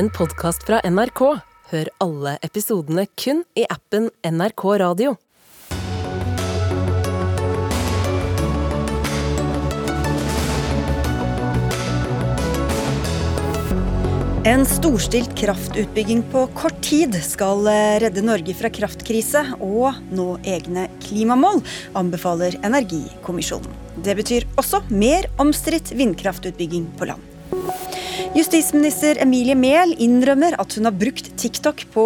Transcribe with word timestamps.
en 0.00 0.08
podkast 0.16 0.62
fra 0.64 0.78
NRK. 0.88 1.20
Hør 1.70 1.88
alle 2.00 2.38
episodene 2.46 3.02
kun 3.20 3.42
i 3.58 3.66
appen 3.68 4.06
NRK 4.24 4.62
Radio. 4.80 5.10
En 14.48 14.64
storstilt 14.64 15.34
kraftutbygging 15.36 16.24
på 16.32 16.46
kort 16.56 16.80
tid 16.86 17.18
skal 17.20 17.68
eh, 17.68 17.98
redde 18.00 18.24
Norge 18.24 18.56
fra 18.56 18.72
kraftkrise 18.72 19.44
og 19.60 20.00
nå 20.16 20.30
egne 20.48 20.86
klimamål, 21.04 21.60
anbefaler 22.00 22.56
Energikommisjonen. 22.64 23.76
Det 24.00 24.16
betyr 24.16 24.48
også 24.56 24.80
mer 24.88 25.28
omstridt 25.44 25.92
vindkraftutbygging 25.92 26.88
på 26.96 27.12
land. 27.12 27.99
Justisminister 28.30 29.18
Emilie 29.18 29.56
Mehl 29.58 29.96
innrømmer 29.98 30.54
at 30.62 30.76
hun 30.76 30.86
har 30.86 30.94
brukt 30.94 31.32
TikTok 31.40 31.82
på 31.90 32.04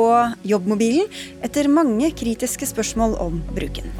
jobbmobilen, 0.48 1.04
etter 1.44 1.68
mange 1.68 2.08
kritiske 2.16 2.64
spørsmål 2.70 3.18
om 3.20 3.42
bruken. 3.52 3.90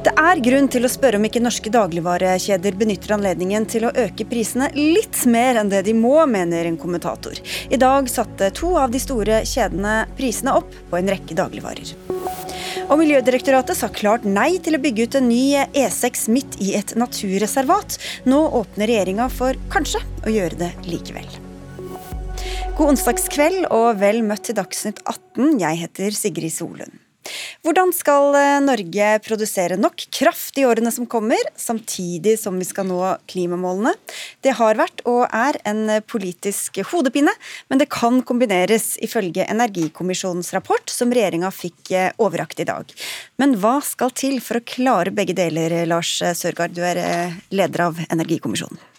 Det 0.00 0.14
er 0.16 0.40
grunn 0.40 0.70
til 0.72 0.88
å 0.88 0.88
spørre 0.88 1.20
om 1.20 1.26
ikke 1.28 1.42
norske 1.44 1.68
dagligvarekjeder 1.74 2.78
benytter 2.80 3.18
anledningen 3.18 3.68
til 3.68 3.84
å 3.84 3.92
øke 3.92 4.24
prisene 4.30 4.70
litt 4.72 5.18
mer 5.28 5.60
enn 5.60 5.68
det 5.68 5.82
de 5.90 5.92
må, 5.92 6.14
mener 6.24 6.70
en 6.70 6.80
kommentator. 6.80 7.36
I 7.68 7.76
dag 7.76 8.08
satte 8.08 8.48
to 8.56 8.72
av 8.80 8.94
de 8.94 9.02
store 9.04 9.42
kjedene 9.44 10.06
prisene 10.16 10.56
opp 10.56 10.72
på 10.88 11.02
en 11.02 11.12
rekke 11.12 11.36
dagligvarer. 11.36 11.92
Og 12.90 12.98
Miljødirektoratet 12.98 13.78
sa 13.78 13.86
klart 13.94 14.24
nei 14.26 14.56
til 14.62 14.74
å 14.74 14.80
bygge 14.82 15.04
ut 15.06 15.16
en 15.20 15.28
ny 15.30 15.44
E6 15.78 16.24
midt 16.34 16.56
i 16.58 16.72
et 16.78 16.96
naturreservat. 16.98 17.94
Nå 18.26 18.40
åpner 18.60 18.90
regjeringa 18.90 19.28
for 19.30 19.58
kanskje 19.70 20.02
å 20.26 20.32
gjøre 20.34 20.58
det 20.64 20.72
likevel. 20.90 21.28
God 22.74 22.96
onsdagskveld 22.96 23.68
og 23.76 24.00
vel 24.00 24.24
møtt 24.26 24.48
til 24.48 24.58
Dagsnytt 24.58 25.04
18. 25.04 25.60
Jeg 25.62 25.80
heter 25.84 26.18
Sigrid 26.18 26.54
Solund. 26.56 26.99
Hvordan 27.64 27.92
skal 27.96 28.36
eh, 28.38 28.58
Norge 28.64 29.10
produsere 29.24 29.78
nok 29.80 30.06
kraft 30.14 30.58
i 30.60 30.66
årene 30.68 30.92
som 30.94 31.08
kommer, 31.10 31.40
samtidig 31.56 32.36
som 32.40 32.58
vi 32.60 32.66
skal 32.68 32.88
nå 32.88 33.00
klimamålene? 33.30 33.94
Det 34.44 34.56
har 34.58 34.80
vært 34.80 35.04
og 35.10 35.24
er 35.26 35.60
en 35.68 35.86
politisk 36.10 36.82
hodepine, 36.92 37.32
men 37.68 37.80
det 37.80 37.90
kan 37.92 38.20
kombineres, 38.26 38.94
ifølge 39.04 39.46
Energikommisjonens 39.50 40.52
rapport, 40.56 40.90
som 40.90 41.12
regjeringa 41.14 41.52
fikk 41.54 41.94
eh, 41.96 42.12
overrakt 42.18 42.60
i 42.62 42.68
dag. 42.68 42.94
Men 43.40 43.56
hva 43.60 43.78
skal 43.84 44.14
til 44.16 44.40
for 44.44 44.60
å 44.60 44.66
klare 44.66 45.14
begge 45.14 45.36
deler, 45.38 45.82
Lars 45.88 46.16
Sørgaard, 46.18 46.76
du 46.76 46.84
er 46.86 47.00
eh, 47.00 47.42
leder 47.54 47.90
av 47.90 48.00
Energikommisjonen? 48.10 48.89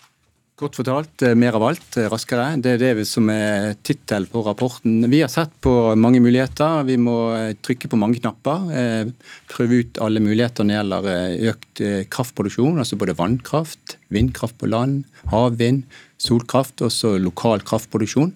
Godt 0.62 0.78
fortalt. 0.78 1.23
Eh, 1.26 1.34
mer 1.34 1.56
av 1.58 1.64
alt, 1.64 1.98
eh, 1.98 2.06
raskere. 2.06 2.62
Det 2.62 2.76
er 2.76 2.94
det 2.95 3.08
som 3.08 3.28
er 3.34 3.73
tittelen 3.81 4.30
på 4.30 4.44
rapporten. 4.45 5.09
Vi 5.09 5.22
har 5.22 5.28
sett 5.28 5.50
på 5.59 5.95
mange 5.98 6.22
muligheter. 6.22 6.86
Vi 6.86 6.98
må 7.02 7.34
eh, 7.34 7.53
trykke 7.58 7.90
på 7.90 7.98
mange 7.98 8.20
knapper. 8.22 9.09
Prøve 9.50 9.80
ut 9.81 9.98
alle 9.98 10.22
muligheter 10.22 10.64
når 10.64 10.70
det 10.70 10.78
gjelder 10.78 11.50
økt 11.50 11.81
kraftproduksjon. 12.14 12.78
Altså 12.78 12.95
både 12.95 13.18
vannkraft, 13.18 13.98
vindkraft 14.14 14.59
på 14.59 14.70
land, 14.70 15.06
havvind, 15.34 15.81
solkraft, 16.22 16.86
også 16.86 17.16
lokal 17.18 17.66
kraftproduksjon. 17.66 18.36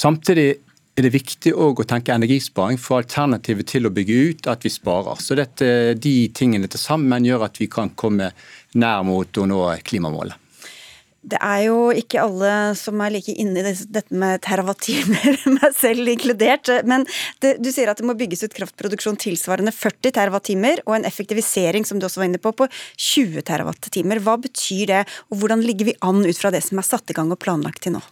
Samtidig 0.00 0.56
er 0.96 1.04
det 1.04 1.12
viktig 1.12 1.52
å 1.52 1.74
tenke 1.84 2.16
energisparing, 2.16 2.80
for 2.80 3.02
alternativet 3.02 3.68
til 3.68 3.84
å 3.84 3.92
bygge 3.92 4.16
ut 4.30 4.48
at 4.48 4.64
vi 4.64 4.72
sparer. 4.72 5.20
Så 5.20 5.36
dette, 5.36 5.92
De 5.92 6.16
tingene 6.32 6.72
til 6.72 6.80
sammen 6.80 7.28
gjør 7.28 7.44
at 7.50 7.60
vi 7.60 7.68
kan 7.68 7.92
komme 7.92 8.32
nær 8.72 9.04
mot 9.04 9.28
å 9.28 9.44
nå 9.44 9.62
klimamålet. 9.84 10.45
Det 11.26 11.38
er 11.42 11.64
jo 11.64 11.90
ikke 11.90 12.20
alle 12.22 12.50
som 12.78 13.00
er 13.02 13.16
like 13.16 13.32
inne 13.34 13.64
i 13.64 13.72
dette 13.74 14.14
med 14.14 14.38
terawattimer, 14.46 15.40
meg 15.56 15.72
selv 15.74 16.06
inkludert. 16.12 16.70
Men 16.86 17.02
det, 17.42 17.56
du 17.58 17.72
sier 17.74 17.90
at 17.90 17.98
det 17.98 18.06
må 18.06 18.14
bygges 18.18 18.44
ut 18.46 18.54
kraftproduksjon 18.54 19.18
tilsvarende 19.18 19.74
40 19.74 20.14
terawattimer, 20.14 20.84
og 20.86 21.00
en 21.00 21.08
effektivisering 21.08 21.86
som 21.88 21.98
du 21.98 22.06
også 22.06 22.22
var 22.22 22.30
inne 22.30 22.42
på, 22.42 22.52
på 22.54 22.68
20 22.70 23.42
terawattimer. 23.48 24.22
Hva 24.22 24.36
betyr 24.44 24.84
det, 24.92 25.02
og 25.32 25.40
hvordan 25.40 25.64
ligger 25.66 25.90
vi 25.90 25.96
an 26.06 26.22
ut 26.22 26.38
fra 26.38 26.52
det 26.54 26.62
som 26.62 26.78
er 26.78 26.86
satt 26.86 27.10
i 27.10 27.16
gang 27.16 27.32
og 27.34 27.42
planlagt 27.42 27.82
til 27.86 27.96
nå? 27.96 28.02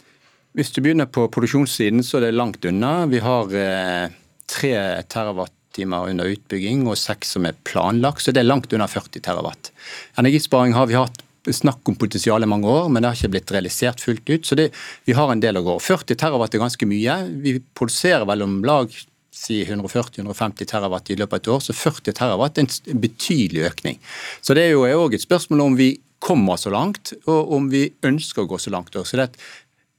Hvis 0.58 0.74
du 0.74 0.80
begynner 0.82 1.06
på 1.10 1.26
produksjonssiden, 1.34 2.02
så 2.06 2.18
er 2.18 2.28
det 2.28 2.38
langt 2.38 2.66
unna. 2.66 3.06
Vi 3.10 3.20
har 3.22 3.54
eh, 3.58 4.10
terawattimer 4.50 6.10
under 6.10 6.30
utbygging 6.34 6.82
og 6.90 6.98
seks 6.98 7.34
som 7.34 7.46
er 7.46 7.54
planlagt, 7.66 8.22
så 8.26 8.34
det 8.34 8.42
er 8.42 8.50
langt 8.50 8.74
under 8.74 8.90
40 8.90 9.22
terawatt. 9.22 9.70
Energisparing 10.18 10.74
har 10.74 10.90
vi 10.90 10.98
hatt 10.98 11.22
snakk 11.52 11.88
om 11.88 11.96
potensial 12.00 12.42
i 12.42 12.48
mange 12.48 12.68
år, 12.70 12.88
men 12.88 13.02
det 13.02 13.10
har 13.10 13.18
ikke 13.18 13.34
blitt 13.34 13.52
realisert 13.52 14.00
fullt 14.00 14.30
ut. 14.30 14.46
Så 14.46 14.56
det, 14.58 14.70
vi 15.04 15.16
har 15.16 15.32
en 15.32 15.42
del 15.42 15.60
å 15.60 15.64
gå. 15.66 15.74
40 15.82 16.20
terawatt 16.20 16.54
er 16.54 16.62
ganske 16.62 16.88
mye. 16.88 17.18
Vi 17.44 17.58
produserer 17.76 18.24
vel 18.28 18.46
om 18.46 18.62
lag 18.64 18.94
si 19.34 19.60
140-150 19.64 20.68
terawatt 20.70 21.10
i 21.10 21.18
løpet 21.18 21.34
av 21.34 21.40
et 21.42 21.50
år, 21.56 21.62
så 21.66 21.74
40 21.76 22.16
terawatt 22.16 22.60
er 22.60 22.68
en 22.68 23.00
betydelig 23.02 23.66
økning. 23.68 23.98
Så 24.40 24.54
det 24.56 24.68
er 24.68 24.76
jo 24.76 24.86
òg 24.86 25.16
et 25.16 25.24
spørsmål 25.24 25.64
om 25.66 25.78
vi 25.78 25.90
kommer 26.24 26.56
så 26.60 26.72
langt, 26.72 27.12
og 27.28 27.52
om 27.56 27.66
vi 27.72 27.88
ønsker 28.06 28.44
å 28.44 28.48
gå 28.48 28.60
så 28.62 28.72
langt. 28.72 28.94
Så 28.94 29.18
det, 29.20 29.34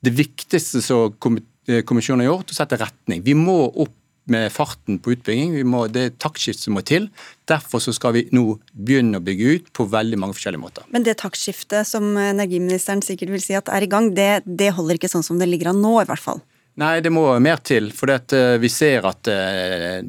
det 0.06 0.16
viktigste 0.16 0.82
som 0.82 1.14
kommisjonen 1.20 2.24
har 2.24 2.32
gjort, 2.32 2.50
er 2.50 2.56
å 2.56 2.60
sette 2.62 2.82
retning. 2.82 3.22
Vi 3.26 3.36
må 3.38 3.60
opp 3.70 3.94
med 4.32 4.50
farten 4.54 4.98
på 5.02 5.14
utbygging. 5.16 5.56
Må, 5.70 5.86
det 5.92 6.04
er 6.04 6.16
taktskift 6.22 6.64
som 6.64 6.76
må 6.78 6.84
til. 6.86 7.08
Derfor 7.50 7.84
så 7.84 7.94
skal 7.96 8.16
vi 8.18 8.26
nå 8.36 8.58
begynne 8.74 9.22
å 9.22 9.26
bygge 9.26 9.54
ut 9.56 9.72
på 9.76 9.88
veldig 9.92 10.20
mange 10.22 10.38
forskjellige 10.38 10.64
måter. 10.64 10.88
Men 10.94 11.06
det 11.06 11.18
taktskiftet 11.22 11.88
som 11.90 12.16
energiministeren 12.18 13.04
sikkert 13.06 13.36
vil 13.36 13.46
si 13.46 13.58
at 13.58 13.70
er 13.74 13.86
i 13.86 13.92
gang, 13.92 14.12
det, 14.18 14.46
det 14.46 14.74
holder 14.78 15.00
ikke 15.00 15.12
sånn 15.12 15.26
som 15.26 15.42
det 15.42 15.50
ligger 15.52 15.74
an 15.74 15.82
nå, 15.84 15.98
i 16.02 16.10
hvert 16.10 16.26
fall? 16.26 16.42
Nei, 16.82 17.00
det 17.00 17.12
må 17.14 17.28
mer 17.40 17.62
til. 17.64 17.92
For 17.96 18.12
eh, 18.12 18.56
vi 18.60 18.72
ser 18.72 19.08
at 19.08 19.30
eh, 19.32 20.02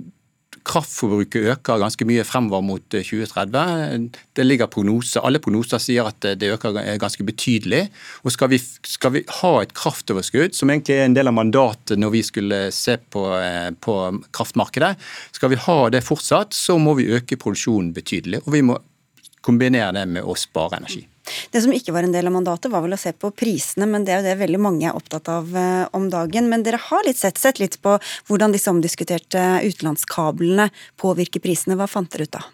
kraftforbruket 0.67 1.47
øker 1.53 1.81
ganske 1.81 2.07
mye 2.09 2.25
fremover 2.27 2.65
mot 2.65 2.85
2030. 2.91 3.59
Eh, 3.87 4.23
det 4.37 4.47
ligger 4.47 4.71
prognoser, 4.73 5.23
Alle 5.25 5.41
prognoser 5.43 5.83
sier 5.83 6.09
at 6.11 6.21
det 6.21 6.53
øker 6.57 6.77
ganske 7.01 7.25
betydelig. 7.25 7.87
Og 8.25 8.35
skal 8.35 8.51
vi, 8.53 8.59
skal 8.59 9.15
vi, 9.17 9.25
ha 9.41 9.53
et 9.63 9.75
kraftoverskudd, 9.77 10.55
som 10.55 10.71
egentlig 10.71 10.99
er 10.99 11.07
en 11.07 11.17
del 11.17 11.31
av 11.31 11.37
mandatet 11.39 11.99
når 12.01 12.15
vi 12.15 12.23
skulle 12.27 12.61
se 12.75 12.99
på, 12.99 13.25
eh, 13.39 13.71
på 13.73 13.97
kraftmarkedet, 14.33 14.97
skal 15.33 15.55
vi 15.55 15.63
ha 15.67 15.79
det 15.91 16.05
fortsatt, 16.05 16.55
så 16.55 16.79
må 16.79 16.97
vi 16.99 17.11
øke 17.15 17.39
produksjonen 17.39 17.95
betydelig. 17.97 18.43
Og 18.47 18.53
vi 18.53 18.65
må 18.67 18.79
kombinere 19.47 19.93
det 20.01 20.09
med 20.11 20.27
å 20.27 20.35
spare 20.39 20.81
energi. 20.81 21.07
Det 21.51 21.63
som 21.65 21.75
ikke 21.75 21.95
var 21.95 22.07
en 22.07 22.15
del 22.15 22.29
av 22.29 22.35
mandatet, 22.35 22.71
var 22.73 22.85
vel 22.85 22.97
å 22.97 23.01
se 23.01 23.13
på 23.17 23.33
prisene, 23.37 23.89
men 23.91 24.07
det 24.07 24.15
er 24.15 24.21
jo 24.21 24.29
det 24.29 24.37
veldig 24.43 24.61
mange 24.63 24.89
er 24.89 24.99
opptatt 24.99 25.31
av 25.33 25.55
eh, 25.57 25.85
om 25.97 26.09
dagen. 26.13 26.51
Men 26.53 26.67
dere 26.67 26.81
har 26.89 27.07
litt 27.07 27.21
sett, 27.21 27.41
sett 27.41 27.61
litt 27.63 27.79
på 27.85 27.97
hvordan 28.29 28.55
disse 28.55 28.73
omdiskuterte 28.73 29.47
utenlandskablene 29.67 30.69
påvirker 31.01 31.43
prisene. 31.45 31.79
Hva 31.79 31.89
fant 31.91 32.11
dere 32.13 32.29
ut 32.29 32.37
da? 32.39 32.45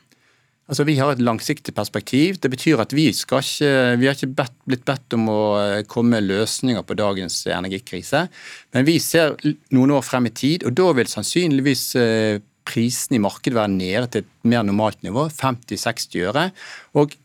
Altså, 0.70 0.86
Vi 0.88 0.94
har 0.96 1.12
et 1.12 1.20
langsiktig 1.20 1.74
perspektiv. 1.76 2.38
Det 2.40 2.48
betyr 2.52 2.80
at 2.80 2.94
vi, 2.96 3.10
skal 3.16 3.42
ikke, 3.44 3.72
vi 4.00 4.08
har 4.08 4.16
ikke 4.16 4.36
bedt, 4.38 4.54
blitt 4.68 4.86
bedt 4.88 5.18
om 5.18 5.28
å 5.32 5.42
eh, 5.60 5.82
komme 5.90 6.16
med 6.16 6.30
løsninger 6.30 6.86
på 6.86 6.96
dagens 6.96 7.42
energikrise. 7.50 8.24
Men 8.72 8.88
vi 8.88 8.96
ser 9.02 9.36
noen 9.74 9.98
år 9.98 10.06
frem 10.06 10.30
i 10.30 10.32
tid, 10.32 10.64
og 10.64 10.78
da 10.78 10.88
vil 10.96 11.10
sannsynligvis 11.10 11.84
prisene 11.92 12.48
prisen 12.68 13.16
i 13.16 13.22
markedet 13.22 13.56
være 13.56 13.72
nede 13.74 14.08
til 14.10 14.24
et 14.24 14.30
mer 14.48 14.64
normalt 14.66 15.00
nivå, 15.04 15.26
50-60 15.34 16.26
øre. 16.28 16.48
Og 16.98 17.16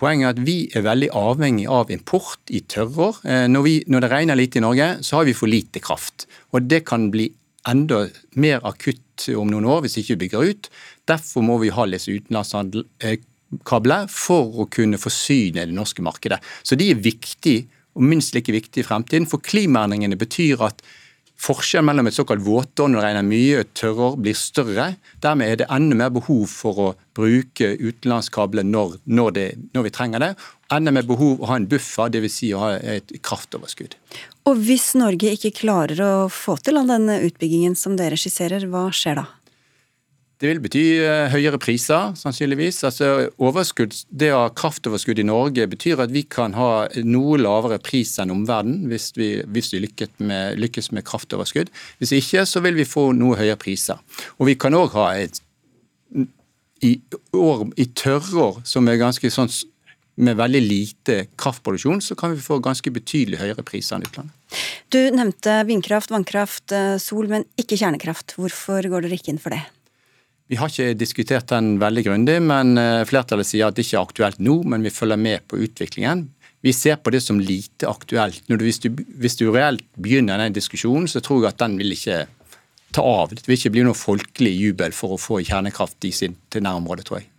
Poenget 0.00 0.24
er 0.24 0.32
at 0.32 0.46
vi 0.46 0.54
er 0.72 0.86
veldig 0.86 1.10
avhengig 1.16 1.66
av 1.68 1.90
import 1.92 2.40
i 2.48 2.62
tørrår. 2.64 3.20
Eh, 3.28 3.46
når, 3.52 3.68
når 3.92 4.00
det 4.00 4.12
regner 4.12 4.38
litt 4.38 4.56
i 4.56 4.64
Norge, 4.64 4.88
så 5.04 5.20
har 5.20 5.24
vi 5.28 5.36
for 5.36 5.48
lite 5.50 5.80
kraft. 5.84 6.24
Og 6.56 6.58
det 6.70 6.80
kan 6.88 7.10
bli 7.12 7.26
enda 7.68 8.06
mer 8.40 8.64
akutt 8.64 9.28
om 9.36 9.50
noen 9.52 9.68
år 9.68 9.82
hvis 9.84 9.98
ikke 10.00 10.14
vi 10.14 10.22
bygger 10.24 10.40
ut. 10.48 10.70
Derfor 11.10 11.44
må 11.44 11.58
vi 11.60 11.74
ha 11.74 11.84
disse 11.90 12.14
utenlandskabler 12.16 14.08
for 14.08 14.44
å 14.62 14.64
kunne 14.72 14.98
forsyne 15.00 15.66
det 15.68 15.76
norske 15.76 16.02
markedet. 16.04 16.40
Så 16.64 16.72
de 16.80 16.90
er 16.94 17.04
viktige, 17.04 17.66
og 17.98 18.02
minst 18.06 18.34
like 18.36 18.52
viktige 18.54 18.84
i 18.84 18.88
fremtiden. 18.88 19.28
For 19.28 19.38
klimaendringene 19.44 20.16
betyr 20.16 20.56
at 20.64 20.80
Forskjellen 21.40 21.86
mellom 21.88 22.08
et 22.10 22.16
såkalt 22.16 22.42
våtår 22.44 22.90
når 22.90 23.00
det 23.00 23.04
regner 23.06 23.24
mye 23.24 23.60
og 23.62 23.70
tørrår 23.78 24.16
blir 24.20 24.36
større. 24.36 24.86
Dermed 25.24 25.48
er 25.48 25.60
det 25.62 25.68
enda 25.72 25.96
mer 25.96 26.12
behov 26.12 26.42
for 26.52 26.82
å 26.84 26.88
bruke 27.16 27.70
utenlandskabler 27.80 28.66
når, 28.68 28.98
når, 29.08 29.40
når, 29.72 29.86
vi 29.86 29.92
trenger 29.96 30.20
det. 30.20 30.30
Enda 30.76 30.92
mer 30.92 31.08
behov 31.08 31.40
å 31.40 31.48
ha 31.48 31.56
en 31.56 31.68
buffer, 31.70 32.12
dvs. 32.12 32.36
Si 32.36 32.52
å 32.52 32.60
ha 32.60 32.74
et 32.76 33.14
kraftoverskudd. 33.24 33.96
Og 34.50 34.60
hvis 34.68 34.92
Norge 35.00 35.32
ikke 35.32 35.54
klarer 35.62 36.04
å 36.04 36.12
få 36.28 36.58
til 36.60 36.76
all 36.80 36.92
den 36.92 37.08
utbyggingen 37.08 37.78
som 37.78 37.96
dere 37.96 38.20
skisserer, 38.20 38.68
hva 38.68 38.90
skjer 38.92 39.22
da? 39.22 39.26
Det 40.40 40.48
vil 40.48 40.60
bety 40.64 40.82
eh, 41.04 41.26
høyere 41.34 41.58
priser, 41.60 42.14
sannsynligvis. 42.16 42.78
Altså, 42.88 43.28
det 44.08 44.30
å 44.32 44.38
ha 44.46 44.52
kraftoverskudd 44.56 45.18
i 45.20 45.26
Norge 45.28 45.66
betyr 45.68 46.00
at 46.00 46.12
vi 46.14 46.22
kan 46.24 46.54
ha 46.56 46.86
noe 47.04 47.36
lavere 47.36 47.76
pris 47.84 48.14
enn 48.22 48.32
omverdenen 48.32 48.88
hvis 48.88 49.10
vi, 49.18 49.28
hvis 49.44 49.74
vi 49.74 49.82
med, 50.24 50.56
lykkes, 50.56 50.92
med, 50.96 51.04
kraftoverskudd. 51.04 51.68
Hvis 52.00 52.14
ikke, 52.16 52.46
så 52.48 52.62
vil 52.64 52.78
vi 52.78 52.88
få 52.88 53.10
noe 53.12 53.36
høyere 53.36 53.60
priser. 53.60 54.00
Og 54.38 54.48
vi 54.48 54.56
kan 54.56 54.76
òg 54.78 54.96
ha 54.96 55.10
et 55.20 55.42
i, 56.80 56.94
år, 57.36 57.66
i 57.76 57.84
tørrår 57.92 58.62
som 58.64 58.88
er 58.88 58.96
ganske 59.00 59.30
sånn 59.32 59.52
med 60.20 60.36
veldig 60.36 60.60
lite 60.64 61.16
kraftproduksjon, 61.40 62.00
så 62.04 62.16
kan 62.18 62.32
vi 62.32 62.40
få 62.44 62.58
ganske 62.64 62.92
betydelig 62.92 63.40
høyere 63.40 63.64
priser 63.64 63.96
enn 63.96 64.06
utlandet. 64.08 64.64
Du 64.92 64.98
nevnte 65.14 65.58
vindkraft, 65.68 66.12
vannkraft, 66.12 66.72
eh, 66.76 66.96
sol, 67.00 67.28
men 67.28 67.44
ikke 67.60 67.78
kjernekraft. 67.80 68.34
Hvorfor 68.40 68.88
går 68.88 69.06
dere 69.06 69.20
ikke 69.20 69.32
inn 69.34 69.40
for 69.40 69.54
det? 69.54 69.62
Vi 70.50 70.58
har 70.58 70.66
ikke 70.66 70.98
diskutert 70.98 71.46
den 71.52 71.76
veldig 71.78 72.02
grundig, 72.08 72.40
men 72.42 72.74
eh, 72.80 73.04
flertallet 73.06 73.46
sier 73.46 73.68
at 73.68 73.76
det 73.76 73.84
ikke 73.86 74.00
er 74.00 74.08
aktuelt 74.08 74.40
nå, 74.42 74.56
men 74.66 74.82
vi 74.82 74.90
følger 74.90 75.20
med 75.20 75.44
på 75.46 75.60
utviklingen. 75.62 76.24
Vi 76.66 76.72
ser 76.74 76.98
på 76.98 77.12
det 77.14 77.22
som 77.22 77.38
lite 77.38 77.86
aktuelt. 77.86 78.42
Hvis 78.50 78.82
du, 78.82 78.90
hvis 78.90 79.38
du 79.38 79.46
reelt 79.54 79.86
begynner 79.94 80.42
den 80.42 80.56
diskusjonen, 80.56 81.06
så 81.08 81.22
tror 81.22 81.44
jeg 81.44 81.54
at 81.54 81.62
den 81.62 81.78
vil 81.78 81.94
ikke 81.94 82.24
ta 82.90 83.04
av. 83.06 83.30
Det 83.30 83.46
vil 83.46 83.60
ikke 83.60 83.72
bli 83.76 83.86
noe 83.86 83.96
folkelig 83.96 84.56
jubel 84.56 84.96
for 84.96 85.14
å 85.14 85.20
få 85.22 85.38
kjernekraft 85.46 86.10
i 86.10 86.12
sitt 86.18 86.34
til 86.50 86.66
nærområdet, 86.66 87.06
tror 87.06 87.22
jeg. 87.22 87.30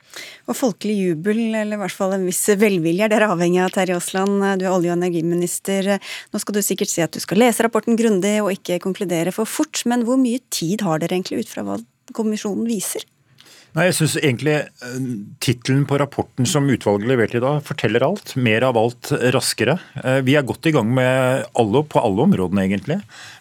Og 0.48 0.56
folkelig 0.58 0.96
jubel, 1.12 1.44
eller 1.52 1.76
i 1.76 1.84
hvert 1.84 1.96
fall 1.96 2.16
en 2.16 2.26
viss 2.28 2.42
velvilje, 2.64 3.06
er 3.06 3.12
dere 3.12 3.30
avhengig 3.36 3.62
av, 3.64 3.76
Terje 3.76 4.00
Aasland. 4.00 4.40
Du 4.60 4.66
er 4.66 4.72
olje- 4.72 4.96
og 4.96 4.98
energiminister. 4.98 5.98
Nå 6.32 6.42
skal 6.42 6.56
du 6.56 6.64
sikkert 6.64 6.96
si 6.96 7.04
at 7.04 7.12
du 7.12 7.20
skal 7.24 7.44
lese 7.44 7.68
rapporten 7.68 8.00
grundig 8.00 8.38
og 8.40 8.54
ikke 8.56 8.80
konkludere 8.88 9.36
for 9.36 9.48
fort, 9.48 9.84
men 9.84 10.08
hvor 10.08 10.20
mye 10.20 10.40
tid 10.48 10.88
har 10.88 11.04
dere 11.04 11.20
egentlig 11.20 11.44
ut 11.44 11.52
fra 11.52 11.68
hva 11.68 11.82
kommisjonen 12.14 12.68
viser? 12.70 13.06
Nei, 13.72 13.86
jeg 13.88 13.96
synes 14.02 14.18
egentlig 14.20 14.54
eh, 14.60 14.96
Tittelen 15.40 15.86
på 15.88 15.96
rapporten 16.02 16.48
som 16.50 16.66
utvalget 16.68 17.08
leverte 17.08 17.38
i 17.40 17.44
dag, 17.44 17.62
forteller 17.64 18.04
alt. 18.04 18.34
Mer 18.36 18.66
av 18.68 18.76
alt 18.76 19.14
raskere. 19.32 19.78
Eh, 20.04 20.18
vi 20.28 20.36
er 20.36 20.44
godt 20.44 20.68
i 20.68 20.74
gang 20.76 20.90
med 20.92 21.46
alle, 21.56 21.82
på 21.88 22.02
alle 22.04 22.26
områdene, 22.26 22.66
egentlig. 22.68 22.98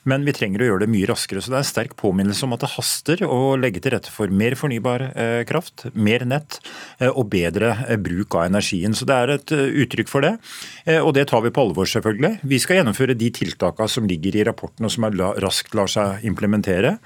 Men 0.06 0.22
vi 0.22 0.34
trenger 0.36 0.62
å 0.62 0.68
gjøre 0.68 0.84
det 0.84 0.90
mye 0.92 1.08
raskere. 1.10 1.42
Så 1.42 1.50
det 1.50 1.58
er 1.58 1.64
en 1.64 1.70
sterk 1.72 1.96
påminnelse 1.98 2.46
om 2.46 2.54
at 2.54 2.62
det 2.62 2.70
haster 2.76 3.24
å 3.26 3.56
legge 3.58 3.82
til 3.82 3.96
rette 3.96 4.12
for 4.14 4.30
mer 4.30 4.54
fornybar 4.58 5.08
eh, 5.10 5.40
kraft, 5.50 5.88
mer 5.98 6.22
nett 6.28 6.60
og 7.10 7.24
bedre 7.32 7.72
bruk 7.98 8.36
av 8.36 8.46
energien. 8.46 8.94
Så 8.94 9.08
det 9.08 9.16
er 9.16 9.32
et 9.34 9.52
uttrykk 9.56 10.10
for 10.10 10.24
det. 10.24 10.34
Og 11.00 11.12
det 11.16 11.24
tar 11.30 11.40
vi 11.42 11.52
på 11.54 11.62
alvor, 11.64 11.88
selvfølgelig. 11.88 12.42
Vi 12.46 12.58
skal 12.60 12.80
gjennomføre 12.80 13.16
de 13.18 13.30
tiltakene 13.34 13.88
som 13.90 14.06
ligger 14.08 14.36
i 14.36 14.44
rapporten 14.46 14.86
og 14.86 14.92
som 14.92 15.06
raskt 15.40 15.74
lar 15.78 15.88
seg 15.90 16.26
implementere. 16.28 16.96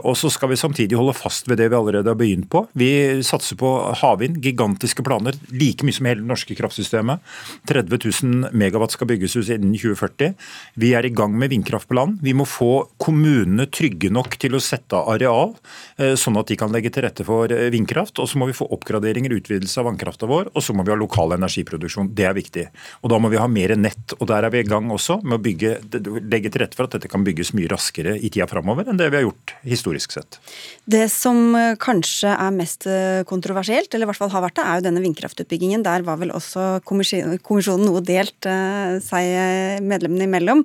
Og 0.00 0.16
så 0.18 0.30
skal 0.32 0.54
vi 0.54 0.58
samtidig 0.60 0.98
holde 0.98 1.16
fast 1.18 1.50
ved 1.50 1.60
det 1.60 1.68
vi 1.68 1.78
allerede 1.78 2.10
har 2.10 2.16
begynt 2.16 2.23
på. 2.50 2.64
Vi 2.72 2.90
satser 3.26 3.58
på 3.60 3.70
havvind, 4.00 4.40
gigantiske 4.44 5.04
planer, 5.06 5.36
like 5.50 5.84
mye 5.84 5.96
som 5.96 6.08
hele 6.08 6.22
det 6.22 6.30
norske 6.30 6.56
kraftsystemet. 6.58 7.22
30 7.68 8.00
000 8.22 8.54
megawatt 8.56 8.94
skal 8.94 9.08
bygges 9.10 9.36
ut 9.36 9.50
innen 9.52 9.74
2040. 9.76 10.34
Vi 10.80 10.92
er 10.94 11.06
i 11.06 11.12
gang 11.14 11.36
med 11.38 11.52
vindkraft 11.52 11.88
på 11.88 11.98
land. 11.98 12.18
Vi 12.24 12.34
må 12.36 12.46
få 12.48 12.86
kommunene 13.02 13.66
trygge 13.70 14.10
nok 14.14 14.38
til 14.40 14.56
å 14.56 14.62
sette 14.62 14.96
av 14.96 15.12
areal, 15.14 15.54
eh, 15.98 16.14
sånn 16.18 16.38
at 16.40 16.50
de 16.50 16.58
kan 16.60 16.72
legge 16.72 16.92
til 16.94 17.06
rette 17.06 17.26
for 17.26 17.52
eh, 17.52 17.70
vindkraft. 17.74 18.18
Og 18.22 18.30
så 18.30 18.40
må 18.40 18.48
vi 18.50 18.56
få 18.56 18.68
oppgraderinger, 18.74 19.34
utvidelse 19.38 19.80
av 19.80 19.88
vannkrafta 19.90 20.28
vår, 20.30 20.52
og 20.54 20.64
så 20.64 20.76
må 20.76 20.84
vi 20.84 20.94
ha 20.94 20.98
lokal 20.98 21.36
energiproduksjon. 21.36 22.12
Det 22.14 22.28
er 22.28 22.36
viktig. 22.36 22.68
Og 23.02 23.12
da 23.12 23.20
må 23.20 23.30
vi 23.32 23.40
ha 23.40 23.48
mer 23.50 23.76
nett. 23.76 24.16
Og 24.18 24.28
der 24.30 24.46
er 24.46 24.54
vi 24.54 24.62
i 24.64 24.68
gang 24.68 24.90
også 24.94 25.20
med 25.24 25.38
å 25.38 25.44
bygge, 25.44 25.76
legge 26.24 26.52
til 26.52 26.64
rette 26.64 26.78
for 26.78 26.88
at 26.88 26.96
dette 26.96 27.10
kan 27.10 27.24
bygges 27.26 27.54
mye 27.56 27.70
raskere 27.72 28.16
i 28.18 28.30
tida 28.30 28.48
framover 28.50 28.88
enn 28.88 29.00
det 29.00 29.10
vi 29.12 29.20
har 29.20 29.26
gjort 29.26 29.54
historisk 29.66 30.14
sett. 30.16 30.38
Det 30.84 31.06
som 31.12 31.54
eh, 31.58 31.74
kanskje 31.80 32.13
kanskje 32.14 32.30
er 32.38 32.52
mest 32.54 32.86
eh, 32.86 33.24
kontroversielt, 33.26 33.92
eller 33.92 34.06
i 34.06 34.08
hvert 34.08 34.20
fall 34.20 34.30
har 34.30 34.42
vært 34.44 34.56
det, 34.56 34.64
er 34.64 34.78
jo 34.78 34.84
denne 34.86 35.02
vindkraftutbyggingen. 35.02 35.82
Der 35.82 36.04
var 36.06 36.18
vel 36.20 36.30
også 36.30 36.80
kommisjonen 36.86 37.84
noe 37.84 38.02
delt 38.04 38.46
eh, 38.46 39.00
seg 39.02 39.30
eh, 39.34 39.82
medlemmene 39.82 40.28
imellom. 40.28 40.64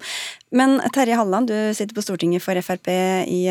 Men 0.52 0.80
Terje 0.94 1.18
Halleland, 1.18 1.50
du 1.50 1.74
sitter 1.74 1.96
på 1.96 2.04
Stortinget 2.06 2.44
for 2.44 2.58
Frp 2.62 2.90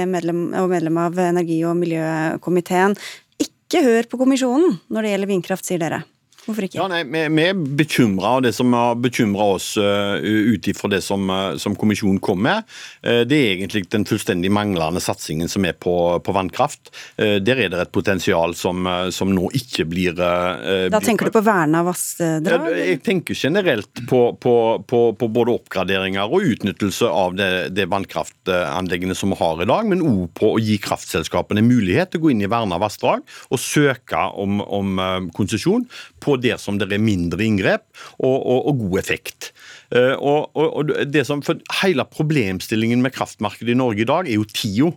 medlem, 0.06 0.52
og 0.54 0.70
medlem 0.70 0.98
av 0.98 1.18
energi- 1.18 1.64
og 1.66 1.76
miljøkomiteen. 1.78 2.94
Ikke 3.42 3.82
hør 3.82 4.06
på 4.10 4.18
kommisjonen 4.20 4.78
når 4.88 5.02
det 5.02 5.12
gjelder 5.14 5.32
vindkraft, 5.34 5.66
sier 5.66 5.82
dere. 5.82 6.04
Hvorfor 6.48 6.64
ikke? 6.64 6.78
Ja, 6.78 6.86
nei, 6.88 7.02
vi, 7.04 7.20
vi, 7.36 7.42
er 7.44 7.58
bekymra, 7.76 8.38
og 8.38 8.46
det 8.46 8.54
som 8.56 8.72
har 8.72 8.94
bekymra 8.96 9.50
oss 9.58 9.74
uh, 9.76 10.16
ut 10.16 10.64
ifra 10.70 10.88
det 10.88 11.02
som, 11.04 11.28
uh, 11.28 11.58
som, 11.60 11.74
kommisjonen 11.76 12.22
kom 12.24 12.40
med, 12.46 12.64
uh, 13.04 13.20
det 13.28 13.36
er 13.36 13.50
egentlig 13.58 13.84
den 13.92 14.06
fullstendig 14.08 14.48
manglende 14.54 15.02
satsingen 15.04 15.50
som 15.52 15.66
er 15.68 15.76
på, 15.76 15.92
på 16.24 16.34
vannkraft. 16.34 16.88
Der 17.18 17.58
er 17.60 17.68
det 17.72 17.80
et 17.82 17.92
potensial 17.92 18.54
som, 18.56 18.86
som 19.12 19.30
nå 19.34 19.48
ikke 19.56 19.84
blir 19.88 20.14
Da 20.16 21.00
tenker 21.02 21.28
du 21.28 21.34
på 21.34 21.42
verna 21.44 21.82
vassdrag? 21.86 22.46
Ja, 22.48 22.72
Jeg 22.78 23.00
tenker 23.04 23.36
generelt 23.36 24.02
på, 24.08 24.20
på, 24.40 24.54
på, 24.88 25.28
både 25.34 25.56
oppgraderinger 25.58 26.30
og 26.30 26.46
utnyttelse 26.54 27.10
av 27.10 27.36
det, 27.38 27.50
det 27.76 27.88
vannkraftanleggene 27.90 29.16
som 29.18 29.34
vi 29.34 29.40
har 29.40 29.62
i 29.62 29.68
dag, 29.68 29.88
men 29.90 30.04
òg 30.04 30.30
på 30.38 30.54
å 30.54 30.62
gi 30.62 30.78
kraftselskapene 30.82 31.64
mulighet 31.66 32.12
til 32.12 32.22
å 32.22 32.26
gå 32.26 32.32
inn 32.34 32.46
i 32.46 32.50
verna 32.50 32.80
vassdrag 32.80 33.24
og 33.50 33.62
søke 33.62 34.24
om, 34.38 34.62
om 34.64 35.30
konsesjon 35.36 35.86
på 36.24 36.37
der 36.42 36.60
som 36.60 36.78
det 36.80 36.90
er 36.92 37.02
mindre 37.02 37.42
inngrep 37.44 37.84
og, 38.18 38.36
og, 38.36 38.68
og 38.70 38.82
god 38.84 38.98
effekt. 39.02 39.52
Uh, 39.94 40.14
og, 40.18 40.56
og, 40.56 40.92
det 41.08 41.24
som, 41.28 41.42
for 41.44 41.60
Hele 41.80 42.04
problemstillingen 42.08 43.02
med 43.04 43.14
kraftmarkedet 43.16 43.72
i 43.74 43.78
Norge 43.78 44.04
i 44.04 44.08
dag 44.08 44.28
er 44.28 44.38
jo 44.38 44.48
tida. 44.48 44.92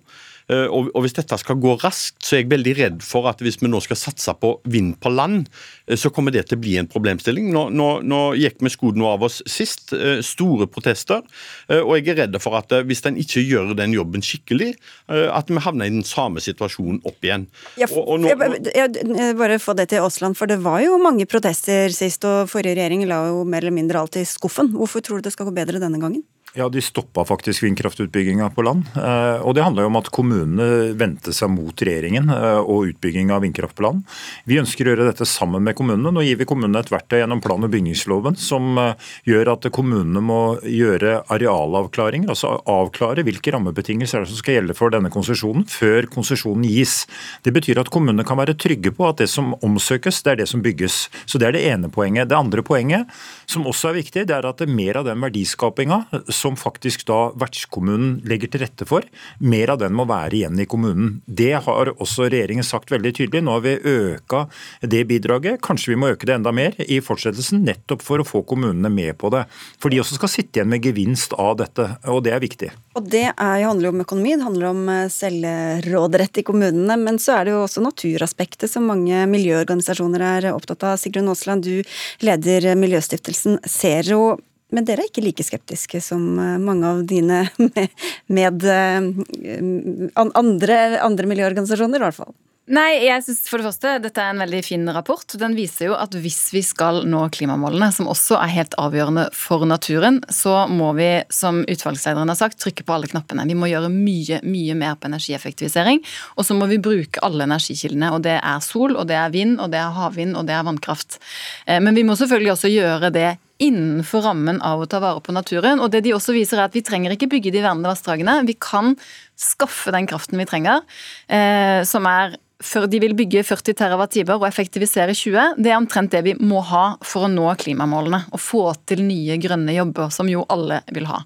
Eh, 0.51 0.67
og 0.67 0.99
Hvis 1.03 1.15
dette 1.15 1.37
skal 1.39 1.59
gå 1.61 1.75
raskt, 1.81 2.19
så 2.25 2.35
er 2.35 2.43
jeg 2.43 2.51
veldig 2.51 2.73
redd 2.77 3.05
for 3.05 3.29
at 3.31 3.41
hvis 3.43 3.59
vi 3.61 3.69
nå 3.71 3.79
skal 3.83 3.99
satse 3.99 4.33
på 4.41 4.53
vind 4.71 4.97
på 5.01 5.11
land, 5.13 5.47
eh, 5.87 5.97
så 5.99 6.11
kommer 6.13 6.33
det 6.35 6.47
til 6.49 6.59
å 6.59 6.63
bli 6.63 6.75
en 6.81 6.89
problemstilling. 6.91 7.51
Nå, 7.53 7.69
nå, 7.71 7.89
nå 8.03 8.21
gikk 8.39 8.59
vi 8.63 8.73
skoene 8.73 9.07
av 9.07 9.23
oss 9.27 9.41
sist. 9.49 9.93
Eh, 9.95 10.19
store 10.25 10.67
protester. 10.71 11.23
Og 11.71 11.93
jeg 11.97 12.11
er 12.11 12.17
redd 12.23 12.35
for 12.43 12.55
at 12.57 12.73
hvis 12.87 13.03
en 13.07 13.17
ikke 13.19 13.43
gjør 13.43 13.73
den 13.77 13.93
jobben 13.95 14.23
skikkelig, 14.25 14.73
at 15.07 15.49
vi 15.49 15.61
havner 15.61 15.87
i 15.87 15.93
den 15.93 16.05
samme 16.07 16.41
situasjonen 16.43 16.99
opp 17.07 17.25
igjen. 17.25 17.45
Ja, 17.79 17.87
og, 17.89 18.03
og 18.03 18.21
nå, 18.23 18.31
jeg, 18.31 18.67
jeg, 18.73 19.35
bare 19.39 19.59
få 19.61 19.75
det 19.77 19.89
til 19.91 20.03
Aasland, 20.03 20.37
for 20.39 20.51
det 20.51 20.59
var 20.63 20.81
jo 20.83 20.99
mange 21.01 21.27
protester 21.29 21.91
sist, 21.95 22.25
og 22.27 22.49
forrige 22.51 22.77
regjering 22.79 23.05
la 23.09 23.23
jo 23.29 23.43
mer 23.47 23.63
eller 23.63 23.75
mindre 23.75 24.01
alt 24.01 24.19
i 24.19 24.25
skuffen. 24.27 24.71
Hvorfor 24.75 25.05
tror 25.05 25.21
du 25.21 25.29
det 25.29 25.35
skal 25.35 25.49
gå 25.49 25.55
bedre 25.55 25.81
denne 25.81 26.01
gangen? 26.01 26.25
Ja, 26.53 26.69
De 26.69 26.81
stoppa 26.81 27.23
faktisk 27.25 27.63
vindkraftutbygginga 27.63 28.49
på 28.49 28.61
land. 28.61 28.83
Eh, 28.95 29.39
og 29.39 29.55
Det 29.55 29.63
handla 29.63 29.85
om 29.87 29.95
at 29.95 30.09
kommunene 30.11 30.91
vendte 30.99 31.31
seg 31.31 31.47
mot 31.47 31.79
regjeringen 31.79 32.27
eh, 32.27 32.59
og 32.59 32.89
utbygging 32.89 33.31
av 33.31 33.45
vindkraft 33.45 33.77
på 33.77 33.85
land. 33.85 34.01
Vi 34.43 34.57
ønsker 34.59 34.83
å 34.83 34.91
gjøre 34.91 35.05
dette 35.07 35.23
sammen 35.23 35.63
med 35.63 35.77
kommunene. 35.79 36.11
Nå 36.11 36.25
gir 36.25 36.35
vi 36.35 36.47
kommunene 36.49 36.81
et 36.83 36.91
verktøy 36.91 37.21
gjennom 37.21 37.39
plan- 37.39 37.63
og 37.63 37.71
bygningsloven 37.71 38.35
som 38.35 38.75
eh, 38.81 39.07
gjør 39.31 39.53
at 39.53 39.69
kommunene 39.71 40.19
må 40.27 40.41
gjøre 40.67 41.21
arealavklaringer, 41.31 42.33
altså 42.35 42.57
avklare 42.67 43.23
hvilke 43.23 43.55
rammebetingelser 43.55 44.27
som 44.27 44.41
skal 44.41 44.57
gjelde 44.57 44.75
for 44.75 44.91
denne 44.91 45.13
konsesjonen 45.13 45.63
før 45.71 46.09
konsesjonen 46.11 46.67
gis. 46.67 47.05
Det 47.47 47.55
betyr 47.55 47.79
at 47.79 47.93
kommunene 47.95 48.27
kan 48.27 48.41
være 48.41 48.57
trygge 48.59 48.91
på 48.97 49.07
at 49.07 49.23
det 49.23 49.29
som 49.31 49.53
omsøkes, 49.63 50.19
det 50.27 50.35
er 50.35 50.43
det 50.43 50.49
som 50.51 50.67
bygges. 50.67 51.05
Så 51.23 51.39
Det 51.39 51.47
er 51.47 51.55
det 51.55 51.63
ene 51.71 51.87
poenget. 51.87 52.27
Det 52.27 52.35
andre 52.35 52.59
poenget, 52.59 53.07
som 53.47 53.63
også 53.63 53.93
er 53.93 54.01
viktig, 54.01 54.27
det 54.27 54.35
er 54.35 54.51
at 54.51 54.59
det 54.59 54.67
er 54.67 54.75
mer 54.75 54.99
av 54.99 55.07
den 55.07 55.23
verdiskapinga 55.23 56.03
som 56.41 56.57
faktisk 56.59 57.05
da 57.09 57.19
vertskommunen 57.39 58.17
legger 58.27 58.51
til 58.51 58.63
rette 58.65 58.87
for, 58.89 59.05
mer 59.39 59.73
av 59.73 59.81
den 59.81 59.95
må 59.97 60.07
være 60.09 60.39
igjen 60.39 60.59
i 60.61 60.67
kommunen. 60.69 61.19
Det 61.25 61.53
har 61.67 61.93
også 61.93 62.27
regjeringen 62.31 62.65
sagt 62.65 62.91
veldig 62.93 63.13
tydelig. 63.17 63.43
Nå 63.45 63.55
har 63.57 63.65
vi 63.65 63.77
øka 63.77 64.45
det 64.81 65.03
bidraget. 65.09 65.61
Kanskje 65.65 65.93
vi 65.93 65.99
må 66.01 66.11
øke 66.13 66.27
det 66.29 66.37
enda 66.39 66.53
mer 66.55 66.77
i 66.81 66.99
fortsettelsen, 67.03 67.63
nettopp 67.67 68.03
for 68.05 68.21
å 68.21 68.27
få 68.27 68.43
kommunene 68.47 68.91
med 68.91 69.17
på 69.21 69.31
det. 69.33 69.45
For 69.81 69.93
de 69.93 70.01
også 70.01 70.17
skal 70.19 70.31
sitte 70.31 70.59
igjen 70.59 70.71
med 70.71 70.85
gevinst 70.85 71.35
av 71.39 71.57
dette, 71.61 71.87
og 72.11 72.23
det 72.25 72.35
er 72.35 72.43
viktig. 72.43 72.71
Og 72.97 73.07
Det 73.11 73.25
er, 73.29 73.63
handler 73.63 73.89
jo 73.89 73.93
om 73.95 74.03
økonomi, 74.03 74.35
det 74.35 74.47
handler 74.47 74.69
om 74.71 74.83
eh, 74.91 75.07
selvråderett 75.11 76.41
i 76.41 76.45
kommunene. 76.47 76.97
Men 76.99 77.19
så 77.21 77.37
er 77.37 77.47
det 77.47 77.55
jo 77.55 77.63
også 77.65 77.83
naturaspektet 77.85 78.71
som 78.71 78.87
mange 78.89 79.25
miljøorganisasjoner 79.31 80.27
er 80.35 80.51
opptatt 80.53 80.87
av. 80.87 80.99
Sigrun 81.01 81.31
Aasland, 81.31 81.67
du 81.67 82.25
leder 82.25 82.73
Miljøstiftelsen 82.79 83.59
Zero. 83.69 84.39
Men 84.71 84.87
dere 84.87 85.03
er 85.03 85.11
ikke 85.11 85.23
like 85.25 85.45
skeptiske 85.45 86.01
som 86.03 86.23
eh, 86.39 86.59
mange 86.61 86.87
av 86.87 87.03
dine 87.07 87.43
med, 88.37 88.63
med 88.63 90.15
andre, 90.15 90.79
andre 91.03 91.33
miljøorganisasjoner, 91.33 92.01
i 92.01 92.09
hvert 92.09 92.21
fall. 92.23 92.33
Nei, 92.71 93.01
jeg 93.03 93.23
synes 93.25 93.39
for 93.49 93.59
det 93.59 93.65
første 93.65 93.91
dette 93.99 94.21
er 94.21 94.31
en 94.31 94.39
veldig 94.39 94.59
fin 94.63 94.85
rapport. 94.95 95.33
Den 95.41 95.57
viser 95.57 95.89
jo 95.89 95.95
at 95.97 96.13
hvis 96.15 96.53
vi 96.53 96.61
skal 96.63 97.01
nå 97.09 97.25
klimamålene, 97.33 97.89
som 97.91 98.07
også 98.07 98.37
er 98.37 98.53
helt 98.53 98.77
avgjørende 98.79 99.25
for 99.35 99.65
naturen, 99.67 100.21
så 100.31 100.69
må 100.71 100.93
vi, 100.95 101.09
som 101.33 101.63
utvalgslederen 101.65 102.31
har 102.31 102.39
sagt, 102.39 102.61
trykke 102.61 102.85
på 102.87 102.95
alle 102.95 103.09
knappene. 103.11 103.47
Vi 103.49 103.57
må 103.59 103.67
gjøre 103.71 103.91
mye, 103.91 104.39
mye 104.45 104.77
mer 104.77 104.95
på 104.95 105.11
energieffektivisering. 105.11 105.99
Og 106.37 106.47
så 106.47 106.55
må 106.55 106.69
vi 106.71 106.79
bruke 106.79 107.19
alle 107.25 107.49
energikildene. 107.49 108.13
Og 108.15 108.23
det 108.29 108.37
er 108.39 108.63
sol, 108.63 108.95
og 108.95 109.09
det 109.09 109.19
er 109.19 109.33
vind, 109.35 109.57
og 109.59 109.73
det 109.73 109.81
er 109.81 109.97
havvind, 109.97 110.37
og 110.39 110.47
det 110.47 110.55
er 110.55 110.67
vannkraft. 110.69 111.19
Eh, 111.65 111.81
men 111.83 111.97
vi 111.97 112.05
må 112.07 112.15
selvfølgelig 112.15 112.55
også 112.55 112.71
gjøre 112.71 113.11
det 113.17 113.31
innenfor 113.61 114.25
rammen 114.25 114.61
av 114.65 114.81
å 114.81 114.87
ta 114.89 115.01
vare 115.03 115.21
på 115.23 115.35
naturen. 115.35 115.81
Og 115.81 115.91
det 115.93 116.03
de 116.05 116.15
også 116.17 116.33
viser 116.35 116.59
er 116.59 116.67
at 116.67 116.77
Vi 116.77 116.83
trenger 116.85 117.13
ikke 117.13 117.29
bygge 117.29 117.53
de 117.53 117.63
vernede 117.63 117.91
vassdragene. 117.91 118.41
Vi 118.47 118.57
kan 118.57 118.95
skaffe 119.39 119.93
den 119.93 120.07
kraften 120.09 120.41
vi 120.41 120.47
trenger, 120.49 120.81
eh, 121.29 121.83
som 121.85 122.05
er 122.05 122.37
før 122.61 122.87
de 122.89 122.99
vil 123.01 123.15
bygge 123.17 123.43
40 123.45 123.73
TWh 123.73 124.35
og 124.35 124.45
effektivisere 124.45 125.15
20, 125.17 125.55
det 125.57 125.71
er 125.71 125.79
omtrent 125.79 126.13
det 126.13 126.21
vi 126.27 126.35
må 126.37 126.61
ha 126.69 126.95
for 127.01 127.25
å 127.25 127.31
nå 127.31 127.47
klimamålene. 127.61 128.27
Og 128.31 128.41
få 128.41 128.63
til 128.89 129.03
nye 129.05 129.37
grønne 129.41 129.73
jobber, 129.75 130.11
som 130.13 130.29
jo 130.29 130.45
alle 130.53 130.81
vil 130.93 131.09
ha. 131.09 131.23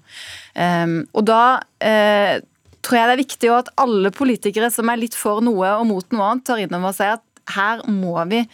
Um, 0.56 1.02
og 1.12 1.26
da 1.28 1.42
uh, 1.60 2.34
tror 2.86 2.98
jeg 2.98 3.10
det 3.10 3.16
er 3.16 3.22
viktig 3.22 3.52
at 3.52 3.72
alle 3.82 4.12
politikere 4.14 4.70
som 4.72 4.88
er 4.88 5.02
litt 5.02 5.18
for 5.18 5.44
noe 5.44 5.74
og 5.76 5.86
mot 5.90 6.16
noe 6.16 6.30
annet, 6.30 6.46
tar 6.48 6.62
inn 6.62 6.78
over 6.78 6.96
seg 6.96 7.18
at 7.18 7.54
her 7.56 7.84
må 7.90 8.16
vi 8.30 8.46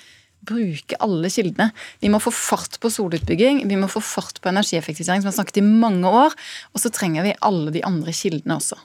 bruke 0.48 0.98
alle 1.02 1.30
kildene. 1.32 1.70
Vi 2.02 2.10
må 2.12 2.20
få 2.22 2.32
fart 2.34 2.78
på 2.82 2.90
solutbygging, 2.92 3.64
vi 3.68 3.78
må 3.78 3.88
få 3.90 4.02
fart 4.04 4.40
på 4.42 4.50
energieffektivisering, 4.52 5.22
som 5.22 5.30
vi 5.30 5.32
har 5.32 5.40
snakket 5.40 5.62
i 5.62 5.66
mange 5.66 6.08
år. 6.08 6.34
Og 6.74 6.82
så 6.82 6.92
trenger 6.94 7.26
vi 7.26 7.36
alle 7.40 7.74
de 7.74 7.84
andre 7.86 8.14
kildene 8.16 8.58
også. 8.58 8.78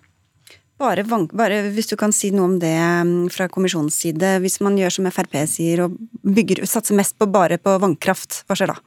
Bare, 0.77 1.01
bare, 1.33 1.63
hvis 1.73 1.89
du 1.89 1.95
kan 1.97 2.11
si 2.13 2.29
noe 2.29 2.51
om 2.51 2.57
det 2.61 2.75
mm, 2.77 3.29
fra 3.33 3.47
kommisjonens 3.49 3.97
side. 3.97 4.35
Hvis 4.43 4.59
man 4.61 4.77
gjør 4.77 4.93
som 4.93 5.09
Frp 5.09 5.39
sier 5.49 5.87
og 5.87 5.95
bygger, 6.21 6.61
satser 6.69 6.97
mest 6.97 7.17
på 7.17 7.25
bare 7.33 7.57
på 7.57 7.79
vannkraft, 7.81 8.43
hva 8.45 8.57
skjer 8.57 8.75
da? 8.75 8.77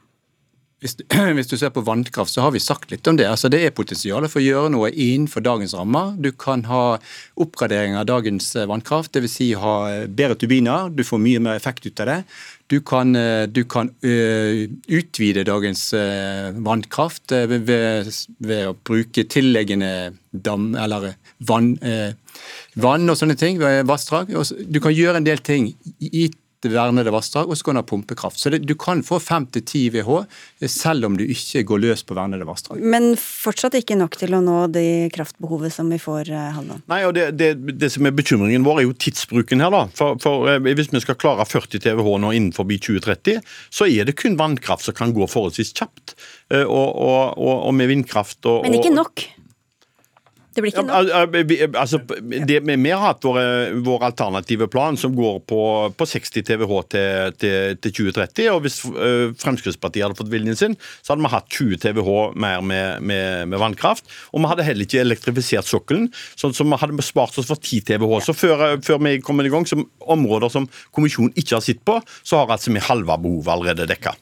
Hvis, 0.81 0.95
hvis, 1.37 1.49
du 1.49 1.57
ser 1.59 1.69
på 1.73 1.83
vannkraft, 1.85 2.33
så 2.33 2.41
har 2.45 2.53
vi 2.55 2.61
sagt 2.63 2.89
litt 2.91 3.05
om 3.07 3.17
det. 3.19 3.27
Altså, 3.29 3.51
det 3.53 3.61
er 3.61 3.75
potensial 3.77 4.25
for 4.25 4.41
å 4.41 4.45
gjøre 4.45 4.71
noe 4.73 4.89
innenfor 4.89 5.43
dagens 5.45 5.75
rammer. 5.77 6.15
Du 6.17 6.31
kan 6.33 6.65
ha 6.69 6.97
oppgradering 7.41 7.99
av 7.99 8.07
dagens 8.09 8.49
eh, 8.57 8.65
vannkraft, 8.69 9.13
dvs. 9.13 9.35
Si 9.37 9.51
ha 9.61 9.75
eh, 9.91 10.07
bedre 10.09 10.39
turbiner. 10.41 10.89
Du 10.89 11.05
får 11.05 11.21
mye 11.21 11.43
mer 11.43 11.59
effekt 11.59 11.85
ut 11.85 12.01
av 12.01 12.09
det. 12.09 12.17
Du 12.71 12.79
kan, 12.87 13.13
eh, 13.19 13.45
du 13.51 13.61
kan 13.69 13.91
utvide 14.01 15.43
dagens 15.45 15.89
vannkraft 16.63 17.33
ved, 17.35 17.65
ved, 17.67 18.09
ved, 18.39 18.67
å 18.69 18.77
bruke 18.87 19.25
tilleggende 19.27 20.13
dam, 20.31 20.69
eller 20.79 21.11
vann, 21.43 21.73
vann 22.79 23.11
og 23.11 23.19
sånne 23.19 23.35
ting, 23.35 23.59
vassdrag. 23.89 24.31
Du 24.71 24.79
kan 24.79 24.95
gjøre 24.95 25.19
en 25.19 25.27
del 25.27 25.43
ting 25.43 25.73
i 25.99 26.29
vernede 26.69 27.11
vassdrag, 27.13 27.49
og 27.49 27.57
så 27.57 27.65
kan 27.65 27.77
du 27.77 27.81
ha 27.81 27.87
pumpekraft. 27.87 28.39
Så 28.39 28.51
det, 28.53 28.61
Du 28.67 28.75
kan 28.75 29.01
få 29.03 29.17
5-10 29.19 29.89
VH 29.95 30.11
selv 30.69 31.05
om 31.05 31.17
du 31.17 31.23
ikke 31.25 31.63
går 31.63 31.81
løs 31.81 32.03
på 32.05 32.13
vernede 32.17 32.45
vassdrag. 32.45 32.79
Men 32.79 33.15
fortsatt 33.17 33.73
ikke 33.79 33.97
nok 33.97 34.17
til 34.19 34.35
å 34.37 34.43
nå 34.45 34.67
det 34.73 35.09
kraftbehovet 35.15 35.73
som 35.73 35.89
vi 35.89 35.97
får, 36.01 36.29
eh, 36.29 36.51
Halvdan? 36.57 36.83
Nei, 36.91 37.01
og 37.07 37.15
det, 37.17 37.31
det, 37.39 37.51
det, 37.81 37.91
som 37.91 38.05
er 38.05 38.15
Bekymringen 38.15 38.65
vår 38.67 38.81
er 38.81 38.87
jo 38.87 38.93
tidsbruken 38.93 39.63
her. 39.63 39.73
da. 39.73 39.83
For, 39.97 40.21
for 40.21 40.49
eh, 40.51 40.61
Hvis 40.61 40.93
vi 40.93 41.01
skal 41.01 41.17
klare 41.17 41.47
40 41.47 41.81
TWh 41.81 42.13
nå 42.21 42.33
innenfor 42.37 42.69
2030, 42.69 43.41
så 43.73 43.89
er 43.89 44.05
det 44.05 44.19
kun 44.21 44.37
vannkraft 44.37 44.85
som 44.85 44.97
kan 44.97 45.15
gå 45.15 45.25
forholdsvis 45.25 45.73
kjapt. 45.73 46.15
Eh, 46.53 46.63
og, 46.63 46.89
og, 46.95 47.37
og, 47.37 47.55
og 47.69 47.73
med 47.73 47.89
vindkraft 47.91 48.45
og 48.45 48.65
Men 48.67 48.77
ikke 48.77 48.93
nok? 48.93 49.25
Det 50.51 50.63
blir 50.63 50.73
ikke 50.73 50.83
nok? 50.83 51.11
altså, 51.79 51.99
det, 52.47 52.57
vi 52.67 52.91
har 52.91 53.03
hatt 53.05 53.23
vår, 53.23 53.37
vår, 53.85 54.03
alternative 54.09 54.67
plan 54.71 54.97
som 54.99 55.13
går 55.15 55.39
på, 55.47 55.61
på 55.95 56.07
60 56.11 56.43
TWh 56.47 56.73
til, 56.91 57.35
til, 57.39 57.77
til, 57.79 57.93
2030. 58.11 58.49
og 58.51 58.65
Hvis 58.65 58.81
uh, 58.89 59.31
Fremskrittspartiet 59.39 60.03
hadde 60.03 60.17
fått 60.19 60.31
viljen 60.33 60.59
sin, 60.59 60.75
så 60.99 61.13
hadde 61.13 61.23
vi 61.23 61.31
hatt 61.31 61.47
20 61.55 61.79
TWh 61.85 62.35
mer 62.35 62.65
med, 62.67 62.99
med, 62.99 63.47
med, 63.47 63.59
vannkraft. 63.61 64.09
Og 64.33 64.43
vi 64.43 64.51
hadde 64.51 64.65
heller 64.67 64.87
ikke 64.87 65.03
elektrifisert 65.05 65.69
sokkelen, 65.69 66.09
sånn 66.35 66.55
som 66.57 66.71
vi 66.71 66.81
hadde 66.81 67.05
spart 67.05 67.39
oss 67.39 67.47
for 67.47 67.59
10 67.59 67.87
TWh. 67.87 68.17
Så 68.25 68.35
før, 68.35 68.65
før 68.83 68.99
vi 69.07 69.15
kommer 69.23 69.47
i 69.47 69.53
gang, 69.53 69.67
som 69.69 69.85
områder 70.01 70.51
som 70.51 70.67
kommisjonen 70.91 71.31
ikke 71.39 71.57
har 71.57 71.63
sett 71.63 71.79
på, 71.87 71.95
så 72.27 72.41
har 72.41 72.51
altså 72.51 72.75
vi 72.75 72.83
halve 72.83 73.15
behovet 73.23 73.53
allerede 73.55 73.87
dekka. 73.87 74.17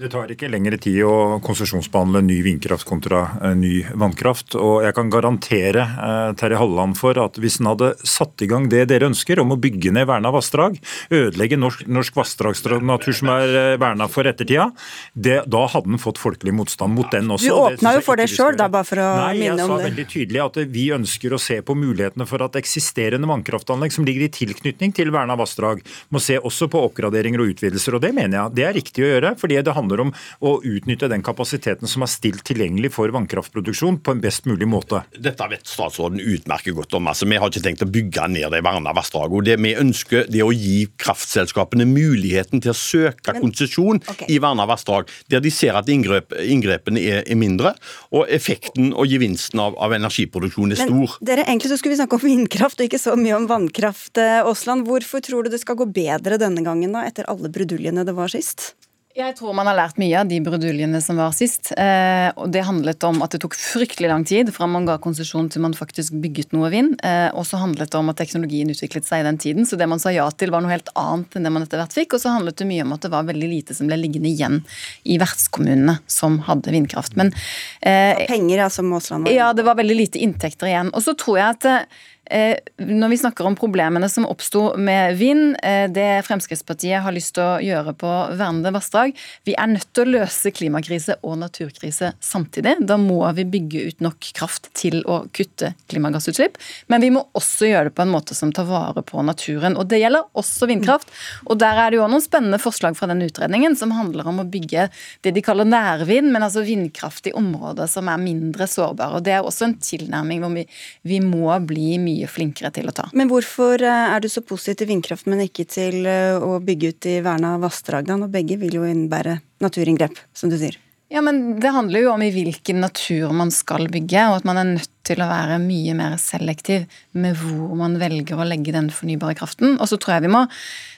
Det 0.00 0.12
tar 0.12 0.36
ikke 0.36 0.52
lengre 0.52 0.76
tid 0.80 1.00
å 1.08 1.40
konsesjonsbehandle 1.44 2.22
ny 2.26 2.40
vindkraft 2.44 2.88
kontra 2.88 3.24
ny 3.56 3.80
vannkraft. 3.96 4.58
og 4.60 4.84
jeg 4.84 4.96
kan 4.96 5.10
garantere 5.12 5.69
dere, 5.70 5.86
eh, 5.86 6.32
Terje 6.38 6.58
Halleland, 6.60 6.98
for 6.98 7.18
at 7.22 7.38
hvis 7.40 7.58
han 7.60 7.70
hadde 7.72 7.92
satt 8.06 8.42
i 8.42 8.48
gang 8.50 8.68
det 8.70 8.86
dere 8.90 9.08
ønsker, 9.10 9.40
om 9.42 9.54
å 9.54 9.58
bygge 9.60 9.92
ned 9.94 10.08
verna 10.10 10.32
vassdrag, 10.34 10.78
ødelegge 11.14 11.58
norsk, 11.60 11.86
norsk 11.90 12.18
vassdragsnatur 12.18 13.16
som 13.16 13.32
er 13.34 13.54
eh, 13.62 13.76
verna 13.80 14.08
for 14.10 14.28
ettertida, 14.28 14.70
det, 15.14 15.40
da 15.50 15.64
hadde 15.70 15.94
han 15.94 16.02
fått 16.02 16.20
folkelig 16.20 16.54
motstand 16.56 16.96
mot 16.96 17.10
den 17.12 17.30
også. 17.30 17.50
Du 17.50 17.58
åpna 17.70 17.94
jo 17.98 18.04
for 18.06 18.20
det 18.20 18.28
sjøl, 18.32 18.58
bare 18.60 18.86
for 18.86 19.02
å 19.02 19.08
Nei, 19.20 19.32
minne 19.44 19.56
om 19.56 19.56
det. 19.56 19.56
Nei, 19.56 19.60
jeg 19.60 19.70
sa 19.70 19.88
veldig 19.88 20.06
tydelig 20.14 20.42
at 20.44 20.60
vi 20.74 20.86
ønsker 20.96 21.34
å 21.36 21.40
se 21.40 21.60
på 21.66 21.76
mulighetene 21.78 22.26
for 22.28 22.44
at 22.46 22.58
eksisterende 22.60 23.30
vannkraftanlegg 23.30 23.94
som 23.94 24.06
ligger 24.08 24.26
i 24.26 24.32
tilknytning 24.34 24.94
til 24.96 25.12
verna 25.14 25.36
vassdrag, 25.40 25.84
må 26.10 26.22
se 26.22 26.38
også 26.38 26.70
på 26.72 26.82
oppgraderinger 26.90 27.42
og 27.42 27.54
utvidelser. 27.54 27.96
Og 27.96 28.04
det 28.04 28.12
mener 28.16 28.38
jeg 28.38 28.56
det 28.58 28.66
er 28.66 28.76
riktig 28.76 29.04
å 29.06 29.10
gjøre, 29.12 29.34
fordi 29.40 29.60
det 29.64 29.76
handler 29.76 30.06
om 30.06 30.14
å 30.44 30.56
utnytte 30.66 31.10
den 31.10 31.24
kapasiteten 31.26 31.90
som 31.90 32.04
er 32.04 32.10
stilt 32.12 32.44
tilgjengelig 32.48 32.92
for 32.94 33.12
vannkraftproduksjon 33.14 34.00
på 34.04 34.14
en 34.14 34.22
best 34.22 34.48
mulig 34.50 34.68
måte. 34.70 35.02
Dette 35.14 35.48
vet 35.50 35.59
statsråden 35.66 36.20
utmerket 36.20 36.74
godt 36.76 36.94
om. 36.98 37.08
Altså, 37.10 37.28
Vi 37.28 37.38
har 37.40 37.50
ikke 37.50 37.64
tenkt 37.64 37.84
å 37.84 37.90
bygge 37.90 38.26
ned 38.28 38.50
de 38.52 38.62
verna 38.64 38.94
vassdragene. 38.96 39.44
Det 39.44 39.56
vi 39.60 39.74
ønsker, 39.78 40.26
det 40.30 40.40
er 40.40 40.48
å 40.48 40.54
gi 40.54 40.88
kraftselskapene 41.00 41.86
muligheten 41.88 42.62
til 42.62 42.72
å 42.72 42.76
søke 42.76 43.34
konsesjon 43.38 44.02
okay. 44.02 44.28
i 44.28 44.40
verna 44.42 44.66
vassdrag, 44.70 45.10
der 45.30 45.42
de 45.44 45.52
ser 45.54 45.78
at 45.78 45.88
inngrep, 45.92 46.34
inngrepene 46.40 47.00
er, 47.00 47.22
er, 47.24 47.38
mindre, 47.40 47.74
og 48.12 48.28
effekten 48.32 48.92
og 48.92 49.08
gevinsten 49.10 49.62
av, 49.62 49.78
av 49.80 49.94
energiproduksjon 49.96 50.74
er 50.74 50.82
stor. 50.82 51.16
Men 51.20 51.30
dere, 51.32 51.46
Egentlig 51.50 51.72
så 51.72 51.80
skulle 51.80 51.96
vi 51.96 52.02
snakke 52.02 52.18
om 52.18 52.26
vindkraft 52.32 52.80
og 52.82 52.90
ikke 52.90 53.02
så 53.02 53.16
mye 53.18 53.38
om 53.38 53.48
vannkraft. 53.50 54.20
Aasland, 54.20 54.84
eh, 54.84 54.90
hvorfor 54.90 55.24
tror 55.24 55.46
du 55.46 55.54
det 55.54 55.62
skal 55.62 55.78
gå 55.80 55.88
bedre 55.90 56.40
denne 56.40 56.64
gangen, 56.66 56.94
da, 56.96 57.06
etter 57.08 57.28
alle 57.30 57.52
bruduljene 57.52 58.06
det 58.06 58.16
var 58.16 58.32
sist? 58.32 58.72
Jeg 59.10 59.34
tror 59.34 59.56
man 59.58 59.66
har 59.66 59.74
lært 59.74 59.96
mye 59.98 60.20
av 60.20 60.28
de 60.30 60.36
bruduljene 60.38 61.00
som 61.02 61.18
var 61.18 61.32
sist. 61.34 61.72
Eh, 61.74 62.28
og 62.38 62.52
Det 62.54 62.62
handlet 62.62 63.02
om 63.08 63.18
at 63.24 63.32
det 63.34 63.40
tok 63.42 63.56
fryktelig 63.58 64.06
lang 64.06 64.22
tid 64.22 64.52
fra 64.54 64.68
man 64.70 64.86
ga 64.86 65.00
konsesjon 65.02 65.48
til 65.50 65.64
man 65.64 65.74
faktisk 65.74 66.14
bygget 66.22 66.54
noe 66.54 66.70
vind. 66.70 66.94
Eh, 67.02 67.26
og 67.34 67.42
så 67.48 67.58
handlet 67.58 67.90
det 67.90 67.98
om 67.98 68.12
at 68.12 68.20
teknologien 68.22 68.70
utviklet 68.70 69.08
seg 69.08 69.24
i 69.24 69.26
den 69.26 69.40
tiden, 69.42 69.66
så 69.66 69.74
det 69.80 69.88
man 69.90 69.98
sa 69.98 70.12
ja 70.14 70.28
til 70.30 70.54
var 70.54 70.62
noe 70.62 70.70
helt 70.70 70.92
annet 70.94 71.34
enn 71.34 71.48
det 71.48 71.52
man 71.56 71.66
etter 71.66 71.82
hvert 71.82 71.96
fikk. 71.96 72.14
Og 72.14 72.22
så 72.22 72.36
handlet 72.36 72.62
det 72.62 72.68
mye 72.70 72.86
om 72.86 72.94
at 72.94 73.02
det 73.02 73.10
var 73.10 73.26
veldig 73.26 73.50
lite 73.50 73.74
som 73.74 73.90
ble 73.90 73.98
liggende 73.98 74.30
igjen 74.30 74.62
i 75.02 75.18
vertskommunene 75.18 75.98
som 76.06 76.38
hadde 76.46 76.70
vindkraft. 76.70 77.18
Men 77.18 77.34
eh, 77.82 78.28
Penger, 78.30 78.68
altså 78.68 78.86
Måsland? 78.86 79.26
Ja, 79.34 79.50
det 79.58 79.66
var 79.66 79.80
veldig 79.80 79.98
lite 80.04 80.22
inntekter 80.22 80.70
igjen. 80.70 80.94
Og 80.94 81.02
så 81.02 81.18
tror 81.18 81.42
jeg 81.42 81.58
at 81.58 81.70
Eh, 81.70 82.19
når 82.30 83.10
vi 83.10 83.18
snakker 83.18 83.46
om 83.46 83.56
problemene 83.58 84.08
som 84.08 84.26
oppsto 84.28 84.76
med 84.78 85.16
vind, 85.18 85.56
eh, 85.66 85.88
det 85.90 86.22
Fremskrittspartiet 86.26 87.02
har 87.02 87.14
lyst 87.14 87.34
til 87.34 87.42
å 87.42 87.58
gjøre 87.62 87.94
på 87.98 88.10
vernede 88.38 88.70
vassdrag 88.74 89.16
Vi 89.46 89.54
er 89.58 89.66
nødt 89.66 89.88
til 89.94 90.06
å 90.06 90.20
løse 90.20 90.52
klimakrise 90.54 91.16
og 91.26 91.38
naturkrise 91.40 92.12
samtidig. 92.20 92.76
Da 92.86 92.96
må 93.00 93.18
vi 93.34 93.44
bygge 93.44 93.82
ut 93.88 94.04
nok 94.04 94.30
kraft 94.36 94.70
til 94.78 95.02
å 95.10 95.24
kutte 95.34 95.72
klimagassutslipp. 95.90 96.58
Men 96.88 97.02
vi 97.02 97.10
må 97.14 97.24
også 97.34 97.68
gjøre 97.70 97.90
det 97.90 97.96
på 97.98 98.04
en 98.04 98.12
måte 98.14 98.36
som 98.36 98.52
tar 98.54 98.68
vare 98.68 99.02
på 99.02 99.22
naturen. 99.26 99.76
Og 99.76 99.88
det 99.90 100.00
gjelder 100.02 100.28
også 100.38 100.68
vindkraft. 100.70 101.10
Og 101.46 101.58
der 101.58 101.78
er 101.82 101.90
det 101.90 101.98
jo 101.98 102.08
noen 102.10 102.24
spennende 102.24 102.60
forslag 102.62 102.96
fra 102.98 103.10
den 103.10 103.24
utredningen 103.26 103.76
som 103.78 103.94
handler 103.96 104.28
om 104.30 104.42
å 104.42 104.48
bygge 104.48 104.88
det 105.24 105.34
de 105.34 105.44
kaller 105.44 105.68
nærvind, 105.68 106.30
men 106.30 106.46
altså 106.46 106.64
vindkraft 106.66 107.26
i 107.30 107.34
områder 107.36 107.90
som 107.90 108.08
er 108.10 108.22
mindre 108.22 108.68
sårbare. 108.70 109.18
Og 109.18 109.26
det 109.26 109.36
er 109.36 109.46
også 109.46 109.68
en 109.68 109.78
tilnærming 109.80 110.44
hvor 110.44 110.54
vi, 110.54 110.66
vi 111.02 111.20
må 111.24 111.50
bli 111.66 111.96
mye 112.02 112.19
mye 112.20 112.30
flinkere 112.30 112.70
til 112.76 112.90
å 112.90 112.94
ta. 112.94 113.08
Men 113.16 113.30
hvorfor 113.32 113.80
eh, 113.80 114.12
er 114.14 114.20
du 114.20 114.28
så 114.28 114.44
positiv 114.44 114.82
til 114.82 114.92
vindkraft, 114.92 115.28
men 115.30 115.42
ikke 115.46 115.66
til 115.70 116.04
eh, 116.06 116.36
å 116.36 116.60
bygge 116.62 116.92
ut 116.92 117.10
i 117.10 117.16
verna 117.24 117.56
vassdrag, 117.62 118.06
da? 118.08 118.18
Når 118.20 118.32
begge 118.36 118.60
vil 118.60 118.80
jo 118.80 118.86
innebære 118.86 119.40
naturinngrep, 119.64 120.20
som 120.36 120.52
du 120.52 120.58
sier. 120.60 120.78
Ja, 121.10 121.20
men 121.26 121.58
Det 121.60 121.72
handler 121.74 122.04
jo 122.04 122.12
om 122.12 122.22
i 122.22 122.30
hvilken 122.30 122.84
natur 122.84 123.32
man 123.34 123.50
skal 123.50 123.88
bygge, 123.90 124.28
og 124.30 124.40
at 124.40 124.44
man 124.46 124.60
er 124.60 124.68
nødt 124.76 124.92
til 125.06 125.18
å 125.18 125.26
være 125.26 125.58
mye 125.58 125.96
mer 125.98 126.14
selektiv 126.22 126.84
med 127.18 127.34
hvor 127.40 127.72
man 127.80 127.96
velger 127.98 128.38
å 128.38 128.46
legge 128.46 128.74
den 128.76 128.92
fornybare 128.94 129.34
kraften. 129.40 129.74
Og 129.80 129.90
så 129.90 129.98
tror 129.98 130.16
jeg 130.16 130.28
vi 130.28 130.34
må 130.36 130.44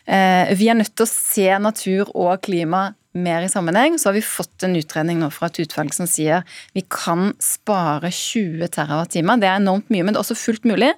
eh, 0.05 0.53
Vi 0.59 0.69
er 0.69 0.77
nødt 0.77 0.93
til 0.93 1.07
å 1.07 1.13
se 1.13 1.49
natur 1.65 2.13
og 2.13 2.43
klima 2.45 2.91
mer 3.13 3.45
i 3.45 3.51
sammenheng, 3.53 3.99
så 3.99 4.09
har 4.09 4.17
vi 4.17 4.25
fått 4.25 4.65
en 4.67 4.77
utredning 4.79 5.21
nå 5.21 5.29
fra 5.35 5.51
et 5.51 5.63
utvalg 5.65 5.93
som 5.95 6.09
sier 6.09 6.47
vi 6.77 6.85
kan 6.89 7.33
spare 7.43 8.11
20 8.11 8.73
TWh. 8.73 9.05
Det 9.13 9.49
er 9.49 9.57
enormt 9.59 9.93
mye, 9.93 10.05
men 10.05 10.15
det 10.15 10.21
er 10.21 10.25
også 10.25 10.39
fullt 10.39 10.69
mulig. 10.69 10.93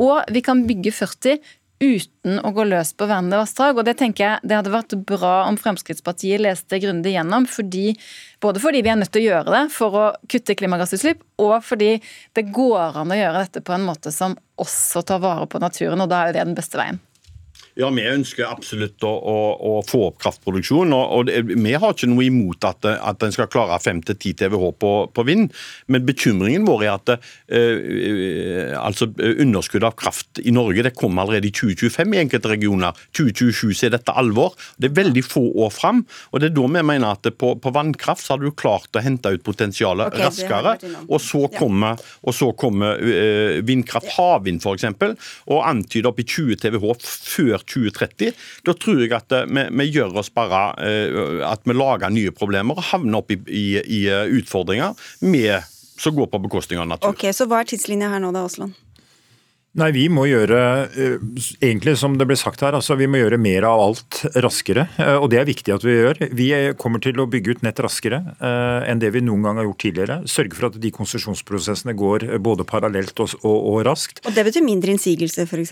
Og 0.00 0.22
vi 0.32 0.42
kan 0.46 0.64
bygge 0.68 0.94
40 0.94 1.40
uten 1.80 2.36
å 2.44 2.50
gå 2.52 2.64
løs 2.68 2.92
på 2.92 3.08
vernede 3.08 3.40
vassdrag. 3.40 3.78
Og 3.80 3.86
det 3.88 3.96
tenker 4.00 4.24
jeg 4.26 4.48
det 4.48 4.58
hadde 4.58 4.72
vært 4.72 4.94
bra 5.08 5.34
om 5.48 5.56
Fremskrittspartiet 5.60 6.42
leste 6.42 6.80
grundig 6.82 7.14
gjennom. 7.16 7.48
Fordi, 7.50 7.94
både 8.44 8.62
fordi 8.62 8.84
vi 8.84 8.92
er 8.92 9.00
nødt 9.00 9.12
til 9.14 9.24
å 9.24 9.28
gjøre 9.30 9.56
det 9.56 9.64
for 9.74 9.98
å 9.98 10.06
kutte 10.30 10.56
klimagassutslipp, 10.60 11.24
og 11.40 11.56
fordi 11.64 11.94
det 12.36 12.48
går 12.54 13.00
an 13.00 13.14
å 13.14 13.20
gjøre 13.20 13.46
dette 13.46 13.64
på 13.64 13.76
en 13.76 13.86
måte 13.88 14.12
som 14.14 14.36
også 14.60 15.04
tar 15.08 15.24
vare 15.24 15.48
på 15.50 15.62
naturen. 15.62 16.04
Og 16.04 16.12
da 16.12 16.20
er 16.20 16.30
jo 16.30 16.38
det 16.38 16.50
den 16.50 16.58
beste 16.58 16.80
veien. 16.80 17.00
Ja, 17.80 17.88
Vi 17.94 18.04
ønsker 18.04 18.48
absolutt 18.50 19.04
å, 19.06 19.10
å, 19.10 19.36
å 19.70 19.72
få 19.86 20.02
opp 20.10 20.18
kraftproduksjonen. 20.20 20.92
og, 20.96 21.04
og 21.16 21.28
det, 21.28 21.40
Vi 21.48 21.72
har 21.72 21.94
ikke 21.94 22.10
noe 22.10 22.26
imot 22.26 22.66
at, 22.68 22.86
at 22.92 23.24
en 23.24 23.32
skal 23.34 23.48
klare 23.52 23.78
5-10 23.80 24.36
TWh 24.42 24.66
på, 24.80 24.92
på, 25.14 25.24
vind, 25.28 25.48
men 25.88 26.04
bekymringen 26.06 26.66
vår 26.68 26.84
er 26.86 26.92
at 26.94 27.12
uh, 27.16 28.76
altså 28.80 29.10
underskudd 29.16 29.86
av 29.86 29.96
kraft 30.00 30.42
i 30.42 30.52
Norge 30.54 30.84
det 30.84 30.94
kommer 30.98 31.24
allerede 31.24 31.48
i 31.48 31.54
2025 31.54 32.16
i 32.16 32.20
enkelte 32.24 32.52
regioner. 32.52 33.00
2027 33.16 33.72
så 33.78 33.88
er 33.88 33.96
dette 33.96 34.14
alvor. 34.16 34.56
Det 34.76 34.90
er 34.90 34.98
veldig 35.00 35.24
få 35.24 35.44
år 35.64 35.72
fram. 35.74 36.04
og 36.30 36.40
det 36.40 36.50
er 36.50 36.56
da 36.58 36.66
vi 36.66 36.84
mener 36.92 37.14
at 37.14 37.30
på, 37.40 37.54
på 37.62 37.74
vannkraft 37.74 38.24
så 38.26 38.34
hadde 38.34 38.50
du 38.50 38.56
klart 38.56 38.96
å 38.96 39.04
hente 39.04 39.32
ut 39.32 39.46
potensialet 39.46 40.10
okay, 40.10 40.26
raskere. 40.26 40.76
Og 41.08 41.20
så 41.22 41.46
kommer, 41.54 41.96
ja. 41.96 42.18
og 42.26 42.36
så 42.36 42.50
kommer 42.58 43.00
uh, 43.00 43.60
vindkraft, 43.66 44.12
havvind 44.18 44.60
f.eks., 44.60 44.88
og 45.50 45.64
antyder 45.64 46.10
opp 46.10 46.20
i 46.20 46.26
20 46.26 46.60
TWh 46.60 46.90
før 47.00 47.64
2030. 47.70 48.34
Da 48.66 48.74
tror 48.76 49.02
jeg 49.04 49.14
at 49.16 49.36
eh, 49.36 49.48
vi, 49.48 49.66
vi 49.80 49.88
gjør 49.94 50.20
oss 50.22 50.32
bare 50.34 50.62
eh, 50.84 51.42
at 51.46 51.66
vi 51.68 51.76
lager 51.76 52.12
nye 52.14 52.34
problemer 52.36 52.78
og 52.78 52.88
havner 52.92 53.22
opp 53.22 53.32
i, 53.34 53.38
i, 53.46 53.66
i 53.80 54.04
eh, 54.10 54.36
utfordringer 54.40 54.98
med, 55.26 55.66
som 56.00 56.16
går 56.16 56.30
på 56.32 56.42
bekostning 56.46 56.82
av 56.82 56.90
natur. 56.90 57.14
Ok, 57.14 57.28
Så 57.36 57.48
hva 57.50 57.62
er 57.62 57.70
tidslinja 57.70 58.12
her 58.12 58.22
nå 58.22 58.32
da, 58.36 58.46
Aasland? 58.48 58.76
Nei, 59.78 59.92
Vi 59.94 60.08
må 60.10 60.24
gjøre 60.26 60.56
eh, 60.98 61.20
egentlig 61.62 61.92
som 62.00 62.16
det 62.18 62.26
ble 62.26 62.34
sagt 62.34 62.58
her, 62.64 62.74
altså 62.74 62.96
vi 62.98 63.06
må 63.06 63.20
gjøre 63.20 63.36
mer 63.38 63.62
av 63.68 63.78
alt 63.84 64.16
raskere. 64.42 64.88
eh, 64.98 65.14
Og 65.22 65.28
det 65.30 65.38
er 65.38 65.46
viktig 65.46 65.70
at 65.76 65.84
vi 65.86 65.92
gjør. 65.94 66.18
Vi 66.34 66.48
kommer 66.74 66.98
til 66.98 67.20
å 67.22 67.26
bygge 67.30 67.54
ut 67.54 67.62
nett 67.62 67.78
raskere 67.78 68.18
eh, 68.42 68.88
enn 68.90 68.98
det 68.98 69.12
vi 69.14 69.22
noen 69.22 69.44
gang 69.46 69.60
har 69.60 69.68
gjort 69.68 69.78
tidligere. 69.84 70.16
Sørge 70.26 70.58
for 70.58 70.66
at 70.72 70.78
de 70.82 70.90
konsesjonsprosessene 70.96 71.94
går 71.94 72.26
både 72.42 72.66
parallelt 72.66 73.22
og, 73.22 73.36
og, 73.46 73.54
og 73.70 73.78
raskt. 73.86 74.18
Og 74.26 74.34
det 74.34 74.42
betyr 74.48 74.66
mindre 74.66 74.96
innsigelser, 74.96 75.46
f.eks.? 75.46 75.70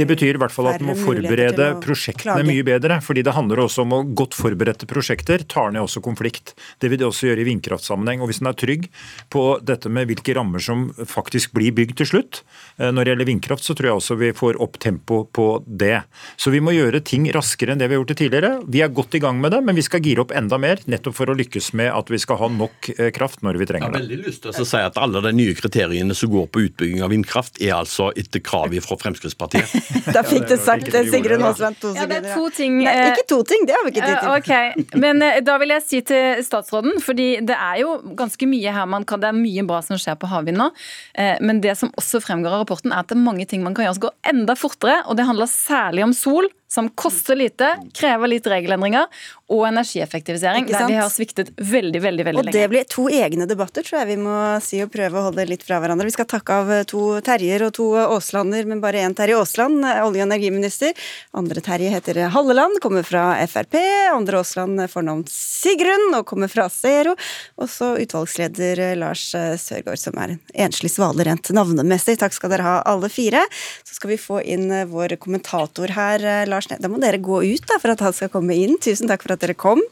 Det 0.00 0.08
betyr 0.08 0.40
i 0.40 0.40
hvert 0.40 0.56
fall 0.56 0.70
at 0.72 0.80
man 0.80 0.94
må 0.94 0.96
forberede 1.04 1.68
prosjektene 1.84 2.40
mye 2.48 2.64
bedre. 2.64 3.02
fordi 3.04 3.26
det 3.28 3.36
handler 3.36 3.66
også 3.66 3.84
om 3.84 3.94
å 3.98 4.00
godt 4.16 4.32
forberedte 4.40 4.88
prosjekter 4.88 5.44
tar 5.44 5.76
ned 5.76 5.84
også 5.84 6.00
konflikt. 6.00 6.54
Det 6.80 6.88
vil 6.88 7.04
det 7.04 7.10
også 7.10 7.28
gjøre 7.28 7.44
i 7.44 7.48
vindkraftsammenheng. 7.52 8.24
Og 8.24 8.32
hvis 8.32 8.40
en 8.40 8.48
er 8.48 8.56
trygg 8.64 8.88
på 9.28 9.44
dette 9.60 9.92
med 9.92 10.08
hvilke 10.08 10.40
rammer 10.40 10.64
som 10.64 10.88
faktisk 11.04 11.52
blir 11.52 11.76
bygd 11.76 12.00
til 12.00 12.12
slutt, 12.14 12.40
eh, 12.80 12.88
når 12.88 13.04
det 13.04 13.12
gjelder 13.12 13.24
vindkraft, 13.26 13.64
så 13.66 13.76
tror 13.76 13.90
jeg 13.90 14.00
også 14.00 14.18
vi 14.20 14.32
får 14.36 14.60
opp 14.62 14.78
tempo 14.82 15.24
på 15.32 15.46
det. 15.66 16.00
Så 16.40 16.52
vi 16.54 16.62
må 16.64 16.74
gjøre 16.76 17.02
ting 17.06 17.28
raskere 17.34 17.74
enn 17.74 17.82
det 17.82 17.88
vi 17.90 17.96
har 17.96 18.02
gjort 18.02 18.12
det 18.14 18.18
tidligere. 18.22 18.52
Vi 18.72 18.82
er 18.84 18.92
godt 18.94 19.16
i 19.18 19.22
gang 19.22 19.40
med 19.42 19.54
det, 19.54 19.62
men 19.66 19.76
vi 19.78 19.84
skal 19.86 20.02
gire 20.04 20.24
opp 20.24 20.34
enda 20.36 20.58
mer, 20.60 20.80
nettopp 20.90 21.18
for 21.18 21.32
å 21.32 21.36
lykkes 21.36 21.72
med 21.78 21.92
at 21.92 22.12
vi 22.12 22.20
skal 22.22 22.40
ha 22.40 22.50
nok 22.52 22.90
eh, 22.96 23.10
kraft 23.16 23.42
når 23.46 23.60
vi 23.60 23.68
trenger 23.70 23.92
det. 23.92 24.02
Jeg 24.02 24.06
har 24.06 24.14
veldig 24.14 24.30
lyst 24.30 24.44
til 24.46 24.64
å 24.64 24.68
si 24.68 24.82
at 24.82 25.00
alle 25.00 25.22
de 25.24 25.32
nye 25.36 25.56
kriteriene 25.58 26.16
som 26.16 26.32
går 26.32 26.48
på 26.52 26.64
utbygging 26.68 27.04
av 27.04 27.12
vindkraft, 27.14 27.60
er 27.62 27.76
altså 27.78 28.10
etter 28.18 28.42
krav 28.44 28.74
fra 28.82 28.98
Fremskrittspartiet. 29.00 29.72
da 30.16 30.22
fikk 30.26 30.48
du 30.50 30.56
sagt 30.60 30.90
det, 30.92 31.06
Sigrun 31.12 31.44
Aasland. 31.46 31.78
To 31.82 31.92
ja, 31.96 32.06
det 32.10 32.20
er 32.22 32.28
to 32.32 32.48
ting. 32.54 32.78
Nei, 32.82 32.94
ikke 33.12 33.26
to 33.30 33.40
ting, 33.48 33.66
det 33.68 33.76
har 33.76 33.86
vi 33.86 33.94
ikke 33.94 34.06
tid 34.06 34.18
til. 34.20 34.32
Okay. 34.36 35.00
Men 35.02 35.22
eh, 35.24 35.40
da 35.46 35.56
vil 35.62 35.74
jeg 35.74 35.84
si 35.86 36.02
til 36.06 36.42
statsråden, 36.46 37.00
fordi 37.04 37.28
det 37.46 37.56
er 37.56 37.82
jo 37.82 37.96
ganske 38.18 38.48
mye 38.50 38.74
her 38.74 38.88
man 38.90 39.06
kan, 39.08 39.22
det 39.22 39.30
er 39.30 39.38
mye 39.38 39.64
bra 39.66 39.82
som 39.84 40.00
skjer 40.00 40.18
på 40.20 40.30
havvind 40.30 40.60
nå, 40.60 40.70
eh, 41.18 41.36
men 41.44 41.60
det 41.64 41.76
som 41.78 41.92
også 41.98 42.22
fremgår 42.24 42.54
av 42.54 42.64
rapporten, 42.64 42.94
er 42.94 43.04
at 43.04 43.15
mange 43.18 43.46
ting 43.48 43.64
man 43.64 43.74
kan 43.76 43.86
gjøre 43.86 43.96
som 43.98 44.06
går 44.06 44.16
enda 44.32 44.56
fortere, 44.58 45.02
og 45.06 45.18
det 45.18 45.26
handler 45.28 45.50
særlig 45.50 46.04
om 46.06 46.14
sol 46.16 46.48
som 46.68 46.88
koster 46.88 47.38
lite, 47.38 47.68
krever 47.94 48.30
litt 48.30 48.46
regelendringer, 48.50 49.06
og 49.46 49.62
energieffektivisering, 49.68 50.66
der 50.66 50.88
vi 50.90 50.96
har 50.98 51.10
sviktet 51.12 51.52
veldig 51.54 52.00
veldig, 52.02 52.24
veldig 52.26 52.42
lenge. 52.42 52.50
Og 52.50 52.56
det 52.56 52.70
blir 52.72 52.86
to 52.90 53.04
egne 53.06 53.46
debatter, 53.46 53.84
tror 53.86 54.00
jeg 54.00 54.08
vi 54.08 54.16
må 54.18 54.34
si, 54.64 54.80
og 54.82 54.90
prøve 54.90 55.20
å 55.20 55.28
holde 55.28 55.44
litt 55.46 55.62
fra 55.62 55.78
hverandre. 55.78 56.08
Vi 56.08 56.16
skal 56.16 56.26
takke 56.26 56.56
av 56.56 56.72
to 56.90 57.02
Terjer 57.22 57.68
og 57.68 57.70
to 57.78 57.86
Aaslander, 58.00 58.66
men 58.66 58.82
bare 58.82 59.04
én 59.06 59.14
Terje 59.14 59.36
Aasland, 59.38 59.84
olje- 59.86 60.24
og 60.24 60.26
energiminister. 60.26 60.98
Andre 61.38 61.62
Terje 61.62 61.92
heter 61.94 62.24
Halleland, 62.34 62.80
kommer 62.82 63.06
fra 63.06 63.28
Frp. 63.46 63.78
Andre 64.16 64.40
Aasland 64.42 64.82
fornavn 64.90 65.22
Sigrun 65.30 66.18
og 66.18 66.26
kommer 66.26 66.50
fra 66.50 66.66
Zero. 66.72 67.14
Og 67.62 67.70
så 67.70 67.92
utvalgsleder 68.02 68.96
Lars 68.98 69.28
Sørgaard, 69.30 70.02
som 70.02 70.18
er 70.18 70.34
en 70.34 70.42
enslig 70.66 70.90
svale 70.96 71.28
rent 71.28 71.52
navnemessig. 71.54 72.18
Takk 72.18 72.34
skal 72.34 72.56
dere 72.56 72.66
ha, 72.66 72.76
alle 72.82 73.12
fire. 73.12 73.46
Så 73.86 74.00
skal 74.00 74.16
vi 74.16 74.18
få 74.18 74.42
inn 74.42 74.66
vår 74.90 75.14
kommentator 75.22 75.94
her, 75.94 76.26
Lars 76.50 76.55
Lars 76.56 76.70
Nehru. 76.72 76.82
Da 76.82 76.92
må 76.92 77.00
dere 77.02 77.22
gå 77.22 77.44
ut 77.44 77.68
da, 77.68 77.78
for 77.82 77.94
at 77.94 78.04
han 78.04 78.16
skal 78.16 78.32
komme 78.32 78.56
inn. 78.56 78.80
Tusen 78.82 79.10
takk 79.10 79.24
for 79.26 79.36
at 79.36 79.44
dere 79.44 79.56
kom. 79.58 79.84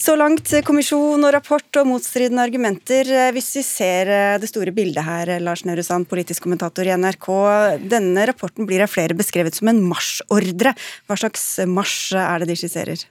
Så 0.00 0.14
langt 0.16 0.48
kommisjon 0.64 1.22
og 1.24 1.32
rapport 1.34 1.78
og 1.80 1.88
motstridende 1.88 2.42
argumenter. 2.44 3.08
Hvis 3.36 3.50
vi 3.58 3.62
ser 3.64 4.10
eh, 4.12 4.38
det 4.40 4.48
store 4.50 4.74
bildet 4.76 5.04
her, 5.04 5.32
Lars 5.44 5.64
Nehru 5.68 5.84
Sand, 5.84 6.08
politisk 6.10 6.44
kommentator 6.44 6.88
i 6.88 6.96
NRK. 6.96 7.28
Denne 7.88 8.26
rapporten 8.28 8.68
blir 8.68 8.84
av 8.84 8.92
flere 8.92 9.16
beskrevet 9.16 9.56
som 9.56 9.72
en 9.72 9.80
marsjordre. 9.90 10.74
Hva 11.08 11.20
slags 11.20 11.46
marsj 11.68 12.18
er 12.20 12.42
det 12.42 12.52
de 12.52 12.58
skisserer? 12.60 13.06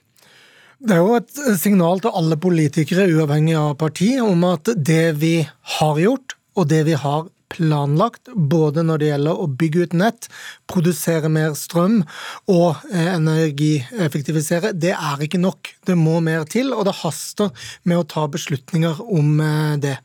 Det 0.80 0.96
er 0.96 1.02
jo 1.02 1.18
et 1.18 1.40
signal 1.60 2.00
til 2.00 2.14
alle 2.16 2.38
politikere, 2.40 3.04
uavhengig 3.12 3.58
av 3.60 3.74
parti, 3.80 4.14
om 4.24 4.46
at 4.48 4.70
det 4.76 5.10
vi 5.20 5.34
har 5.76 5.98
gjort, 6.00 6.38
og 6.56 6.70
det 6.70 6.86
vi 6.88 6.96
har 6.96 7.26
planlagt, 7.50 8.30
både 8.34 8.84
når 8.86 9.02
det 9.02 9.08
gjelder 9.10 9.40
å 9.42 9.48
bygge 9.60 9.86
ut 9.86 9.96
nett, 10.00 10.28
produsere 10.70 11.30
mer 11.32 11.56
strøm 11.58 12.02
og 12.50 12.84
eh, 12.92 13.10
energieffektivisere. 13.14 14.74
Det 14.74 14.94
er 14.94 15.24
ikke 15.26 15.42
nok. 15.42 15.72
Det 15.86 15.98
må 15.98 16.20
mer 16.24 16.46
til, 16.50 16.72
og 16.76 16.86
det 16.88 17.00
haster 17.02 17.50
med 17.88 18.00
å 18.00 18.06
ta 18.08 18.26
beslutninger 18.30 19.02
om 19.06 19.36
eh, 19.44 19.74
det. 19.82 19.96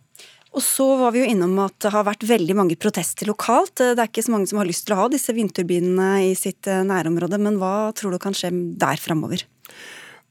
Og 0.56 0.64
så 0.64 0.86
var 0.96 1.12
vi 1.12 1.20
jo 1.20 1.28
innom 1.28 1.58
at 1.66 1.76
det 1.84 1.92
har 1.92 2.06
vært 2.08 2.24
veldig 2.28 2.56
mange 2.56 2.78
protester 2.80 3.28
lokalt. 3.28 3.76
Det 3.76 4.00
er 4.00 4.08
ikke 4.08 4.24
så 4.24 4.32
mange 4.32 4.48
som 4.48 4.62
har 4.62 4.70
lyst 4.70 4.86
til 4.88 4.96
å 4.96 5.02
ha 5.02 5.10
disse 5.12 5.36
vindturbinene 5.36 6.30
i 6.30 6.32
sitt 6.40 6.70
eh, 6.72 6.86
nærområde, 6.88 7.40
men 7.44 7.60
hva 7.60 7.92
tror 7.98 8.16
du 8.16 8.22
kan 8.24 8.36
skje 8.38 8.54
der 8.80 9.02
framover? 9.02 9.44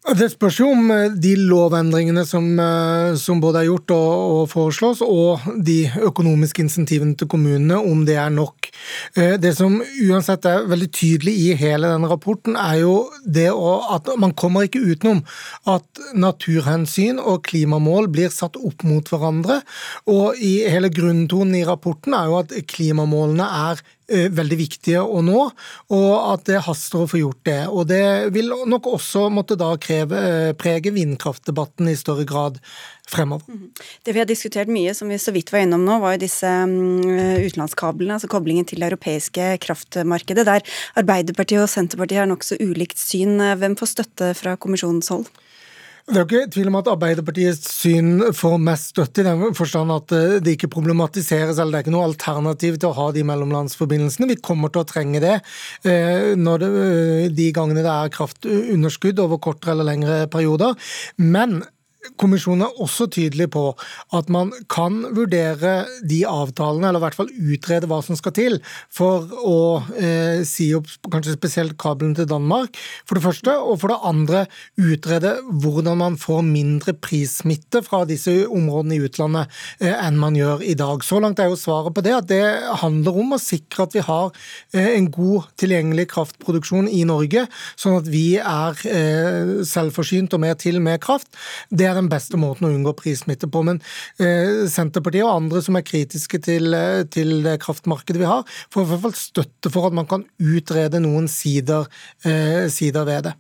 Det 0.05 0.27
spørs 0.29 0.59
jo 0.61 0.67
om 0.69 0.91
eh, 0.93 1.15
de 1.17 1.31
lovendringene 1.49 2.27
som, 2.29 2.45
eh, 2.61 3.15
som 3.17 3.39
både 3.41 3.63
er 3.63 3.71
gjort 3.71 3.95
og, 3.95 4.11
og, 4.35 4.43
foreslås, 4.53 5.01
og 5.01 5.47
de 5.65 5.79
økonomiske 6.05 6.61
insentivene 6.61 7.17
til 7.17 7.31
kommunene, 7.33 7.79
om 7.81 8.03
det 8.05 8.19
er 8.21 8.29
nok. 8.35 8.69
Eh, 9.17 9.39
det 9.41 9.55
som 9.57 9.79
uansett 9.81 10.45
er 10.51 10.69
veldig 10.69 10.91
tydelig 10.93 11.35
i 11.47 11.49
hele 11.57 11.89
denne 11.89 12.13
rapporten, 12.13 12.53
er 12.53 12.83
jo 12.83 12.99
det 13.25 13.49
at 13.49 14.13
man 14.21 14.37
kommer 14.37 14.69
ikke 14.69 14.85
utenom 14.85 15.25
at 15.73 16.05
naturhensyn 16.13 17.17
og 17.17 17.41
klimamål 17.49 18.13
blir 18.13 18.29
satt 18.29 18.61
opp 18.61 18.85
mot 18.85 19.09
hverandre. 19.09 19.63
Og 20.05 20.37
hele 20.37 20.93
grunntonen 20.93 21.57
i 21.63 21.65
rapporten 21.65 22.13
er 22.13 22.29
jo 22.29 22.43
at 22.43 22.53
klimamålene 22.69 23.49
er 23.71 23.81
veldig 24.09 24.57
viktige 24.59 25.01
å 25.01 25.23
nå, 25.25 25.45
og 25.95 26.11
at 26.33 26.45
det 26.49 26.63
haster 26.67 27.05
å 27.05 27.09
få 27.09 27.21
gjort 27.23 27.41
det. 27.49 27.61
Og 27.71 27.87
det 27.89 28.33
vil 28.35 28.53
nok 28.69 28.91
også 28.95 29.29
måtte 29.33 29.57
da 29.61 29.71
kreve, 29.81 30.19
eh, 30.19 30.53
prege 30.53 30.93
vindkraftdebatten 30.95 31.89
i 31.89 31.97
større 31.97 32.27
grad 32.29 32.61
fremover. 33.09 33.45
Mhm. 33.49 33.71
Det 34.05 34.13
vi 34.13 34.19
har 34.19 34.27
diskutert 34.27 34.69
mye, 34.69 34.95
som 34.95 35.09
vi 35.09 35.17
så 35.17 35.33
vidt 35.33 35.53
var 35.53 35.61
innom 35.61 35.85
nå, 35.85 36.01
var 36.01 36.15
jo 36.15 36.25
disse 36.25 36.45
mm, 36.47 37.45
utenlandskablene, 37.49 38.15
altså 38.15 38.29
koblingen 38.29 38.65
til 38.65 38.81
det 38.81 38.93
europeiske 38.93 39.59
kraftmarkedet, 39.61 40.45
der 40.45 40.63
Arbeiderpartiet 40.97 41.63
og 41.63 41.69
Senterpartiet 41.69 42.25
har 42.25 42.27
nokså 42.31 42.61
ulikt 42.61 42.99
syn. 42.99 43.39
Hvem 43.39 43.77
får 43.77 43.93
støtte 43.95 44.35
fra 44.35 44.57
kommisjonens 44.57 45.09
hold? 45.09 45.29
Det 46.05 46.19
er 46.19 46.21
jo 46.21 46.27
ikke 46.27 46.53
tvil 46.53 46.69
om 46.69 46.75
at 46.77 46.89
Arbeiderpartiets 46.93 47.71
syn 47.79 48.19
får 48.37 48.59
mest 48.61 48.91
støtte, 48.93 49.23
i 49.23 49.25
den 49.25 49.55
forstand 49.57 49.93
at 49.95 50.13
eh, 50.13 50.35
det 50.45 50.59
ikke 50.59 50.69
problematiseres, 50.75 51.57
eller 51.57 51.73
det 51.73 51.79
er 51.79 51.85
ikke 51.87 51.95
noe 51.95 52.09
alternativ 52.11 52.77
til 52.77 52.91
å 52.91 52.97
ha 52.99 53.07
de 53.17 53.23
mellomlandsforbindelsene. 53.25 54.29
Vi 54.29 54.37
kommer 54.45 54.69
til 54.75 54.83
å 54.83 54.89
trenge 54.91 55.23
det, 55.25 55.39
eh, 55.89 56.35
det 56.37 56.69
eh, 56.69 57.31
de 57.33 57.49
gangene 57.57 57.87
det 57.87 57.95
er 57.95 58.13
kraftunderskudd 58.13 59.23
over 59.25 59.41
kortere 59.49 59.73
eller 59.73 59.89
lengre 59.95 60.19
perioder. 60.29 60.77
Men 61.17 61.63
Kommisjonen 62.21 62.67
er 62.67 62.81
også 62.83 63.09
tydelig 63.13 63.49
på 63.55 63.65
at 64.15 64.31
man 64.33 64.53
kan 64.73 65.01
vurdere 65.17 65.75
de 66.07 66.21
avtalene, 66.29 66.89
eller 66.89 67.01
i 67.01 67.05
hvert 67.07 67.19
fall 67.19 67.33
utrede 67.33 67.89
hva 67.91 68.01
som 68.05 68.19
skal 68.19 68.35
til 68.37 68.59
for 68.93 69.31
å 69.41 69.59
eh, 69.97 70.43
si 70.47 70.71
opp 70.77 70.89
kanskje 71.13 71.37
spesielt 71.37 71.77
kabelen 71.81 72.15
til 72.17 72.29
Danmark, 72.31 72.77
for 73.09 73.19
det 73.19 73.25
første. 73.25 73.57
Og 73.59 73.81
for 73.83 73.93
det 73.93 74.01
andre 74.07 74.45
utrede 74.81 75.37
hvordan 75.63 76.01
man 76.01 76.19
får 76.21 76.45
mindre 76.47 76.95
prissmitte 76.97 77.83
fra 77.85 78.05
disse 78.09 78.33
områdene 78.45 78.99
i 78.99 79.05
utlandet 79.09 79.51
eh, 79.81 79.95
enn 79.95 80.21
man 80.21 80.37
gjør 80.39 80.65
i 80.65 80.77
dag. 80.79 81.05
Så 81.07 81.21
langt 81.23 81.43
er 81.43 81.51
jo 81.51 81.61
svaret 81.61 81.95
på 81.97 82.05
det 82.05 82.15
at 82.17 82.31
det 82.31 82.43
handler 82.83 83.21
om 83.25 83.37
å 83.37 83.41
sikre 83.43 83.87
at 83.87 83.97
vi 83.97 84.05
har 84.05 84.31
eh, 84.75 84.95
en 84.95 85.11
god 85.15 85.51
tilgjengelig 85.61 86.09
kraftproduksjon 86.15 86.89
i 86.91 87.05
Norge, 87.09 87.47
sånn 87.81 87.99
at 88.01 88.11
vi 88.11 88.27
er 88.41 88.85
eh, 88.91 89.55
selvforsynt 89.69 90.35
og 90.37 90.45
mer 90.45 90.59
til 90.61 90.81
med 90.85 91.03
kraft. 91.05 91.31
Det 91.71 91.89
er 91.89 91.94
er 91.95 92.03
den 92.03 92.11
beste 92.13 92.41
måten 92.41 92.69
å 92.69 92.73
unngå 92.75 92.95
prissmitte 92.99 93.49
på. 93.51 93.63
Men 93.67 93.81
eh, 94.19 94.67
Senterpartiet 94.71 95.27
og 95.27 95.35
andre 95.35 95.63
som 95.65 95.79
er 95.79 95.87
kritiske 95.87 96.41
til, 96.45 96.75
eh, 96.77 97.05
til, 97.09 97.37
det 97.45 97.57
kraftmarkedet 97.65 98.21
vi 98.21 98.29
har, 98.29 98.45
får 98.75 98.85
i 98.85 98.91
hvert 98.91 99.05
fall 99.07 99.17
støtte 99.19 99.73
for 99.73 99.89
at 99.89 99.97
man 99.97 100.09
kan 100.11 100.27
utrede 100.43 101.01
noen 101.03 101.29
sider, 101.31 101.89
eh, 102.27 102.67
sider 102.73 103.07
ved 103.09 103.29
det. 103.29 103.35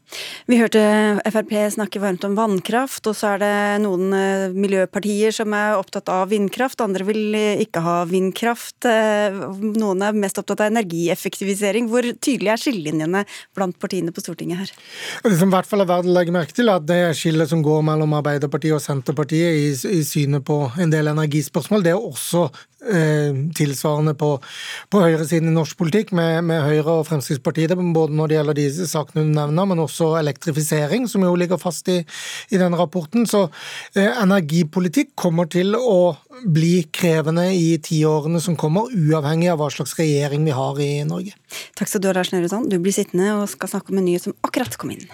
Vi 0.51 0.59
hørte 0.61 0.83
Frp 1.25 1.55
snakke 1.75 2.03
varmt 2.03 2.25
om 2.27 2.37
vannkraft, 2.38 3.07
og 3.11 3.17
så 3.19 3.35
er 3.35 3.43
det 3.43 3.55
noen 3.85 4.14
eh, 4.17 4.55
miljøpartier 4.55 5.35
som 5.35 5.55
er 5.57 5.79
opptatt 5.79 6.11
av 6.12 6.29
vindkraft, 6.33 6.83
andre 6.85 7.07
vil 7.07 7.38
ikke 7.62 7.83
ha 7.85 7.97
vindkraft. 8.09 8.87
Eh, 8.88 9.35
noen 9.75 10.03
er 10.05 10.17
mest 10.19 10.38
opptatt 10.40 10.64
av 10.64 10.73
energieffektivisering. 10.73 11.88
Hvor 11.90 12.07
tydelige 12.14 12.55
er 12.55 12.62
skillelinjene 12.62 13.25
blant 13.57 13.79
partiene 13.81 14.14
på 14.14 14.23
Stortinget 14.25 14.64
her? 14.64 14.75
Det 15.25 15.38
som 15.38 15.51
i 15.51 15.57
hvert 15.57 15.69
fall 15.69 15.85
er 15.85 15.90
verdt 15.90 16.11
å 16.11 16.14
legge 16.14 16.35
merke 16.35 16.57
til, 16.57 16.71
er 16.71 16.81
at 16.81 16.88
det 16.88 17.01
skillet 17.19 17.51
som 17.51 17.62
går 17.64 17.83
mellom 17.87 18.14
Arbeiderpartiet 18.19 18.43
Arbeiderpartiet 18.44 18.76
og 18.76 18.83
Senterpartiet 18.83 19.57
i, 19.57 19.98
i 19.98 20.04
synet 20.04 20.44
på 20.44 20.68
en 20.80 20.92
del 20.92 21.09
energispørsmål. 21.11 21.85
Det 21.85 21.92
er 21.92 22.00
også 22.00 22.44
eh, 22.85 23.37
tilsvarende 23.57 24.14
på, 24.18 24.30
på 24.92 25.02
høyresiden 25.02 25.50
i 25.50 25.54
norsk 25.54 25.78
politikk, 25.78 26.12
med, 26.16 26.42
med, 26.44 26.62
Høyre 26.64 26.98
og 27.00 27.07
Fremskrittspartiet, 27.09 27.74
både 27.94 28.14
når 28.14 28.30
det 28.30 28.38
gjelder 28.38 28.59
de 28.59 28.66
sakene 28.90 29.24
du 29.24 29.33
nevner, 29.33 29.68
men 29.70 29.83
også 29.85 30.12
elektrifisering, 30.20 31.09
som 31.09 31.24
jo 31.24 31.35
ligger 31.38 31.61
fast 31.61 31.88
i, 31.92 32.00
i 32.50 32.61
den 32.61 32.76
rapporten. 32.78 33.26
Så 33.30 33.46
eh, 33.96 34.11
energipolitikk 34.12 35.14
kommer 35.16 35.48
til 35.50 35.76
å 35.78 36.14
bli 36.44 36.87
krevende 36.92 37.48
i 37.54 37.74
tiårene 37.83 38.42
som 38.44 38.59
kommer, 38.61 38.92
uavhengig 38.92 39.52
av 39.52 39.62
hva 39.62 39.70
slags 39.72 39.96
regjering 40.00 40.44
vi 40.44 40.57
har 40.57 40.80
i 40.83 40.92
Norge. 41.09 41.37
Takk 41.78 41.90
skal 41.90 42.04
du 42.04 42.11
ha, 42.11 42.16
Lars 42.18 42.35
Nehru 42.35 42.68
Du 42.68 42.78
blir 42.83 42.94
sittende 42.94 43.33
og 43.38 43.48
skal 43.52 43.76
snakke 43.76 43.94
om 43.94 44.02
en 44.02 44.09
nyhet 44.11 44.28
som 44.28 44.37
akkurat 44.44 44.76
kom 44.80 44.94
inn. 44.94 45.09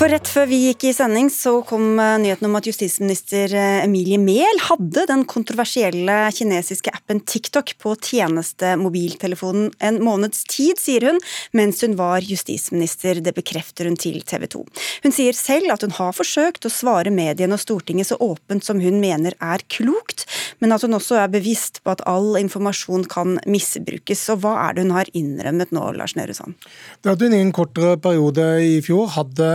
For 0.00 0.08
rett 0.08 0.28
før 0.32 0.46
vi 0.48 0.56
gikk 0.62 0.86
i 0.88 0.90
sending, 0.96 1.26
så 1.28 1.58
kom 1.68 1.98
eh, 2.00 2.14
nyheten 2.22 2.46
om 2.48 2.54
at 2.56 2.64
justisminister 2.64 3.52
eh, 3.52 3.82
Emilie 3.84 4.16
Mehl 4.16 4.62
hadde 4.64 5.02
den 5.10 5.26
kontroversielle 5.28 6.14
kinesiske 6.32 6.88
appen 6.96 7.18
TikTok 7.28 7.74
på 7.82 7.92
tjenestemobiltelefonen 8.08 9.66
en 9.84 9.98
måneds 10.00 10.46
tid, 10.48 10.80
sier 10.80 11.04
hun, 11.04 11.20
mens 11.52 11.84
hun 11.84 11.98
var 11.98 12.24
justisminister. 12.24 13.20
Det 13.20 13.34
bekrefter 13.36 13.90
hun 13.90 13.98
til 14.00 14.22
TV 14.24 14.46
2. 14.54 14.62
Hun 15.04 15.12
sier 15.12 15.36
selv 15.36 15.74
at 15.74 15.84
hun 15.84 15.92
har 15.98 16.16
forsøkt 16.16 16.64
å 16.64 16.72
svare 16.72 17.12
mediene 17.12 17.58
og 17.58 17.60
Stortinget 17.60 18.08
så 18.08 18.16
åpent 18.24 18.64
som 18.64 18.80
hun 18.80 19.02
mener 19.04 19.36
er 19.36 19.66
klokt, 19.68 20.24
men 20.64 20.72
at 20.72 20.80
hun 20.80 20.96
også 20.96 21.20
er 21.20 21.28
bevisst 21.36 21.82
på 21.84 21.92
at 21.92 22.06
all 22.08 22.40
informasjon 22.40 23.04
kan 23.12 23.36
misbrukes. 23.44 24.24
Og 24.32 24.46
hva 24.46 24.56
er 24.64 24.80
det 24.80 24.88
hun 24.88 24.96
har 24.96 25.12
innrømmet 25.12 25.76
nå, 25.76 25.84
Lars 26.00 26.16
Nehru 26.16 26.32
Sand? 26.40 26.56
Det 27.04 27.12
at 27.12 27.20
hun 27.20 27.36
i 27.36 27.44
en 27.44 27.52
kortere 27.52 28.00
periode 28.00 28.48
i 28.64 28.80
fjor 28.84 29.12
hadde 29.18 29.52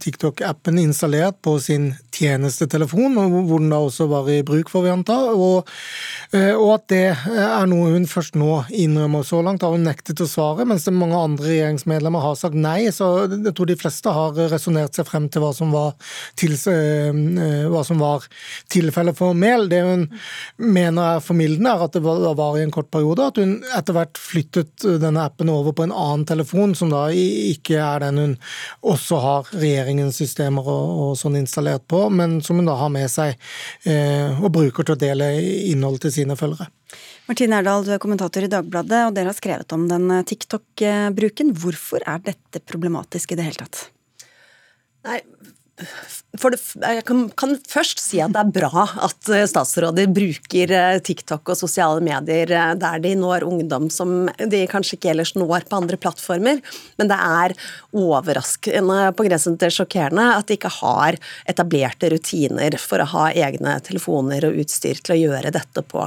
TikTok-appen 0.00 0.78
installert 0.78 1.42
på 1.42 1.60
sin 1.60 1.94
tjenestetelefon, 2.20 3.16
hvor 3.48 3.60
den 3.60 3.72
da 3.72 3.80
også 3.82 4.06
var 4.10 4.28
i 4.32 4.40
bruk, 4.46 4.70
får 4.72 4.84
vi 4.84 4.92
anta. 4.92 5.16
Og, 5.32 5.68
eh, 6.36 6.52
og, 6.54 6.74
at 6.76 6.86
det 6.92 7.04
er 7.10 7.68
noe 7.70 7.94
hun 7.94 8.06
først 8.10 8.36
nå 8.40 8.62
innrømmer. 8.68 9.24
Så 9.26 9.40
langt 9.44 9.64
har 9.66 9.74
hun 9.74 9.86
nektet 9.86 10.22
å 10.22 10.28
svare, 10.30 10.66
mens 10.68 10.88
mange 10.90 11.18
andre 11.18 11.48
regjeringsmedlemmer 11.48 12.24
har 12.24 12.38
sagt 12.38 12.58
nei. 12.58 12.90
Så 12.94 13.10
jeg 13.30 13.54
tror 13.56 13.70
de 13.70 13.78
fleste 13.80 14.14
har 14.14 14.38
resonnert 14.52 14.96
seg 14.96 15.08
frem 15.08 15.28
til 15.32 15.44
hva 15.44 15.52
som 15.56 15.72
var, 15.74 15.96
til, 16.40 16.56
eh, 16.70 17.66
hva 17.70 17.84
som 17.86 18.02
var 18.02 18.26
tilfellet 18.72 19.18
for 19.18 19.34
Mehl. 19.34 19.68
Det 19.70 19.82
hun 19.86 20.06
mener 20.60 21.16
er 21.16 21.24
formildende, 21.24 21.74
er 21.74 21.86
at 21.86 21.96
det 21.96 22.04
var 22.04 22.58
i 22.58 22.64
en 22.64 22.74
kort 22.74 22.90
periode, 22.92 23.30
at 23.30 23.40
hun 23.40 23.58
etter 23.76 23.96
hvert 23.96 24.20
flyttet 24.20 24.86
denne 25.00 25.24
appen 25.24 25.50
over 25.52 25.74
på 25.76 25.86
en 25.86 25.94
annen 25.94 26.26
telefon, 26.28 26.74
som 26.76 26.92
da 26.92 27.06
ikke 27.14 27.78
er 27.80 28.04
den 28.04 28.20
hun 28.20 28.36
også 28.86 29.20
har 29.22 29.50
regjeringens 29.54 30.18
systemer 30.20 30.66
og, 30.66 30.90
og, 30.90 31.12
sånn 31.20 31.38
installert 31.40 31.86
på, 31.90 32.04
men 32.10 32.38
som 32.44 32.60
hun 32.60 32.68
da 32.68 32.76
har 32.80 32.90
med 32.92 33.10
seg 33.12 33.36
eh, 33.88 34.40
og 34.40 34.52
bruker 34.54 34.86
til 34.86 34.96
å 34.96 35.00
dele 35.00 35.30
innhold 35.70 36.00
til 36.04 36.14
sine 36.14 36.36
følgere. 36.38 36.70
Martine 37.30 37.60
Erdal, 37.60 37.86
du 37.86 37.92
er 37.94 38.02
kommentator 38.02 38.42
i 38.42 38.50
Dagbladet, 38.50 39.04
og 39.06 39.14
dere 39.14 39.30
har 39.30 39.38
skrevet 39.38 39.76
om 39.76 39.86
den 39.90 40.10
eh, 40.10 40.26
TikTok-bruken. 40.26 41.54
Hvorfor 41.62 42.04
er 42.04 42.22
dette 42.26 42.62
problematisk 42.66 43.32
i 43.32 43.40
det 43.40 43.46
hele 43.46 43.62
tatt? 43.62 43.86
Nei, 45.06 45.20
for 46.38 46.54
det, 46.54 46.60
jeg 46.78 47.02
kan, 47.08 47.24
kan, 47.38 47.56
først 47.68 47.98
si 47.98 48.20
at 48.22 48.30
det 48.34 48.42
er 48.42 48.52
bra 48.54 48.84
at 49.06 49.30
eh, 49.34 49.46
statsråder 49.50 50.10
bruker 50.14 50.74
eh, 50.76 50.98
TikTok 51.02 51.50
og 51.50 51.58
sosiale 51.58 52.02
medier 52.04 52.52
eh, 52.54 52.74
der 52.78 53.02
de 53.02 53.16
når 53.18 53.46
ungdom 53.48 53.88
som 53.90 54.28
de 54.38 54.60
kanskje 54.70 54.98
ikke 54.98 55.10
ellers 55.14 55.34
når 55.34 55.66
på 55.66 55.80
andre 55.80 55.98
plattformer. 56.00 56.62
Men 57.00 57.10
det 57.10 57.18
er 57.18 57.56
overraskende 57.96 59.00
på 59.18 59.26
grensen 59.26 59.58
til 59.58 59.74
sjokkerende 59.74 60.28
at 60.36 60.46
de 60.46 60.58
ikke 60.58 60.72
har 60.80 61.18
etablerte 61.50 62.12
rutiner 62.14 62.78
for 62.78 63.02
å 63.02 63.10
ha 63.16 63.26
egne 63.34 63.80
telefoner 63.86 64.46
og 64.46 64.62
utstyr 64.62 65.02
til 65.02 65.16
å 65.16 65.20
gjøre 65.24 65.54
dette 65.54 65.82
på. 65.82 66.06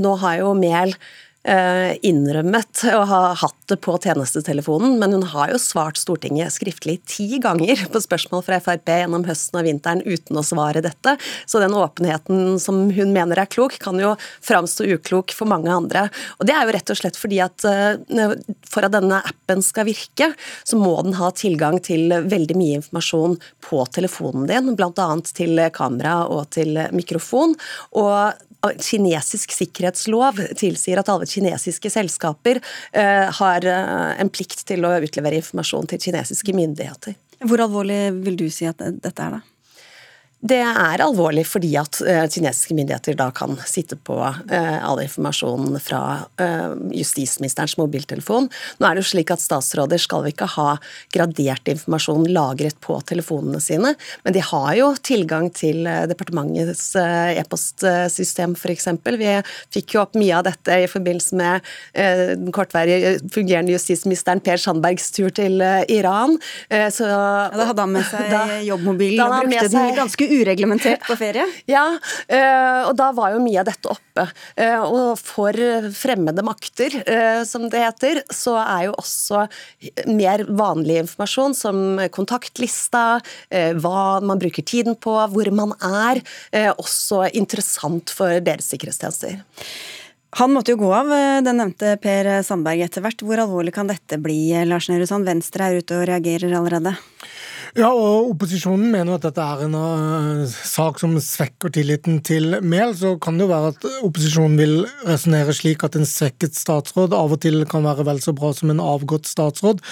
Nå 0.00 0.12
har 0.22 0.40
jo 0.40 0.56
Mehl 0.56 0.94
Eh, 0.94 1.25
innrømmet 1.46 2.82
å 2.90 3.04
ha 3.06 3.20
hatt 3.38 3.68
det 3.70 3.76
på 3.84 3.94
tjenestetelefonen, 4.02 4.96
men 4.98 5.12
hun 5.14 5.26
har 5.30 5.52
jo 5.52 5.60
svart 5.62 5.98
Stortinget 6.00 6.54
skriftlig 6.54 6.98
ti 7.06 7.38
ganger 7.42 7.84
på 7.92 8.02
spørsmål 8.02 8.42
fra 8.46 8.58
Frp 8.62 8.90
gjennom 8.90 9.26
høsten 9.28 9.60
og 9.60 9.66
vinteren 9.66 10.02
uten 10.06 10.38
å 10.38 10.44
svare 10.46 10.82
dette. 10.84 11.16
Så 11.46 11.60
den 11.62 11.76
åpenheten 11.76 12.58
som 12.62 12.86
hun 12.94 13.14
mener 13.14 13.40
er 13.42 13.50
klok, 13.50 13.78
kan 13.82 13.98
jo 14.00 14.14
framstå 14.44 14.88
uklok 14.96 15.34
for 15.36 15.50
mange 15.50 15.70
andre. 15.72 16.06
Og 16.40 16.48
det 16.48 16.56
er 16.56 16.66
jo 16.66 16.76
rett 16.76 16.94
og 16.94 17.00
slett 17.00 17.20
fordi 17.20 17.40
at 17.44 17.66
eh, 17.68 18.34
for 18.66 18.86
at 18.86 18.94
denne 18.94 19.22
appen 19.26 19.62
skal 19.64 19.88
virke, 19.88 20.32
så 20.66 20.78
må 20.80 20.94
den 21.06 21.16
ha 21.20 21.30
tilgang 21.36 21.78
til 21.84 22.10
veldig 22.26 22.58
mye 22.58 22.80
informasjon 22.80 23.38
på 23.66 23.84
telefonen 23.94 24.48
din, 24.50 24.74
bl.a. 24.78 25.08
til 25.36 25.62
kamera 25.74 26.18
og 26.30 26.50
til 26.56 26.78
mikrofon. 26.96 27.56
Og 27.98 28.46
kinesisk 28.74 29.54
sikkerhetslov 29.54 30.40
tilsier 30.58 31.00
at 31.02 31.10
alle 31.12 31.28
kinesiske 31.30 31.90
selskaper 31.92 32.60
eh, 32.92 33.26
har 33.40 33.66
eh, 33.66 34.12
en 34.22 34.32
plikt 34.32 34.66
til 34.68 34.86
å 34.86 34.96
utlevere 35.00 35.40
informasjon 35.42 35.90
til 35.92 36.02
kinesiske 36.08 36.56
myndigheter. 36.56 37.16
Hvor 37.46 37.60
alvorlig 37.66 38.00
vil 38.24 38.38
du 38.40 38.48
si 38.52 38.68
at 38.68 38.80
dette 38.80 39.16
er, 39.22 39.38
da? 39.38 39.55
Det 40.44 40.58
er 40.60 41.00
alvorlig 41.00 41.46
fordi 41.48 41.70
at 41.80 41.96
uh, 42.04 42.26
kinesiske 42.28 42.74
myndigheter 42.76 43.16
da 43.16 43.30
kan 43.34 43.54
sitte 43.64 43.96
på 43.96 44.18
uh, 44.20 44.78
all 44.84 45.00
informasjonen 45.00 45.78
fra 45.80 46.00
uh, 46.42 46.74
justisministerens 46.92 47.78
mobiltelefon. 47.80 48.50
Nå 48.76 48.86
er 48.86 48.98
det 48.98 49.04
jo 49.04 49.10
slik 49.14 49.32
at 49.32 49.40
Statsråder 49.40 50.00
skal 50.02 50.28
ikke 50.28 50.48
ha 50.58 50.74
gradert 51.14 51.70
informasjon 51.72 52.28
lagret 52.28 52.76
på 52.84 52.98
telefonene 53.08 53.62
sine, 53.64 53.94
men 54.26 54.36
de 54.36 54.42
har 54.44 54.74
jo 54.76 54.90
tilgang 55.00 55.48
til 55.56 55.88
departementets 56.10 56.84
e-postsystem 57.40 58.52
f.eks. 58.58 58.90
Vi 59.16 59.32
fikk 59.72 59.96
jo 59.96 60.02
opp 60.04 60.18
mye 60.20 60.36
av 60.36 60.44
dette 60.50 60.78
i 60.84 60.90
forbindelse 60.90 61.38
med 61.38 61.64
den 61.96 62.52
kortvarige 62.54 63.16
fungerende 63.32 63.72
justisministeren 63.72 64.42
Per 64.44 64.60
Sandbergs 64.60 65.08
tur 65.16 65.32
til 65.34 65.62
Iran. 65.62 66.36
Så, 66.68 67.08
ja, 67.08 67.48
da 67.54 67.68
hadde 67.70 67.86
han 67.86 67.94
med 67.96 68.06
seg 68.12 68.28
da, 68.32 68.44
jobbmobilen 68.66 69.24
og 69.24 69.38
brukte 69.46 69.72
den 69.72 69.96
ganske 69.96 70.25
ureglementert 70.30 71.06
på 71.06 71.16
ferie? 71.18 71.46
Ja, 71.66 71.84
eh, 72.28 72.86
og 72.86 72.94
da 72.98 73.08
var 73.16 73.32
jo 73.34 73.42
mye 73.42 73.60
av 73.60 73.66
dette 73.68 73.90
oppe. 73.90 74.26
Eh, 74.54 74.78
og 74.78 75.18
for 75.18 75.56
fremmede 75.96 76.44
makter, 76.46 76.94
eh, 77.02 77.42
som 77.48 77.66
det 77.72 77.82
heter, 77.82 78.20
så 78.32 78.54
er 78.62 78.86
jo 78.86 78.94
også 79.00 79.46
mer 80.10 80.44
vanlig 80.46 81.00
informasjon 81.02 81.56
som 81.56 81.82
kontaktlista, 82.14 83.04
hva 83.80 84.04
man 84.24 84.40
bruker 84.40 84.64
tiden 84.66 84.96
på, 84.98 85.14
hvor 85.32 85.50
man 85.54 85.74
er, 85.84 86.20
også 86.76 87.26
interessant 87.36 88.12
for 88.14 88.40
deres 88.44 88.68
sikkerhetstjenester. 88.72 89.40
Han 90.40 90.52
måtte 90.52 90.74
jo 90.74 90.80
gå 90.80 90.90
av, 90.92 91.10
den 91.44 91.60
nevnte 91.60 91.94
Per 92.02 92.28
Sandberg 92.44 92.82
etter 92.84 93.04
hvert. 93.04 93.22
Hvor 93.24 93.40
alvorlig 93.40 93.72
kan 93.76 93.88
dette 93.88 94.18
bli, 94.20 94.50
Lars 94.68 94.90
Nehru 94.90 95.06
Sand? 95.08 95.28
Venstre 95.28 95.68
er 95.68 95.80
ute 95.80 96.00
og 96.00 96.08
reagerer 96.10 96.52
allerede. 96.58 96.96
Ja, 97.76 97.90
og 97.92 98.30
opposisjonen 98.30 98.88
mener 98.88 99.18
at 99.18 99.24
dette 99.26 99.44
er 99.44 99.66
en 99.66 99.74
uh, 99.76 100.44
sak 100.48 100.96
som 100.96 101.12
svekker 101.20 101.68
tilliten 101.76 102.22
til 102.24 102.54
Mehl. 102.64 102.94
Så 102.96 103.10
kan 103.20 103.36
det 103.36 103.44
jo 103.44 103.50
være 103.50 103.72
at 103.74 103.82
opposisjonen 104.06 104.54
vil 104.56 104.76
resonnere 105.04 105.52
slik 105.52 105.84
at 105.84 105.98
en 105.98 106.08
svekket 106.08 106.56
statsråd 106.56 107.12
av 107.12 107.34
og 107.36 107.42
til 107.44 107.66
kan 107.68 107.84
være 107.84 108.06
vel 108.08 108.22
så 108.24 108.32
bra 108.36 108.54
som 108.56 108.72
en 108.72 108.80
avgått 108.80 109.28
statsråd. 109.28 109.82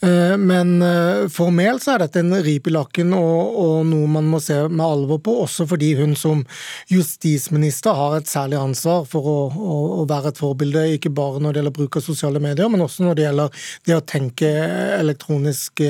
Uh, 0.00 0.40
men 0.40 0.78
uh, 0.80 1.26
for 1.32 1.52
Mehl 1.52 1.82
så 1.84 1.98
er 1.98 2.06
dette 2.06 2.22
en 2.22 2.32
rip 2.46 2.70
i 2.70 2.72
lakken 2.72 3.12
og, 3.18 3.58
og, 3.60 3.74
noe 3.90 4.08
man 4.14 4.32
må 4.32 4.40
se 4.40 4.56
med 4.70 4.84
alvor 4.86 5.20
på, 5.28 5.36
også 5.44 5.68
fordi 5.68 5.92
hun 6.00 6.16
som 6.16 6.46
justisminister 6.88 7.92
har 7.92 8.16
et 8.22 8.30
særlig 8.30 8.56
ansvar 8.62 9.04
for 9.10 9.28
å, 9.28 9.36
å, 9.52 9.78
å 9.98 10.08
være 10.08 10.32
et 10.32 10.40
forbilde, 10.40 10.86
ikke 10.96 11.12
bare 11.12 11.44
når 11.44 11.52
det 11.52 11.60
gjelder 11.60 11.76
bruk 11.82 12.00
av 12.00 12.08
sosiale 12.08 12.40
medier, 12.40 12.72
men 12.72 12.88
også 12.88 13.04
når 13.04 13.20
det 13.20 13.28
gjelder 13.28 13.68
det 13.84 14.00
å 14.00 14.02
tenke 14.16 14.56
elektronisk 14.96 15.84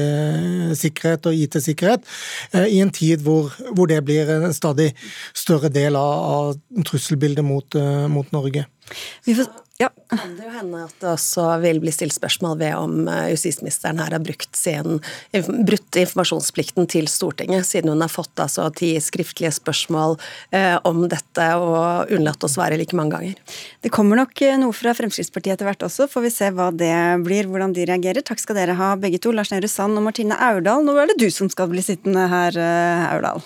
sikkerhet 0.83 1.31
og 1.31 1.44
IT-sikkerhet, 1.45 2.07
eh, 2.53 2.69
i 2.77 2.81
en 2.85 2.93
tid 2.95 3.25
hvor, 3.25 3.53
hvor, 3.73 3.91
det 3.91 4.03
blir 4.07 4.31
en 4.31 4.55
stadig 4.57 4.93
større 5.37 5.71
del 5.73 5.99
av, 6.01 6.15
av 6.39 6.85
trusselbildet 6.89 7.45
mot, 7.47 7.79
eh, 7.79 8.07
mot 8.11 8.31
Norge. 8.35 8.67
Vi 9.25 9.37
får 9.39 9.51
ja. 9.85 9.91
Kan 10.15 10.35
det 10.39 10.47
jo 10.47 10.53
hende 10.55 10.83
at 10.87 10.95
det 11.03 11.11
også 11.13 11.47
vil 11.63 11.81
bli 11.83 11.93
stilt 11.95 12.15
spørsmål 12.17 12.59
ved 12.61 12.75
om 12.79 13.09
eh, 13.11 13.31
justisministeren 13.35 14.01
her 14.03 14.17
har 14.17 14.23
brukt 14.25 14.57
sin, 14.57 15.01
brutt 15.69 15.99
informasjonsplikten 16.01 16.89
til 16.91 17.09
Stortinget, 17.11 17.67
siden 17.69 17.93
hun 17.93 18.05
har 18.05 18.13
fått 18.13 18.41
altså 18.43 18.69
ti 18.77 18.95
skriftlige 19.03 19.53
spørsmål 19.55 20.17
eh, 20.55 20.77
om 20.89 21.05
dette 21.11 21.49
og 21.61 22.13
unnlatt 22.15 22.45
å 22.45 22.51
svare 22.51 22.79
like 22.81 22.97
mange 22.97 23.17
ganger. 23.17 23.59
Det 23.85 23.93
kommer 23.95 24.21
nok 24.23 24.45
eh, 24.45 24.57
noe 24.61 24.77
fra 24.77 24.95
Fremskrittspartiet 24.97 25.57
etter 25.57 25.69
hvert 25.69 25.87
også, 25.87 26.09
får 26.11 26.27
vi 26.27 26.35
se 26.35 26.53
hva 26.55 26.71
det 26.75 26.95
blir, 27.27 27.51
hvordan 27.51 27.75
de 27.77 27.89
reagerer. 27.91 28.25
Takk 28.25 28.43
skal 28.43 28.61
dere 28.61 28.79
ha 28.79 28.95
begge 29.01 29.21
to, 29.23 29.35
Lars 29.35 29.53
Nehru 29.55 29.71
Sand 29.71 29.99
og 30.01 30.07
Martine 30.07 30.39
Aurdal. 30.49 30.87
Nå 30.87 30.97
er 30.99 31.13
det 31.13 31.21
du 31.23 31.29
som 31.35 31.51
skal 31.53 31.71
bli 31.73 31.85
sittende 31.85 32.29
her, 32.31 32.57
eh, 32.57 33.11
Aurdal. 33.13 33.45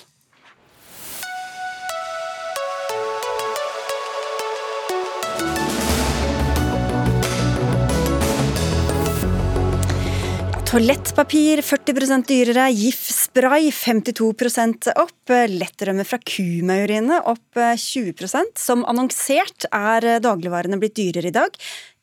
Toalettpapir 10.69 11.63
40 11.65 12.27
dyrere, 12.29 12.67
GIF-spray 12.77 13.71
52% 13.73 14.91
opp, 15.01 15.33
lettrømme 15.49 16.05
fra 16.05 16.19
kumaurinet 16.21 17.25
opp 17.25 17.57
20% 17.57 18.61
Som 18.61 18.85
annonsert 18.85 19.65
er 19.73 20.21
dagligvarene 20.21 20.77
blitt 20.77 20.99
dyrere 21.01 21.33
i 21.33 21.33
dag. 21.33 21.57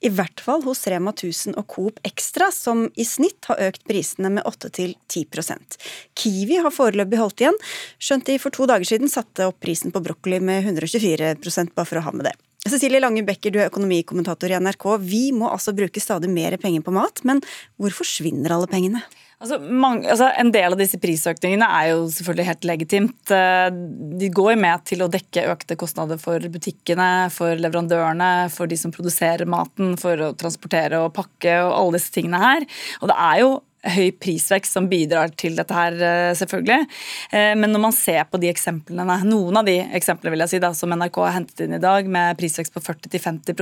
I 0.06 0.12
hvert 0.14 0.42
fall 0.44 0.62
hos 0.68 0.84
Rema 0.92 1.10
1000 1.16 1.56
og 1.58 1.66
Coop 1.72 2.00
Extra, 2.06 2.52
som 2.54 2.86
i 2.94 3.06
snitt 3.08 3.48
har 3.50 3.62
økt 3.72 3.88
prisene 3.90 4.30
med 4.36 4.46
8-10% 4.46 5.78
Kiwi 6.14 6.60
har 6.62 6.74
foreløpig 6.74 7.18
holdt 7.18 7.42
igjen, 7.42 7.58
skjønt 7.98 8.28
de 8.30 8.38
for 8.42 8.54
to 8.54 8.68
dager 8.70 8.86
siden 8.86 9.10
satte 9.10 9.48
opp 9.50 9.58
prisen 9.66 9.94
på 9.96 10.04
brokkoli 10.06 10.38
med 10.44 10.68
124% 10.70 11.74
bare 11.74 11.90
for 11.90 12.02
å 12.02 12.06
ha 12.06 12.14
med 12.14 12.30
det. 12.30 12.36
Cecilie 12.66 13.02
Lange 13.02 13.22
Becker, 13.26 13.54
du 13.54 13.60
er 13.62 13.70
økonomikommentator 13.70 14.50
i 14.50 14.58
NRK. 14.58 14.86
Vi 15.06 15.28
må 15.38 15.50
altså 15.54 15.74
bruke 15.78 16.02
stadig 16.02 16.32
mer 16.34 16.56
penger 16.62 16.86
på 16.86 16.94
mat, 16.94 17.22
men 17.26 17.42
hvor 17.78 17.94
forsvinner 17.94 18.54
alle 18.56 18.70
pengene? 18.70 19.04
Altså, 19.44 19.58
mange, 19.60 20.08
altså, 20.08 20.30
en 20.40 20.50
del 20.56 20.72
av 20.72 20.80
disse 20.80 20.98
prisøkningene 21.02 21.68
er 21.68 21.90
jo 21.92 22.06
selvfølgelig 22.14 22.48
helt 22.48 22.68
legitimt. 22.70 23.34
Eh, 23.36 23.68
de 24.22 24.30
går 24.32 24.56
med 24.62 24.86
til 24.88 25.04
å 25.04 25.10
dekke 25.12 25.48
økte 25.52 25.76
kostnader 25.80 26.20
for 26.22 26.40
butikkene, 26.54 27.28
for 27.36 27.60
leverandørene, 27.60 28.32
for 28.54 28.72
de 28.72 28.80
som 28.80 28.94
produserer 28.96 29.50
maten, 29.50 29.98
for 30.00 30.24
å 30.24 30.34
transportere 30.40 31.04
og 31.04 31.14
pakke 31.18 31.58
og 31.66 31.74
alle 31.76 32.00
disse 32.00 32.16
tingene 32.16 32.40
her. 32.40 32.68
Og 33.02 33.12
det 33.12 33.20
er 33.28 33.42
jo 33.44 33.52
høy 33.86 34.10
prisvekst 34.22 34.76
som 34.76 34.88
bidrar 34.90 35.32
til 35.38 35.56
dette 35.58 35.76
her, 35.76 35.94
eh, 35.94 36.34
selvfølgelig. 36.38 36.88
Eh, 37.32 37.54
men 37.60 37.72
når 37.72 37.82
man 37.84 37.96
ser 37.96 38.24
på 38.30 38.40
de 38.42 38.50
eksemplene, 38.52 39.18
noen 39.28 39.60
av 39.60 39.68
de 39.68 39.78
eksemplene 39.98 40.34
vil 40.34 40.44
jeg 40.46 40.56
si 40.56 40.62
da, 40.64 40.72
som 40.74 40.94
NRK 40.96 41.20
har 41.22 41.36
hentet 41.38 41.66
inn 41.66 41.78
i 41.78 41.82
dag, 41.82 42.08
med 42.10 42.38
prisvekst 42.40 42.74
på 42.74 42.84
40-50 42.84 43.54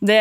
det, 0.00 0.20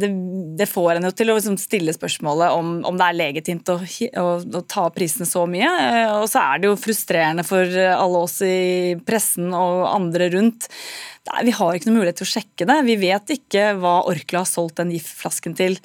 det, 0.00 0.10
det, 0.58 0.68
får 0.70 0.96
en 0.96 1.08
jo 1.08 1.12
til 1.16 1.32
å 1.32 1.38
liksom 1.38 1.58
stille 1.60 1.94
spørsmålet 1.94 2.54
om, 2.54 2.76
om, 2.86 2.98
det 2.98 3.08
er 3.08 3.18
legitimt 3.18 3.72
å, 3.72 3.78
å, 3.80 4.28
å 4.40 4.62
ta 4.62 4.86
opp 4.88 4.98
prisene 4.98 5.26
så 5.28 5.44
mye. 5.50 5.70
Eh, 5.88 6.14
og 6.20 6.28
så 6.30 6.44
er 6.44 6.62
det 6.62 6.70
jo 6.70 6.78
frustrerende 6.80 7.46
for 7.46 7.64
alle 7.64 8.24
oss 8.26 8.40
i 8.46 8.94
pressen 9.06 9.50
og 9.54 9.84
andre 9.90 10.30
rundt. 10.34 10.70
Vi 11.44 11.54
har 11.56 11.74
ikke 11.74 11.88
noen 11.88 12.02
mulighet 12.02 12.20
til 12.20 12.28
å 12.28 12.34
sjekke 12.34 12.66
det. 12.68 12.80
Vi 12.84 12.98
vet 13.00 13.38
ikke 13.38 13.70
hva 13.80 14.02
Orkla 14.10 14.42
har 14.42 14.50
solgt 14.50 14.76
den 14.80 14.92
giftflasken 14.92 15.56
til. 15.56 15.78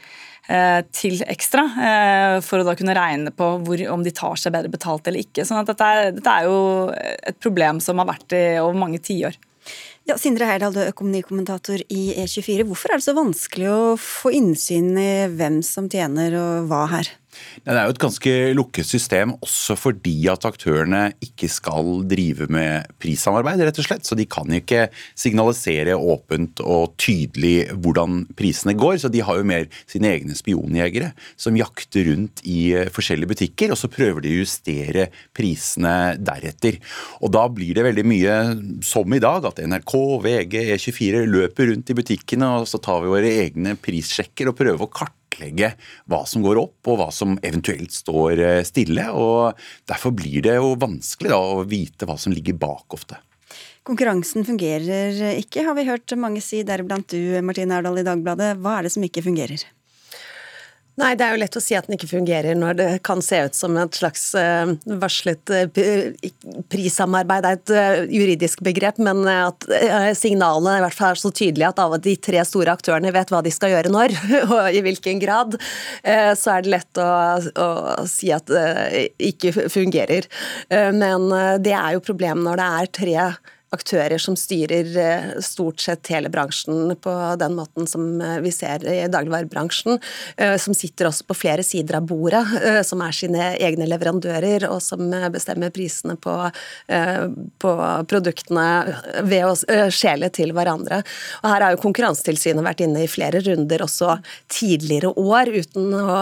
Eh, 0.50 0.80
til 0.90 1.20
ekstra, 1.30 1.62
eh, 1.78 2.36
for 2.42 2.58
å 2.58 2.66
da 2.66 2.74
kunne 2.74 2.96
regne 2.98 3.30
på 3.30 3.52
hvor, 3.62 3.84
om 3.94 4.02
de 4.02 4.14
tar 4.18 4.40
seg 4.42 4.56
bedre 4.56 4.72
betalt 4.74 5.06
eller 5.06 5.22
ikke. 5.22 5.46
Sånn 5.46 5.62
at 5.62 5.70
dette 5.70 5.90
dette 6.16 6.34
er 6.34 6.48
jo 6.50 6.90
et 6.90 7.38
problem 7.38 7.78
som 7.84 8.02
har 8.02 8.10
vært 8.10 8.34
i 8.34 8.42
over 8.58 8.80
mange 8.82 8.98
tiår. 8.98 9.38
Ja, 10.10 10.16
Sindre 10.18 10.48
Heyerdahl, 10.50 10.74
du 10.74 10.82
er 10.82 10.90
økonomikommentator 10.90 11.84
i 11.94 12.02
E24. 12.18 12.66
Hvorfor 12.66 12.90
er 12.90 12.98
det 12.98 13.06
så 13.06 13.14
vanskelig 13.14 13.70
å 13.70 13.94
få 14.02 14.34
innsyn 14.34 14.96
i 14.98 15.12
hvem 15.30 15.62
som 15.62 15.86
tjener 15.92 16.34
og 16.40 16.72
hva 16.72 16.88
her? 16.96 17.12
Det 17.64 17.74
er 17.76 17.88
jo 17.88 17.94
et 17.94 18.02
ganske 18.02 18.34
lukket 18.58 18.88
system 18.88 19.34
også 19.44 19.76
fordi 19.80 20.16
at 20.32 20.46
aktørene 20.48 21.02
ikke 21.24 21.50
skal 21.52 22.04
drive 22.10 22.48
med 22.52 22.88
prissamarbeid, 23.02 23.64
rett 23.66 23.82
og 23.82 23.88
slett. 23.88 24.08
Så 24.08 24.18
de 24.18 24.28
kan 24.30 24.50
ikke 24.56 24.88
signalisere 25.18 25.98
åpent 25.98 26.64
og 26.64 26.96
tydelig 27.02 27.70
hvordan 27.74 28.24
prisene 28.40 28.76
går. 28.80 29.00
Så 29.04 29.12
de 29.14 29.24
har 29.26 29.40
jo 29.40 29.48
mer 29.48 29.68
sine 29.90 30.14
egne 30.16 30.38
spionjegere 30.38 31.12
som 31.40 31.58
jakter 31.60 32.10
rundt 32.12 32.44
i 32.48 32.72
forskjellige 32.94 33.34
butikker, 33.34 33.74
og 33.74 33.80
så 33.80 33.92
prøver 33.92 34.26
de 34.26 34.34
å 34.34 34.42
justere 34.42 35.10
prisene 35.36 36.16
deretter. 36.18 36.80
Og 37.24 37.34
da 37.36 37.46
blir 37.52 37.76
det 37.78 37.86
veldig 37.90 38.08
mye 38.08 38.40
som 38.86 39.16
i 39.16 39.22
dag, 39.24 39.46
at 39.50 39.62
NRK, 39.64 39.96
VG, 40.26 40.58
E24 40.76 41.24
løper 41.30 41.74
rundt 41.74 41.92
i 41.92 41.98
butikkene, 41.98 42.56
og 42.60 42.70
så 42.70 42.82
tar 42.84 43.04
vi 43.04 43.14
våre 43.14 43.38
egne 43.46 43.76
prissjekker 43.80 44.52
og 44.52 44.60
prøver 44.60 44.86
å 44.86 44.92
kartlegge 44.92 45.19
kartlegge 45.30 45.74
hva 46.10 46.26
som 46.28 46.44
går 46.44 46.60
opp, 46.60 46.88
og 46.88 47.00
hva 47.00 47.10
som 47.14 47.38
eventuelt 47.44 47.94
står 47.94 48.40
eh, 48.40 48.62
stille. 48.68 49.10
og 49.12 49.58
Derfor 49.88 50.12
blir 50.12 50.42
det 50.42 50.58
jo 50.58 50.76
vanskelig 50.80 51.32
da, 51.32 51.40
å 51.40 51.66
vite 51.70 52.06
hva 52.10 52.18
som 52.18 52.34
ligger 52.34 52.58
bak 52.60 52.94
ofte. 52.94 53.20
Konkurransen 53.88 54.46
fungerer 54.46 55.40
ikke, 55.40 55.64
har 55.66 55.74
vi 55.78 55.88
hørt 55.88 56.14
mange 56.20 56.42
si, 56.46 56.62
deriblant 56.68 57.10
du 57.10 57.40
Martine 57.42 57.80
Erdal 57.80 58.02
i 58.02 58.06
Dagbladet. 58.06 58.58
Hva 58.62 58.78
er 58.78 58.86
det 58.86 58.94
som 58.94 59.06
ikke 59.06 59.24
fungerer? 59.26 59.64
Nei, 61.00 61.14
det 61.16 61.24
er 61.24 61.36
jo 61.36 61.40
lett 61.40 61.56
å 61.56 61.62
si 61.64 61.76
at 61.78 61.88
den 61.88 61.96
ikke 61.96 62.10
fungerer 62.12 62.58
når 62.60 62.76
det 62.76 62.88
kan 63.08 63.22
se 63.24 63.38
ut 63.48 63.56
som 63.56 63.78
et 63.80 63.96
slags 63.96 64.24
uh, 64.36 64.74
varslet 65.00 65.52
uh, 65.54 65.68
prissamarbeid. 66.72 67.46
Det 67.46 67.52
er 67.52 67.60
et 67.60 67.74
uh, 67.74 68.16
juridisk 68.20 68.64
begrep, 68.66 69.00
men 69.04 69.24
at 69.30 69.68
signalene 70.20 70.80
i 70.80 70.84
hvert 70.84 70.98
fall 70.98 71.16
er 71.16 71.22
så 71.22 71.32
tydelige 71.32 71.70
at 71.72 71.80
av 71.84 71.96
de 72.04 72.16
tre 72.20 72.44
store 72.48 72.74
aktørene 72.76 73.14
vet 73.16 73.32
hva 73.32 73.40
de 73.46 73.54
skal 73.54 73.72
gjøre 73.74 73.94
når, 73.94 74.16
og 74.56 74.76
i 74.76 74.82
hvilken 74.84 75.22
grad, 75.22 75.56
så 76.04 76.56
er 76.56 76.66
det 76.66 76.74
lett 76.74 77.00
å, 77.02 77.08
å 77.40 77.70
si 78.10 78.32
at 78.36 78.50
det 78.50 79.10
ikke 79.30 79.70
fungerer. 79.72 80.28
Men 80.70 81.30
det 81.64 81.76
er 81.76 81.96
jo 81.96 82.04
problemet 82.04 82.44
når 82.46 82.60
det 82.60 82.68
er 82.80 82.92
tre 83.00 83.16
aktører 83.76 84.18
som 84.22 84.36
styrer 84.40 84.90
eh, 84.98 85.28
stort 85.46 85.82
sett 85.84 86.10
hele 86.14 86.30
bransjen 86.34 86.96
på 87.02 87.14
den 87.40 87.56
måten 87.58 87.88
som 87.90 88.22
eh, 88.22 88.40
vi 88.44 88.52
ser 88.54 88.86
i 88.90 89.08
dagligvarebransjen, 89.12 90.00
eh, 90.38 90.56
som 90.62 90.74
sitter 90.78 91.10
også 91.10 91.28
på 91.30 91.38
flere 91.38 91.66
sider 91.66 92.00
av 92.00 92.08
bordet, 92.10 92.42
som 92.86 93.02
er 93.04 93.16
sine 93.16 93.52
egne 93.60 93.86
leverandører, 93.90 94.66
og 94.70 94.82
som 94.84 95.02
bestemmer 95.34 95.72
prisene 95.74 96.16
på, 96.20 96.34
på 97.62 97.72
produktene 98.10 98.66
ved 99.28 99.46
å 99.48 99.90
skjele 99.94 100.30
til 100.34 100.54
hverandre. 100.56 101.02
Og 101.42 101.48
Her 101.50 101.66
har 101.66 101.76
jo 101.76 101.82
Konkurransetilsynet 101.84 102.66
vært 102.66 102.84
inne 102.86 103.04
i 103.04 103.10
flere 103.12 103.42
runder 103.46 103.84
også 103.86 104.18
tidligere 104.52 105.12
år, 105.20 105.52
uten 105.54 105.94
å 105.96 106.18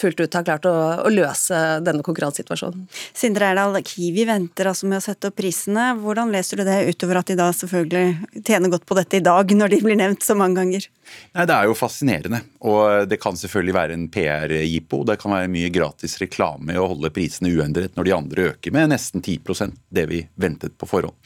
fullt 0.00 0.22
ut 0.22 0.38
ha 0.38 0.44
klart 0.46 0.68
å, 0.68 0.74
å 1.06 1.12
løse 1.12 1.60
denne 1.86 2.04
konkurransesituasjonen. 2.06 2.86
Sindre 3.16 3.50
Erdal, 3.52 3.80
Kiwi 3.86 4.26
venter 4.28 4.70
altså 4.70 4.88
med 4.90 5.00
å 5.00 5.04
sette 5.04 5.30
opp 5.30 5.38
prisene. 5.40 5.90
Hvordan 6.00 6.32
leser 6.34 6.60
du 6.60 6.66
det 6.68 6.80
utover 6.90 7.20
at 7.20 7.30
de 7.30 7.38
da 7.38 7.50
selvfølgelig 7.54 8.42
tjener 8.46 8.72
godt 8.72 8.86
på 8.88 8.96
dette 8.98 9.20
i 9.20 9.24
dag, 9.24 9.54
når 9.56 9.74
de 9.74 9.80
blir 9.84 9.98
nevnt 9.98 10.24
så 10.26 10.36
mange 10.38 10.60
ganger? 10.60 10.88
Nei, 11.34 11.46
Det 11.46 11.54
er 11.54 11.68
jo 11.68 11.76
fascinerende. 11.78 12.40
Og 12.66 13.08
det 13.08 13.18
kan 13.22 13.36
selvfølgelig 13.38 13.74
være 13.74 13.96
en 13.96 14.06
PR-jippo. 14.12 15.02
Det 15.08 15.16
kan 15.20 15.34
være 15.34 15.50
mye 15.52 15.70
gratis 15.72 16.18
reklame 16.20 16.76
å 16.78 16.88
holde 16.90 17.12
prisene 17.14 17.52
uendret 17.54 17.96
når 17.96 18.06
de 18.06 18.14
andre 18.16 18.46
øker 18.52 18.74
med 18.74 18.92
nesten 18.92 19.22
10% 19.22 19.78
det 19.88 20.06
vi 20.10 20.20
ventet 20.40 20.76
på 20.78 20.88
forhånd. 20.90 21.16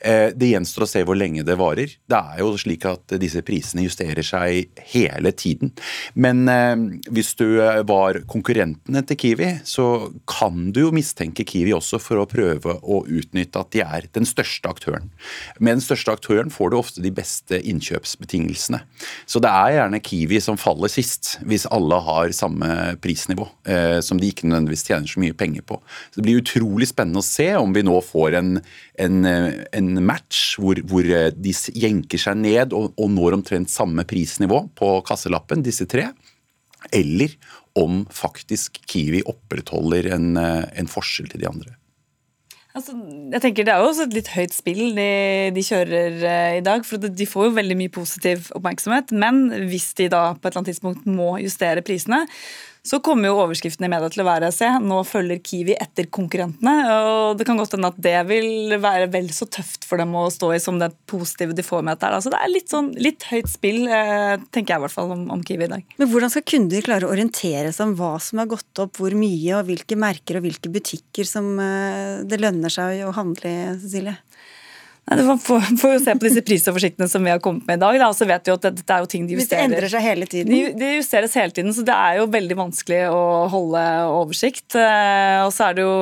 Eh, 0.00 0.30
det 0.34 0.52
gjenstår 0.52 0.86
å 0.86 0.90
se 0.90 1.04
hvor 1.06 1.18
lenge 1.18 1.44
det 1.46 1.58
varer. 1.60 1.92
Det 2.08 2.18
er 2.18 2.42
jo 2.42 2.54
slik 2.60 2.86
at 2.88 3.18
disse 3.20 3.42
prisene 3.46 3.84
justerer 3.86 4.24
seg 4.26 4.72
hele 4.94 5.32
tiden. 5.36 5.74
Men 6.14 6.46
eh, 6.48 6.74
hvis 7.12 7.34
du 7.38 7.46
var 7.88 8.22
konkurrentene 8.30 9.04
til 9.06 9.20
Kiwi, 9.20 9.52
så 9.68 10.08
kan 10.28 10.70
du 10.72 10.86
jo 10.86 10.94
mistenke 10.94 11.46
Kiwi 11.48 11.74
også 11.76 12.00
for 12.02 12.22
å 12.22 12.28
prøve 12.30 12.78
å 12.82 13.02
utnytte 13.04 13.60
at 13.60 13.74
de 13.74 13.84
er 13.84 14.08
den 14.14 14.28
største 14.28 14.70
aktøren. 14.70 15.07
Med 15.58 15.78
den 15.78 15.84
største 15.84 16.14
aktøren 16.14 16.52
får 16.52 16.70
du 16.70 16.78
ofte 16.78 17.02
de 17.04 17.12
beste 17.14 17.58
innkjøpsbetingelsene. 17.58 18.80
Så 19.28 19.42
det 19.42 19.50
er 19.50 19.76
gjerne 19.76 20.02
Kiwi 20.04 20.40
som 20.44 20.58
faller 20.60 20.92
sist, 20.92 21.36
hvis 21.48 21.66
alle 21.74 22.00
har 22.06 22.34
samme 22.36 22.70
prisnivå, 23.02 23.48
eh, 23.68 23.98
som 24.04 24.20
de 24.20 24.30
ikke 24.30 24.48
nødvendigvis 24.48 24.86
tjener 24.88 25.10
så 25.10 25.22
mye 25.22 25.36
penger 25.36 25.66
på. 25.66 25.80
Så 26.10 26.20
Det 26.20 26.26
blir 26.26 26.42
utrolig 26.42 26.90
spennende 26.90 27.22
å 27.22 27.28
se 27.28 27.50
om 27.56 27.74
vi 27.74 27.84
nå 27.86 27.98
får 28.04 28.38
en, 28.38 28.54
en, 28.98 29.18
en 29.28 29.92
match 30.04 30.56
hvor, 30.60 30.80
hvor, 30.88 31.04
eh, 31.04 31.30
de 31.34 31.54
jenker 31.74 32.20
seg 32.20 32.40
ned 32.40 32.74
og, 32.76 32.92
og 32.98 33.12
når 33.14 33.40
omtrent 33.40 33.72
samme 33.72 34.04
prisnivå 34.08 34.64
på 34.78 34.92
kasselappen, 35.06 35.64
disse 35.66 35.86
tre. 35.90 36.10
Eller 36.94 37.34
om 37.78 38.04
faktisk 38.10 38.80
Kiwi 38.86 39.22
opprettholder 39.26 40.12
en, 40.14 40.36
eh, 40.36 40.64
en 40.78 40.90
forskjell 40.90 41.30
til 41.30 41.42
de 41.42 41.50
andre. 41.50 41.77
Altså, 42.78 42.94
jeg 43.32 43.42
tenker 43.42 43.66
Det 43.66 43.72
er 43.74 43.82
jo 43.82 43.90
også 43.90 44.06
et 44.06 44.14
litt 44.14 44.30
høyt 44.30 44.54
spill 44.54 44.82
de, 44.96 45.10
de 45.56 45.64
kjører 45.66 46.22
uh, 46.22 46.54
i 46.60 46.64
dag. 46.64 46.86
for 46.86 47.02
De 47.02 47.26
får 47.26 47.48
jo 47.48 47.56
veldig 47.58 47.78
mye 47.80 47.92
positiv 47.94 48.50
oppmerksomhet. 48.58 49.12
Men 49.12 49.48
hvis 49.70 49.90
de 49.98 50.10
da 50.12 50.32
på 50.34 50.46
et 50.46 50.50
eller 50.52 50.62
annet 50.62 50.72
tidspunkt 50.74 51.08
må 51.10 51.34
justere 51.42 51.84
prisene, 51.86 52.24
så 52.86 53.00
kommer 53.04 53.30
jo 53.30 53.38
overskriften 53.42 53.86
i 53.86 53.90
media 53.90 54.08
til 54.12 54.22
å 54.22 54.28
være 54.28 54.50
se, 54.54 54.68
nå 54.82 55.00
følger 55.06 55.40
Kiwi 55.44 55.76
etter 55.80 56.08
konkurrentene. 56.14 56.74
og 56.94 57.38
Det 57.38 57.46
kan 57.48 57.58
godt 57.60 57.74
hende 57.76 57.90
at 57.92 58.00
det 58.04 58.16
vil 58.28 58.76
være 58.80 59.10
vel 59.12 59.30
så 59.34 59.48
tøft 59.50 59.86
for 59.88 60.00
dem 60.00 60.14
å 60.16 60.26
stå 60.32 60.52
i 60.54 60.60
som 60.62 60.80
det 60.80 60.90
positive 61.10 61.56
de 61.56 61.64
får 61.66 61.84
med 61.84 61.96
dette. 61.96 62.12
Altså, 62.18 62.32
det 62.32 62.40
er 62.40 62.52
litt, 62.52 62.68
sånn, 62.72 62.90
litt 62.98 63.26
høyt 63.28 63.50
spill, 63.50 63.82
eh, 63.86 64.36
tenker 64.54 64.74
jeg 64.74 64.82
i 64.82 64.86
hvert 64.86 64.94
fall 64.94 65.14
om, 65.14 65.26
om, 65.34 65.44
Kiwi 65.48 65.68
i 65.68 65.72
dag. 65.74 65.96
Men 66.00 66.12
Hvordan 66.12 66.32
skal 66.32 66.46
kunder 66.48 66.84
klare 66.84 67.08
å 67.08 67.12
orientere 67.14 67.72
seg 67.74 67.90
om 67.90 67.96
hva 67.98 68.14
som 68.22 68.42
har 68.42 68.50
gått 68.50 68.84
opp, 68.84 68.96
hvor 69.00 69.16
mye, 69.16 69.52
og 69.58 69.68
hvilke 69.68 69.98
merker 69.98 70.38
og 70.38 70.46
hvilke 70.46 70.72
butikker 70.72 71.28
som 71.28 71.54
eh, 71.62 72.24
det 72.28 72.40
lønner 72.40 72.72
seg 72.72 73.04
å 73.06 73.14
handle 73.16 73.52
i, 73.52 73.60
Cecilie? 73.82 74.16
Nei, 75.08 75.24
man 75.24 75.38
får, 75.40 75.60
får 75.80 75.92
jo 75.94 76.00
se 76.02 76.14
på 76.18 76.26
disse 76.26 76.42
prisoversiktene 76.44 77.08
som 77.08 77.24
vi 77.24 77.32
har 77.32 77.40
kommet 77.44 77.64
med 77.68 77.78
i 77.78 77.80
dag. 77.80 77.98
Da, 78.02 78.08
så 78.16 78.26
vet 78.28 78.48
vi 78.48 78.52
at 78.52 78.66
dette 78.66 78.94
er 78.94 79.04
jo 79.04 79.08
ting 79.08 79.24
de 79.28 79.36
justerer. 79.36 79.40
Hvis 79.40 79.52
det 79.52 79.78
endrer 79.78 79.92
seg 79.92 80.04
hele 80.04 80.28
tiden? 80.28 80.52
De, 80.52 80.58
de, 80.76 80.90
justeres 80.98 81.36
hele 81.38 81.54
tiden, 81.54 81.72
så 81.76 81.84
det 81.86 81.94
er 81.94 82.18
jo 82.18 82.26
veldig 82.34 82.58
vanskelig 82.58 83.00
å 83.14 83.22
holde 83.52 83.84
oversikt. 84.12 84.76
Eh, 84.76 85.38
og 85.46 85.52
så 85.54 85.68
er 85.68 85.78
det 85.78 85.86
jo 85.86 85.94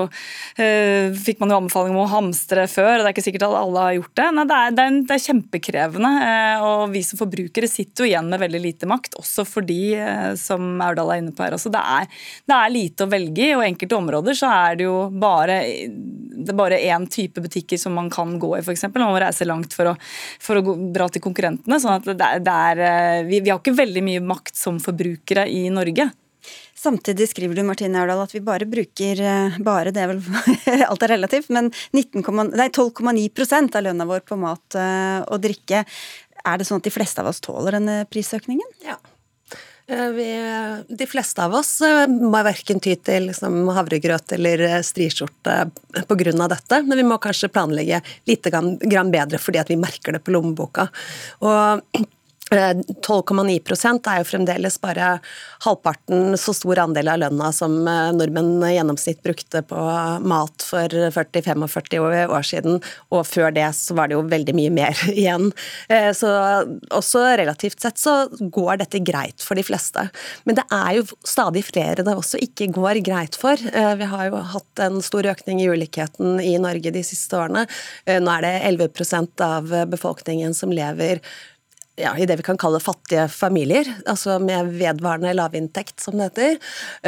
eh, 0.63 1.15
Fikk 1.27 1.41
man 1.43 1.53
jo 1.53 1.61
anbefaling 1.61 1.95
om 1.95 2.03
å 2.03 2.11
hamstre 2.11 2.67
før, 2.71 2.97
og 2.97 3.05
det 3.05 3.11
er 3.11 3.15
ikke 3.15 3.27
sikkert 3.29 3.47
at 3.49 3.59
alle 3.61 3.87
har 3.87 3.97
gjort 4.01 4.15
det. 4.19 4.29
Nei, 4.39 4.47
det, 4.51 4.59
er, 4.59 4.77
det, 4.77 4.87
er, 4.89 4.99
det 5.07 5.17
er 5.17 5.25
kjempekrevende, 5.27 6.13
eh, 6.27 6.67
og 6.67 6.85
vi 6.95 7.05
som 7.07 7.23
forbrukere 7.23 7.71
sitter 7.71 8.05
jo 8.05 8.11
igjen 8.11 8.31
med 8.33 8.43
veldig 8.43 8.63
lite 8.65 8.91
makt, 8.91 9.19
også 9.23 9.47
for 9.47 9.67
de 9.67 9.81
som 10.41 10.81
Aurdal 10.83 11.15
er 11.15 11.23
inne 11.23 11.35
på 11.35 11.45
her 11.45 11.55
Altså, 11.57 11.71
det 11.73 11.81
er, 11.81 12.09
det 12.49 12.57
er 12.57 12.73
lite 12.75 13.07
å 13.07 13.11
velge 13.11 13.45
i, 13.47 13.55
og 13.57 13.65
enkelte 13.65 13.97
områder 13.97 14.37
så 14.37 14.51
er 14.51 14.79
det 14.81 14.89
jo 14.89 14.97
bare 15.15 15.61
det 16.37 16.53
er 16.53 16.59
bare 16.59 16.79
én 16.85 17.07
type 17.11 17.41
butikker 17.43 17.81
som 17.81 17.95
man 17.97 18.11
kan 18.13 18.37
gå 18.41 18.51
i, 18.59 18.63
f.eks. 18.63 18.85
Man 19.03 19.15
må 19.15 19.23
reise 19.23 19.49
langt 19.49 19.75
for 19.77 19.93
å, 19.93 19.97
for 20.43 20.61
å 20.61 20.77
dra 20.95 21.09
til 21.13 21.25
konkurrentene. 21.25 21.81
sånn 21.83 21.99
at 21.99 22.07
det 22.09 22.31
det 22.47 22.53
er, 22.53 22.85
eh, 22.87 23.25
vi, 23.29 23.41
vi 23.41 23.53
har 23.53 23.61
ikke 23.61 23.77
veldig 23.77 24.05
mye 24.05 24.23
makt 24.25 24.57
som 24.59 24.81
forbrukere 24.83 25.47
i 25.53 25.67
Norge. 25.73 26.11
Samtidig 26.77 27.29
skriver 27.31 27.57
du 27.57 27.63
Martine 27.67 27.99
Aurdal, 27.99 28.21
at 28.27 28.35
vi 28.35 28.43
bare 28.45 28.69
bruker 28.69 29.21
eh, 29.23 29.59
bare, 29.65 29.93
det 29.95 30.05
er 30.05 30.13
vel 30.13 30.23
alt 30.91 31.07
er 31.07 31.15
relativt, 31.17 31.51
men 31.55 31.73
12,9 31.97 33.57
av 33.67 33.83
lønna 33.87 34.07
vår 34.09 34.25
på 34.29 34.39
mat 34.41 34.79
eh, 34.79 35.21
og 35.25 35.43
drikke. 35.43 35.85
Er 36.47 36.59
det 36.61 36.69
sånn 36.69 36.83
at 36.83 36.87
de 36.87 36.95
fleste 36.95 37.23
av 37.23 37.33
oss 37.33 37.43
tåler 37.43 37.79
denne 37.79 38.05
prisøkningen? 38.13 38.77
Ja. 38.87 39.01
Eh, 39.89 40.09
vi, 40.09 40.29
de 40.89 41.07
fleste 41.07 41.45
av 41.45 41.55
oss 41.55 41.81
eh, 41.81 42.09
må 42.11 42.41
verken 42.43 42.81
ty 42.83 42.97
til 43.07 43.29
liksom, 43.29 43.69
havregrøt 43.71 44.33
eller 44.35 44.65
eh, 44.67 44.81
striskjorte 44.83 45.55
pga. 46.09 46.49
dette, 46.51 46.81
men 46.83 46.99
vi 46.99 47.05
må 47.07 47.21
kanskje 47.23 47.53
planlegge 47.55 48.01
litt 48.27 48.51
grann 48.51 49.13
bedre 49.15 49.39
fordi 49.39 49.63
vi 49.69 49.79
merker 49.79 50.17
det 50.17 50.25
på 50.27 50.35
lommeboka. 50.35 50.89
Og 51.47 51.87
12,9 52.47 53.51
eh, 53.51 54.13
er 54.13 54.21
jo 54.21 54.27
fremdeles 54.29 54.77
bare 54.79 55.17
halvparten 55.65 56.37
så 56.39 56.53
stor 56.55 56.79
andel 56.85 57.09
av 57.11 57.19
lønna 57.25 57.49
som 57.55 57.75
nordmenn 57.83 58.37
nordmenn 58.37 58.63
gjennomsnitt 58.71 59.23
brukte 59.25 59.63
på 59.67 59.87
mat 60.23 60.63
for 60.63 60.87
40-45 60.87 62.29
år 62.31 62.47
siden, 62.47 62.79
og 63.11 63.27
før 63.27 63.51
det 63.51 63.67
så 63.75 63.97
var 63.99 64.09
det 64.09 64.15
jo 64.15 64.23
veldig 64.31 64.55
mye 64.55 64.75
mer 64.75 65.03
igjen. 65.11 65.51
Eh, 65.89 66.13
så 66.15 66.31
også 66.95 67.25
relativt 67.41 67.83
sett 67.83 67.99
så 67.99 68.29
går 68.39 68.83
dette 68.85 69.03
greit 69.03 69.43
for 69.43 69.59
de 69.59 69.67
fleste. 69.67 70.07
Men 70.45 70.61
det 70.61 70.67
er 70.71 71.01
jo 71.01 71.09
stadig 71.27 71.65
flere 71.67 72.07
det 72.07 72.15
også 72.15 72.39
ikke 72.43 72.71
går 72.77 73.03
greit 73.07 73.35
for. 73.39 73.59
Vi 73.59 74.07
har 74.07 74.29
jo 74.29 74.39
hatt 74.55 74.81
en 74.83 75.01
stor 75.05 75.27
økning 75.33 75.61
i 75.63 75.69
ulikheten 75.69 76.39
i 76.41 76.55
Norge 76.63 76.93
de 76.95 77.03
siste 77.07 77.37
årene. 77.39 77.67
Nå 78.07 78.33
er 78.37 78.45
det 78.45 78.55
11% 78.71 79.43
av 79.45 79.75
befolkningen 79.91 80.55
som 80.57 80.73
lever 80.75 81.23
ja, 81.97 82.13
i 82.19 82.27
det 82.27 82.37
vi 82.37 82.45
kan 82.45 82.59
kalle 82.61 82.81
fattige 82.81 83.25
familier, 83.33 83.89
altså 84.07 84.37
med 84.43 84.75
vedvarende 84.77 85.33
lavinntekt, 85.37 86.01
som 86.01 86.19
det 86.19 86.29
heter. 86.29 86.59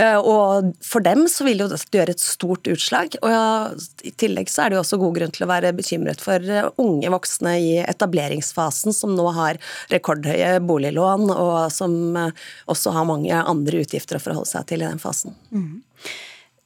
Eh, 0.01 0.17
og 0.17 0.71
for 0.85 1.05
dem 1.05 1.27
så 1.29 1.45
vil 1.45 1.61
jo 1.63 1.69
det 1.69 1.81
gjøre 1.93 2.15
et 2.17 2.25
stort 2.25 2.71
utslag. 2.73 3.19
Og 3.21 3.85
i 4.09 4.15
tillegg 4.17 4.49
så 4.53 4.65
er 4.65 4.73
det 4.73 4.79
jo 4.79 4.85
også 4.85 5.01
god 5.03 5.19
grunn 5.19 5.35
til 5.37 5.45
å 5.45 5.51
være 5.51 5.75
bekymret 5.77 6.25
for 6.25 6.41
eh, 6.41 6.71
unge 6.81 7.13
voksne 7.13 7.55
i 7.61 7.75
etableringsfasen, 7.85 8.97
som 8.97 9.13
nå 9.17 9.29
har 9.37 9.61
rekordhøye 9.93 10.57
boliglån, 10.65 11.29
og 11.37 11.61
som 11.75 12.17
eh, 12.17 12.49
også 12.73 12.97
har 12.97 13.09
mange 13.09 13.45
andre 13.45 13.85
utgifter 13.85 14.17
å 14.17 14.25
forholde 14.25 14.53
seg 14.55 14.73
til 14.73 14.85
i 14.85 14.89
den 14.89 15.03
fasen. 15.03 15.37
Mm. 15.53 15.85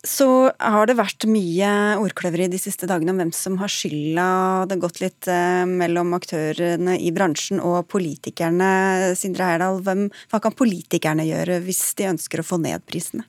Så 0.02 0.26
har 0.58 0.88
det 0.90 0.96
vært 0.98 1.28
mye 1.30 1.68
ordkløveri 2.02 2.48
de 2.50 2.58
siste 2.58 2.88
dagene 2.90 3.12
om 3.14 3.20
hvem 3.20 3.30
som 3.36 3.54
har 3.60 3.70
skylda. 3.70 4.24
Det 4.66 4.74
har 4.74 4.80
gått 4.82 4.98
litt 4.98 5.28
eh, 5.30 5.62
mellom 5.68 6.10
aktørene 6.18 6.96
i 6.98 7.12
bransjen 7.14 7.62
og 7.62 7.86
politikerne. 7.92 8.72
Sindre 9.18 9.46
Heyerdahl, 9.46 10.08
hva 10.32 10.42
kan 10.42 10.56
politikerne 10.58 11.28
gjøre 11.28 11.60
hvis 11.62 11.84
de 12.00 12.10
ønsker 12.10 12.42
å 12.42 12.46
få 12.48 12.58
ned 12.64 12.82
prisene? 12.90 13.28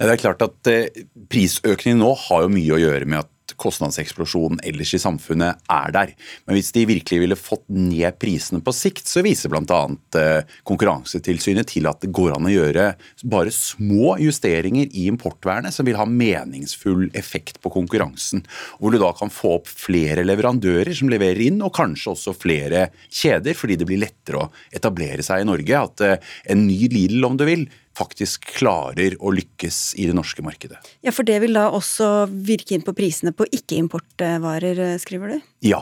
Det 0.00 0.08
er 0.08 0.20
klart 0.20 0.40
at 0.44 0.72
eh, 0.72 1.04
Prisøkningen 1.28 2.00
nå 2.00 2.14
har 2.24 2.46
jo 2.46 2.54
mye 2.56 2.72
å 2.72 2.80
gjøre 2.80 3.10
med 3.10 3.20
at 3.26 3.33
kostnadseksplosjonen 3.60 4.62
ellers 4.64 4.94
i 4.96 5.00
samfunnet 5.02 5.60
er 5.70 5.94
der. 5.94 6.12
Men 6.46 6.56
hvis 6.56 6.72
de 6.74 6.86
virkelig 6.88 7.20
ville 7.22 7.38
fått 7.38 7.66
ned 7.68 8.16
prisene 8.20 8.62
på 8.64 8.72
sikt, 8.74 9.06
så 9.10 9.22
viser 9.24 9.52
bl.a. 9.52 9.80
Eh, 10.18 10.56
Konkurransetilsynet 10.66 11.68
til 11.74 11.88
at 11.90 12.00
det 12.02 12.12
går 12.14 12.34
an 12.36 12.48
å 12.48 12.52
gjøre 12.52 12.86
bare 13.30 13.52
små 13.54 14.16
justeringer 14.22 14.88
i 14.92 15.06
importvernet 15.10 15.74
som 15.74 15.86
vil 15.86 15.98
ha 16.00 16.08
meningsfull 16.08 17.08
effekt 17.16 17.60
på 17.64 17.72
konkurransen. 17.74 18.44
Hvor 18.80 18.94
du 18.94 19.00
da 19.02 19.12
kan 19.16 19.32
få 19.32 19.58
opp 19.60 19.70
flere 19.70 20.24
leverandører 20.26 20.94
som 20.96 21.12
leverer 21.12 21.44
inn, 21.46 21.60
og 21.64 21.74
kanskje 21.76 22.14
også 22.14 22.36
flere 22.36 22.88
kjeder, 23.08 23.56
fordi 23.58 23.78
det 23.80 23.88
blir 23.88 24.02
lettere 24.02 24.44
å 24.44 24.50
etablere 24.74 25.24
seg 25.26 25.44
i 25.44 25.48
Norge. 25.48 25.86
At 25.90 26.04
eh, 26.04 26.34
en 26.54 26.66
ny 26.68 26.88
Lidl, 26.94 27.24
om 27.26 27.38
du 27.38 27.46
vil, 27.48 27.68
faktisk 27.94 28.48
klarer 28.58 29.14
å 29.22 29.32
lykkes 29.34 29.94
i 30.00 30.08
det 30.08 30.16
norske 30.16 30.42
markedet. 30.44 30.78
Ja, 31.04 31.12
For 31.14 31.26
det 31.26 31.38
vil 31.44 31.54
da 31.56 31.68
også 31.74 32.26
virke 32.30 32.74
inn 32.76 32.84
på 32.86 32.94
prisene 32.96 33.34
på 33.36 33.46
ikke-importvarer, 33.54 34.80
eh, 34.82 34.98
skriver 34.98 35.34
du? 35.34 35.50
Ja, 35.64 35.80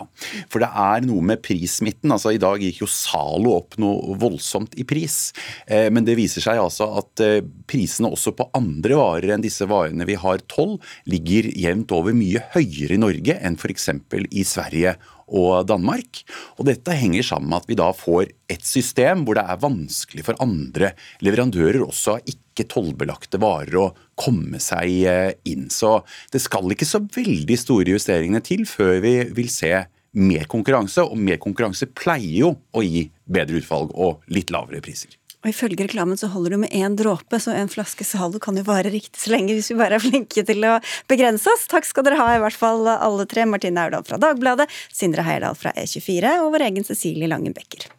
for 0.52 0.62
det 0.62 0.68
er 0.68 1.06
noe 1.06 1.24
med 1.24 1.42
prissmitten. 1.42 2.12
Altså 2.12 2.34
I 2.34 2.40
dag 2.42 2.60
gikk 2.62 2.82
jo 2.82 2.90
Zalo 2.90 3.56
opp 3.56 3.78
noe 3.82 4.16
voldsomt 4.20 4.76
i 4.78 4.84
pris. 4.84 5.32
Eh, 5.66 5.88
men 5.90 6.04
det 6.04 6.18
viser 6.20 6.44
seg 6.44 6.60
altså 6.60 6.90
at 7.00 7.24
eh, 7.24 7.40
prisene 7.66 8.12
også 8.12 8.34
på 8.36 8.50
andre 8.54 8.98
varer 9.00 9.34
enn 9.34 9.44
disse 9.44 9.66
varene 9.68 10.06
vi 10.08 10.18
har 10.20 10.44
toll, 10.52 10.78
ligger 11.08 11.48
jevnt 11.56 11.92
over 11.96 12.14
mye 12.16 12.44
høyere 12.52 12.96
i 12.96 13.00
Norge 13.00 13.38
enn 13.40 13.58
f.eks. 13.58 13.90
i 14.30 14.44
Sverige 14.44 14.96
og 15.28 15.66
Danmark. 15.70 16.22
Og 16.58 16.66
dette 16.68 16.96
henger 16.96 17.26
sammen 17.26 17.52
med 17.52 17.62
at 17.62 17.70
vi 17.70 17.78
da 17.78 17.90
får 17.96 18.30
et 18.52 18.66
system 18.66 19.24
hvor 19.26 19.38
det 19.38 19.46
er 19.46 19.62
vanskelig 19.62 20.26
for 20.26 20.38
andre 20.42 20.92
leverandører 21.24 21.84
også 21.84 22.16
av 22.16 22.34
ikke 22.34 22.68
tollbelagte 22.72 23.40
varer 23.42 23.78
å 23.80 23.88
komme 24.18 24.60
seg 24.62 24.92
eh, 25.08 25.32
inn. 25.48 25.68
Så 25.72 26.00
det 26.32 26.42
skal 26.44 26.74
ikke 26.74 26.88
så 26.88 27.02
veldig 27.02 27.58
store 27.60 27.96
justeringene 27.96 28.42
til 28.44 28.66
før 28.68 28.98
vi 29.04 29.16
vil 29.32 29.50
se 29.52 29.72
mer 30.12 30.44
konkurranse, 30.50 31.04
og 31.04 31.16
mer 31.16 31.40
konkurranse 31.40 31.88
pleier 31.96 32.42
jo 32.42 32.52
å 32.76 32.84
gi 32.84 33.06
bedre 33.24 33.62
utvalg 33.62 33.94
og 33.96 34.20
litt 34.32 34.52
lavere 34.52 34.82
priser. 34.84 35.16
Og 35.42 35.50
Ifølge 35.50 35.82
reklamen 35.88 36.18
så 36.18 36.28
holder 36.30 36.54
du 36.54 36.60
med 36.62 36.70
én 36.70 36.94
dråpe, 36.98 37.40
så 37.42 37.50
en 37.56 37.70
flaske 37.70 38.06
Zalo 38.06 38.38
kan 38.42 38.54
jo 38.58 38.62
vare 38.66 38.92
riktig 38.94 39.18
så 39.18 39.32
lenge 39.34 39.56
hvis 39.56 39.72
vi 39.72 39.78
bare 39.80 39.98
er 39.98 40.04
flinke 40.04 40.44
til 40.46 40.62
å 40.68 40.76
begrense 41.10 41.50
oss. 41.50 41.66
Takk 41.70 41.88
skal 41.88 42.06
dere 42.06 42.20
ha, 42.20 42.28
i 42.36 42.42
hvert 42.44 42.58
fall 42.58 42.86
alle 42.92 43.26
tre. 43.26 43.42
Martine 43.50 43.82
Aurdal 43.82 44.06
fra 44.06 44.20
Dagbladet, 44.22 44.68
Sindre 44.94 45.26
Heierdal 45.26 45.58
fra 45.58 45.74
E24 45.74 46.36
og 46.44 46.54
vår 46.54 46.68
egen 46.68 46.86
Cecilie 46.86 47.30
Langen 47.30 47.56
Becker. 47.56 47.90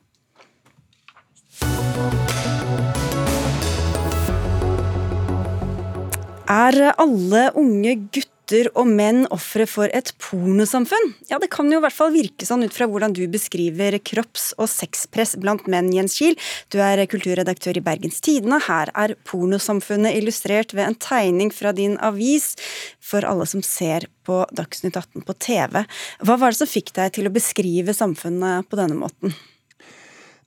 Er 6.53 6.79
alle 6.95 7.49
unge 7.60 7.97
gutter 8.08 8.33
gutter 8.54 8.70
og 8.78 8.88
menn 8.88 9.26
ofre 9.34 9.66
for 9.66 9.89
et 9.94 10.13
pornosamfunn? 10.22 11.13
Ja, 11.30 11.39
det 11.39 11.50
kan 11.52 11.72
jo 11.72 11.80
i 11.80 11.84
hvert 11.84 11.96
fall 11.96 12.13
virke 12.13 12.46
sånn 12.46 12.63
ut 12.63 12.74
fra 12.74 12.86
hvordan 12.88 13.13
du 13.13 13.26
beskriver 13.28 13.98
kropps- 14.00 14.54
og 14.58 14.70
sexpress 14.70 15.36
blant 15.42 15.66
menn, 15.68 15.92
Jens 15.94 16.18
Kiel. 16.20 16.38
Du 16.70 16.80
er 16.80 17.02
kulturredaktør 17.08 17.78
i 17.78 17.84
Bergens 17.84 18.22
Tidende. 18.22 18.62
Her 18.62 18.92
er 18.94 19.16
pornosamfunnet 19.26 20.13
illustrert 20.20 20.74
ved 20.74 20.86
en 20.86 21.00
tegning 21.00 21.52
fra 21.52 21.74
din 21.74 21.98
avis 21.98 22.54
for 23.02 23.26
alle 23.26 23.48
som 23.50 23.63
ser 23.66 24.06
på 24.24 24.44
Dagsnytt 24.54 24.98
18 24.98 25.26
på 25.26 25.38
TV. 25.39 25.82
Hva 26.22 26.38
var 26.38 26.54
det 26.54 26.62
som 26.62 26.70
fikk 26.70 26.94
deg 26.96 27.18
til 27.18 27.28
å 27.28 27.34
beskrive 27.34 27.96
samfunnet 27.96 28.70
på 28.70 28.80
denne 28.80 29.00
måten? 29.00 29.34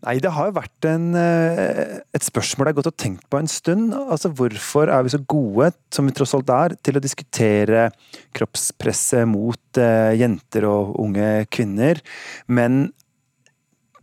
Nei, 0.05 0.19
det 0.21 0.31
har 0.37 0.51
jo 0.51 0.57
vært 0.59 0.87
en, 0.91 1.07
eh, 1.17 2.01
et 2.15 2.25
spørsmål 2.25 2.69
jeg 2.69 2.75
har 2.75 2.79
gått 2.83 2.91
og 2.91 2.99
tenkt 3.01 3.25
på 3.33 3.41
en 3.41 3.49
stund. 3.49 3.95
Altså, 3.97 4.29
Hvorfor 4.29 4.93
er 4.93 5.03
vi 5.03 5.15
så 5.15 5.23
gode, 5.25 5.73
som 5.91 6.07
vi 6.07 6.13
tross 6.13 6.35
alt 6.37 6.53
er, 6.53 6.77
til 6.85 6.99
å 6.99 7.03
diskutere 7.03 7.89
kroppspresset 8.37 9.25
mot 9.27 9.81
uh, 9.81 10.13
jenter 10.13 10.69
og 10.69 10.95
unge 11.01 11.47
kvinner, 11.49 12.03
men 12.47 12.93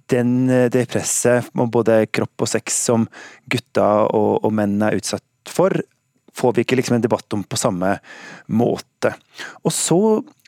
den, 0.09 0.49
eh, 0.49 0.67
det 0.73 0.89
presset 0.89 1.53
om 1.55 1.69
både 1.69 2.03
kropp 2.11 2.41
og 2.41 2.49
sex 2.49 2.73
som 2.89 3.07
gutta 3.49 4.09
og, 4.09 4.43
og 4.43 4.51
menn 4.53 4.81
er 4.81 4.97
utsatt 4.97 5.23
for, 5.47 5.77
får 6.33 6.57
vi 6.57 6.65
ikke 6.65 6.79
liksom 6.79 6.97
en 6.97 7.05
debatt 7.05 7.37
om 7.37 7.45
på 7.45 7.59
samme 7.59 7.99
måte. 8.49 9.13
Og 9.63 9.71
så 9.71 9.99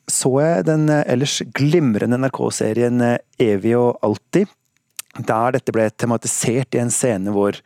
så 0.05 0.29
jeg 0.37 0.65
den 0.67 0.83
ellers 0.93 1.39
glimrende 1.57 2.19
NRK-serien 2.21 2.99
Evig 3.41 3.71
og 3.73 3.97
alltid 4.05 4.51
der 5.15 5.55
dette 5.55 5.73
ble 5.75 5.87
tematisert 5.95 6.75
i 6.75 6.81
en 6.83 6.93
scene 6.93 7.33
hvor 7.35 7.57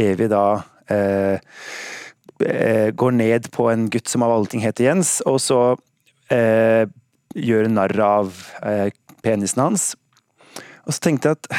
Evy 0.00 0.28
da 0.30 0.62
eh, 0.90 1.38
eh, 2.46 2.88
går 2.96 3.14
ned 3.18 3.50
på 3.54 3.68
en 3.70 3.88
gutt 3.92 4.10
som 4.10 4.24
av 4.24 4.32
alle 4.34 4.50
ting 4.50 4.62
heter 4.64 4.88
Jens, 4.88 5.18
og 5.28 5.40
så 5.42 5.60
eh, 6.32 6.86
gjør 7.36 7.70
narr 7.70 8.02
av 8.04 8.32
eh, 8.64 8.88
penisen 9.24 9.62
hans. 9.62 9.92
Og 10.86 10.96
så 10.96 11.04
tenkte 11.04 11.30
jeg 11.30 11.38
at 11.38 11.50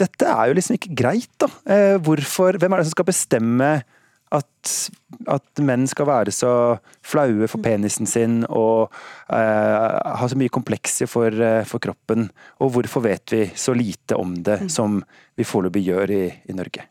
dette 0.00 0.26
er 0.30 0.50
jo 0.50 0.56
liksom 0.58 0.78
ikke 0.78 0.94
greit, 0.98 1.30
da. 1.38 1.50
Eh, 1.70 1.96
hvorfor, 2.02 2.58
hvem 2.58 2.72
er 2.74 2.82
det 2.82 2.88
som 2.88 2.96
skal 2.96 3.10
bestemme 3.10 3.70
at, 4.34 4.72
at, 5.30 5.62
menn 5.62 5.86
skal 5.90 6.08
være 6.08 6.34
så 6.34 6.52
flaue 7.04 7.48
for 7.50 7.62
penisen 7.64 8.08
sin 8.08 8.40
og 8.48 8.92
eh, 9.32 9.94
ha 10.18 10.28
så 10.30 10.38
mye 10.38 10.52
komplekser 10.52 11.10
for, 11.10 11.30
uh, 11.30 11.62
for, 11.68 11.82
kroppen. 11.84 12.28
Og 12.64 12.74
hvorfor 12.74 13.04
vet 13.06 13.34
vi 13.34 13.44
så 13.54 13.76
lite 13.76 14.18
om 14.18 14.34
det 14.34 14.64
mm. 14.64 14.72
som 14.72 14.98
vi 15.38 15.46
foreløpig 15.46 15.84
gjør 15.86 16.14
i, 16.14 16.24
i 16.50 16.56
Norge? 16.56 16.86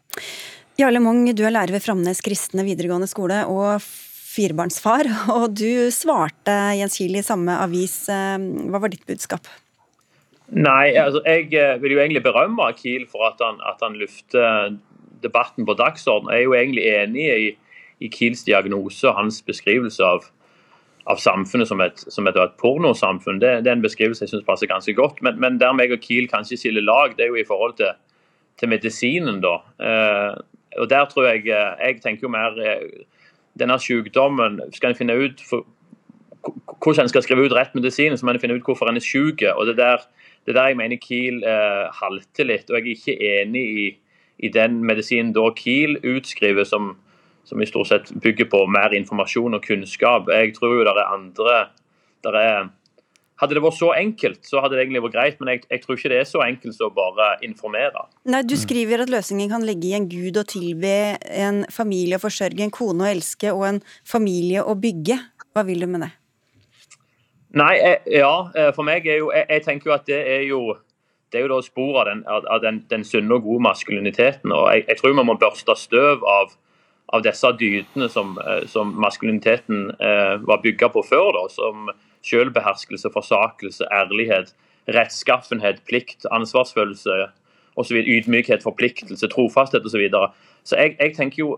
Jarle 0.80 1.02
Mong, 1.04 1.28
du 1.36 1.44
er 1.46 1.54
lærer 1.54 1.76
ved 1.76 1.84
Framnes 1.86 2.24
kristne 2.26 2.66
videregående 2.66 3.10
skole 3.12 3.44
og 3.50 3.84
firebarnsfar. 4.34 5.10
Og 5.36 5.52
du 5.54 5.92
svarte 5.94 6.56
Jens 6.80 6.98
Kiel 7.00 7.20
i 7.20 7.26
samme 7.26 7.60
avis. 7.66 8.06
Eh, 8.10 8.40
hva 8.72 8.82
var 8.82 8.94
ditt 8.94 9.06
budskap? 9.10 9.52
Nei, 10.54 10.94
altså 11.00 11.22
jeg 11.26 11.48
vil 11.82 11.96
jo 11.96 12.02
egentlig 12.02 12.22
berømme 12.26 12.68
Kiel 12.78 13.08
for 13.10 13.26
at 13.32 13.40
han, 13.42 13.62
at 13.66 13.80
han 13.82 13.96
lufter 13.98 14.76
debatten 15.24 15.66
på 15.66 15.76
dagsorden. 15.80 16.32
Jeg 16.32 16.44
er 16.44 16.48
jo 16.48 16.56
egentlig 16.58 16.86
enig 16.92 17.28
i, 17.34 17.50
i 18.04 18.10
Kiels 18.14 18.44
diagnose 18.48 19.10
og 19.10 19.18
hans 19.18 19.42
beskrivelse 19.46 20.06
av, 20.06 20.28
av 21.10 21.20
samfunnet 21.24 21.70
som 21.70 21.82
et, 21.84 22.06
som 22.14 22.28
et, 22.28 22.40
et 22.40 22.58
pornosamfunn. 22.62 23.42
Det, 23.42 23.54
det, 23.64 23.72
er 23.72 23.80
en 23.80 23.86
beskrivelse 23.86 24.26
jeg 24.26 24.34
syns 24.34 24.48
passer 24.48 24.72
ganske 24.72 24.96
godt. 24.98 25.22
Men, 25.26 25.40
men, 25.44 25.60
der 25.62 25.76
meg 25.76 25.94
og 25.96 26.04
Kiel 26.04 26.30
kanskje 26.32 26.60
skiller 26.62 26.86
lag, 26.86 27.18
det 27.18 27.28
er 27.28 27.34
jo 27.34 27.42
i 27.42 27.48
forhold 27.48 27.78
til, 27.80 27.94
til 28.60 28.72
medisinen, 28.72 29.42
da. 29.44 29.60
Eh, 29.80 30.42
og 30.82 30.90
der 30.90 31.06
tror 31.06 31.28
jeg 31.30 31.48
eh, 31.48 31.88
Jeg 31.88 32.02
tenker 32.02 32.28
jo 32.28 32.34
mer 32.34 32.58
eh, 32.58 33.06
denne 33.60 33.78
sykdommen 33.80 34.58
Skal 34.74 34.94
en 34.94 34.98
finne 34.98 35.14
ut 35.14 35.42
for, 35.46 35.68
hvordan 36.84 37.06
en 37.06 37.10
skal 37.12 37.24
skrive 37.24 37.46
ut 37.46 37.54
rett 37.56 37.76
medisin, 37.76 38.18
så 38.18 38.26
må 38.26 38.34
en 38.34 38.42
finne 38.42 38.58
ut 38.58 38.66
hvorfor 38.68 38.90
en 38.90 39.00
er 39.00 39.04
syk. 39.04 39.44
Og 39.56 39.68
det 39.68 39.78
der, 39.78 40.02
der 40.46 40.68
jeg 40.68 40.78
mener 40.78 41.00
Kiel 41.00 41.44
eh, 41.48 41.86
halter 42.02 42.50
litt. 42.50 42.70
Og 42.70 42.76
jeg 42.76 42.84
er 42.84 42.98
ikke 42.98 43.30
enig 43.30 43.64
i 43.64 43.86
i 44.44 44.52
den 44.52 44.82
medisinen 44.86 45.34
da 45.36 45.48
Kiel 45.56 45.98
utskriver, 46.04 46.68
som, 46.68 46.94
som 47.48 47.62
i 47.64 47.70
stort 47.70 47.92
sett 47.92 48.14
bygger 48.24 48.50
på 48.52 48.66
mer 48.72 48.96
informasjon 48.96 49.58
og 49.58 49.66
kunnskap. 49.66 50.32
Jeg 50.32 50.56
tror 50.58 50.78
jo 50.78 50.88
det 50.88 50.96
er 50.96 51.12
andre 51.12 51.60
der 52.24 52.40
er, 52.40 52.72
Hadde 53.42 53.58
det 53.58 53.64
vært 53.66 53.76
så 53.76 53.90
enkelt, 53.98 54.44
så 54.46 54.62
hadde 54.62 54.78
det 54.78 54.84
egentlig 54.86 55.02
vært 55.04 55.16
greit, 55.16 55.40
men 55.42 55.50
jeg, 55.52 55.64
jeg 55.68 55.82
tror 55.84 55.98
ikke 55.98 56.12
det 56.14 56.20
er 56.22 56.28
så 56.30 56.44
enkelt 56.46 56.76
som 56.78 56.92
å 56.92 56.94
bare 56.96 57.26
informere. 57.44 58.06
Nei, 58.30 58.44
Du 58.48 58.54
skriver 58.56 59.04
at 59.04 59.12
løsningen 59.12 59.50
kan 59.52 59.66
ligge 59.68 59.90
i 59.90 59.96
en 59.98 60.06
gud 60.08 60.38
å 60.40 60.46
tilbe, 60.48 60.94
en 61.28 61.64
familie 61.74 62.20
å 62.20 62.24
forsørge, 62.24 62.62
en 62.64 62.72
kone 62.72 63.04
å 63.04 63.10
elske 63.10 63.52
og 63.52 63.66
en 63.68 63.82
familie 64.08 64.62
å 64.64 64.78
bygge. 64.80 65.18
Hva 65.52 65.66
vil 65.68 65.84
du 65.84 65.90
med 65.90 66.06
det? 66.06 66.12
Nei, 67.58 67.74
jeg, 67.82 68.00
ja, 68.22 68.32
eh, 68.58 68.72
for 68.74 68.86
meg 68.88 69.06
er 69.06 69.20
jo 69.20 69.28
Jeg, 69.34 69.46
jeg 69.50 69.62
tenker 69.68 69.92
jo 69.92 69.94
at 69.98 70.08
det 70.08 70.22
er 70.38 70.46
jo 70.48 70.62
det 71.34 71.40
er 71.40 71.48
jo 71.48 71.56
da 71.56 71.64
spor 71.66 71.98
av 72.04 72.06
den, 72.12 72.22
av 72.30 72.62
den, 72.62 72.84
den 72.92 73.04
sunne 73.08 73.40
og 73.40 73.48
gode 73.48 73.64
maskuliniteten. 73.66 74.54
og 74.54 74.68
Jeg, 74.70 74.86
jeg 74.92 75.00
tror 75.00 75.14
vi 75.14 75.26
må 75.26 75.36
børste 75.42 75.76
støv 75.82 76.26
av, 76.30 76.54
av 77.10 77.24
disse 77.26 77.50
dydene 77.58 78.10
som, 78.14 78.36
eh, 78.38 78.68
som 78.70 78.94
maskuliniteten 79.02 79.88
eh, 79.98 80.36
var 80.46 80.62
bygga 80.62 80.92
på 80.94 81.02
før. 81.10 81.32
da, 81.40 81.48
Som 81.50 81.90
selvbeherskelse, 82.24 83.10
forsakelse, 83.14 83.90
ærlighet, 83.92 84.54
rettskaffenhet, 84.94 85.82
plikt, 85.90 86.28
ansvarsfølelse 86.32 87.28
osv. 87.82 87.98
Ydmykhet, 87.98 88.64
forpliktelse, 88.64 89.28
trofasthet 89.34 89.82
osv. 89.82 89.98
Så, 89.98 90.04
videre. 90.06 90.32
så 90.64 90.78
jeg, 90.78 90.96
jeg 91.00 91.16
tenker 91.18 91.44
jo 91.44 91.56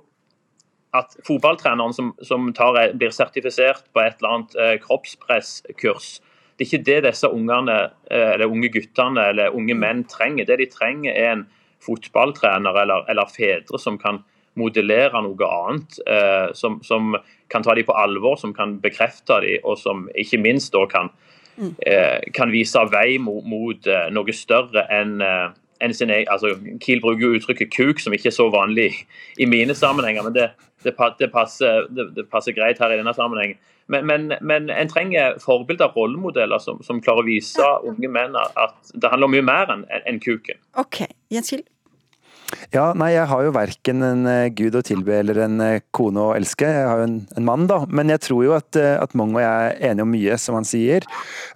at 0.96 1.18
fotballtreneren 1.28 1.94
som, 1.94 2.14
som 2.24 2.48
tar, 2.56 2.78
blir 2.96 3.12
sertifisert 3.12 3.84
på 3.94 4.04
et 4.04 4.22
eller 4.22 4.38
annet 4.38 4.56
eh, 4.56 4.76
kroppspresskurs, 4.84 6.20
det 6.56 6.64
er 6.64 6.70
ikke 6.70 6.86
det 6.88 7.02
disse 7.10 7.28
ungene, 7.28 7.76
eh, 8.12 8.34
eller 8.34 8.52
unge 8.52 8.70
guttene 8.72 9.28
eller 9.32 9.56
unge 9.56 9.76
menn 9.76 10.06
trenger. 10.08 10.48
Det 10.48 10.60
de 10.62 10.70
trenger, 10.72 11.12
er 11.12 11.32
en 11.34 11.44
fotballtrener 11.84 12.82
eller, 12.82 13.04
eller 13.12 13.30
fedre 13.30 13.80
som 13.80 13.98
kan 14.00 14.22
modellere 14.56 15.20
noe 15.24 15.50
annet. 15.52 16.00
Eh, 16.08 16.54
som, 16.56 16.80
som, 16.84 17.18
kan 17.52 17.62
ta 17.62 17.76
dem 17.76 17.86
på 17.86 17.94
alvor, 17.94 18.40
som 18.42 18.56
kan 18.58 18.80
bekrefte 18.82 19.42
dem, 19.44 19.60
og 19.64 19.78
som 19.78 20.08
ikke 20.18 20.40
minst 20.42 20.74
da 20.74 20.86
kan, 20.90 21.12
eh, 21.86 22.24
kan 22.34 22.50
vise 22.52 22.82
vei 22.90 23.20
mot, 23.22 23.46
mot 23.46 23.88
eh, 23.88 24.08
noe 24.16 24.34
større 24.34 24.88
enn 24.90 25.20
eh, 25.22 25.52
enn 25.84 25.94
sin 25.94 26.10
egen, 26.10 26.30
altså 26.32 26.54
Kiel 26.82 27.02
bruker 27.04 27.26
jo 27.26 27.36
uttrykket 27.36 27.74
'kuk', 27.74 28.00
som 28.00 28.14
ikke 28.16 28.30
er 28.32 28.36
så 28.36 28.48
vanlig 28.50 28.94
i 29.38 29.46
mine 29.46 29.76
sammenhenger, 29.76 30.24
men 30.24 30.34
det, 30.34 30.50
det, 30.86 30.94
det, 31.20 31.30
passer, 31.34 31.88
det 31.90 32.28
passer, 32.32 32.56
greit 32.56 32.82
her 32.82 32.94
i 32.94 33.00
denne 33.00 33.14
sammenhengen. 33.18 33.60
Men, 33.92 34.08
men, 34.10 34.32
men 34.42 34.72
en 34.74 34.90
trenger 34.90 35.38
forbilder, 35.44 35.94
rollemodeller, 35.94 36.62
som, 36.62 36.82
som, 36.86 37.02
klarer 37.06 37.26
å 37.26 37.28
vise 37.28 37.70
unge 37.86 38.10
menn 38.10 38.38
at 38.38 38.94
det 38.94 39.12
handler 39.12 39.30
om 39.30 39.36
mye 39.36 39.46
mer 39.46 39.74
enn 39.76 39.86
en 40.02 40.22
kuken. 40.22 40.58
Ok, 40.82 41.04
Jens 41.34 41.54
Kiel? 41.54 41.66
Ja, 42.74 42.92
nei, 42.98 43.12
jeg 43.16 43.26
har 43.30 43.44
jo 43.46 43.54
verken 43.56 44.06
en 44.06 44.26
uh, 44.30 44.48
gud 44.54 44.78
å 44.78 44.84
tilbe 44.86 45.16
eller 45.18 45.40
en 45.46 45.62
uh, 45.62 45.84
kone 45.96 46.22
å 46.22 46.34
elske. 46.38 46.68
Jeg 46.70 46.88
har 46.88 47.02
jo 47.02 47.08
en, 47.08 47.20
en 47.38 47.48
mann, 47.48 47.66
da. 47.70 47.82
Men 47.90 48.12
jeg 48.14 48.22
tror 48.28 48.44
jo 48.46 48.56
at, 48.58 48.70
uh, 48.78 48.96
at 49.02 49.16
Mong 49.18 49.36
og 49.38 49.42
jeg 49.44 49.70
er 49.72 49.92
enige 49.92 50.06
om 50.06 50.14
mye, 50.14 50.38
som 50.42 50.58
han 50.60 50.68
sier. 50.68 51.08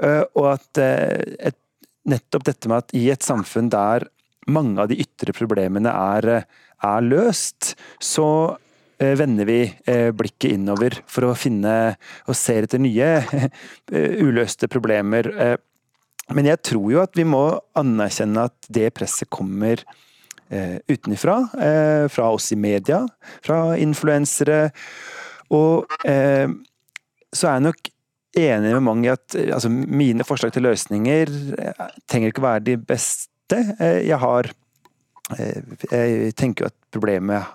og 0.02 0.46
at 0.56 0.80
et, 0.82 1.58
nettopp 2.10 2.48
dette 2.48 2.72
med 2.72 2.82
at 2.82 2.96
i 2.98 3.10
et 3.14 3.26
samfunn 3.26 3.70
der 3.74 4.08
mange 4.50 4.82
av 4.82 4.90
de 4.90 4.98
ytre 5.04 5.36
problemene 5.36 5.92
er, 5.92 6.30
er 6.86 7.06
løst, 7.06 7.76
så 8.02 8.58
vender 9.00 9.48
vi 9.48 9.62
blikket 10.16 10.58
innover 10.58 10.98
for 11.08 11.30
å 11.30 11.36
finne 11.38 11.96
og 12.28 12.36
ser 12.36 12.68
etter 12.68 12.82
nye 12.84 13.08
uløste 14.28 14.68
problemer. 14.72 15.30
Men 16.36 16.50
jeg 16.52 16.62
tror 16.68 16.92
jo 16.92 17.00
at 17.02 17.16
vi 17.16 17.24
må 17.24 17.46
anerkjenne 17.80 18.50
at 18.52 18.70
det 18.76 18.90
presset 18.98 19.32
kommer 19.32 19.86
Eh, 20.52 20.78
utenfra. 20.88 21.50
Eh, 21.62 22.08
fra 22.08 22.30
oss 22.30 22.52
i 22.52 22.56
media, 22.56 23.08
fra 23.42 23.78
influensere. 23.78 24.72
Og 25.54 25.86
eh, 26.10 26.50
så 27.30 27.48
er 27.48 27.60
jeg 27.60 27.66
nok 27.68 27.92
enig 28.40 28.72
med 28.74 28.86
mange 28.86 29.06
i 29.06 29.12
at 29.14 29.38
altså, 29.54 29.70
mine 29.70 30.26
forslag 30.26 30.54
til 30.56 30.66
løsninger 30.66 31.30
trenger 32.10 32.32
ikke 32.32 32.46
være 32.46 32.66
de 32.66 32.76
beste. 32.78 33.60
Jeg 33.78 34.18
har 34.22 34.52
Jeg 35.92 36.34
tenker 36.34 36.64
jo 36.64 36.70
at 36.72 36.76
problemet 36.90 37.46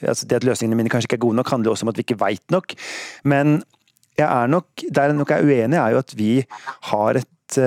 altså 0.00 0.26
Det 0.26 0.40
at 0.40 0.46
løsningene 0.48 0.78
mine 0.78 0.92
kanskje 0.92 1.10
ikke 1.10 1.20
er 1.20 1.26
gode 1.26 1.38
nok, 1.40 1.50
handler 1.52 1.74
også 1.74 1.86
om 1.86 1.92
at 1.92 1.98
vi 1.98 2.06
ikke 2.06 2.20
veit 2.20 2.44
nok. 2.54 2.74
Men 3.24 3.62
jeg 4.18 4.28
er 4.28 4.50
nok, 4.50 4.66
der 4.90 5.10
jeg 5.10 5.18
nok 5.18 5.30
er 5.34 5.44
uenig, 5.44 5.78
er 5.78 5.94
jo 5.94 6.02
at 6.02 6.14
vi 6.16 6.32
har 6.90 7.20
et 7.20 7.58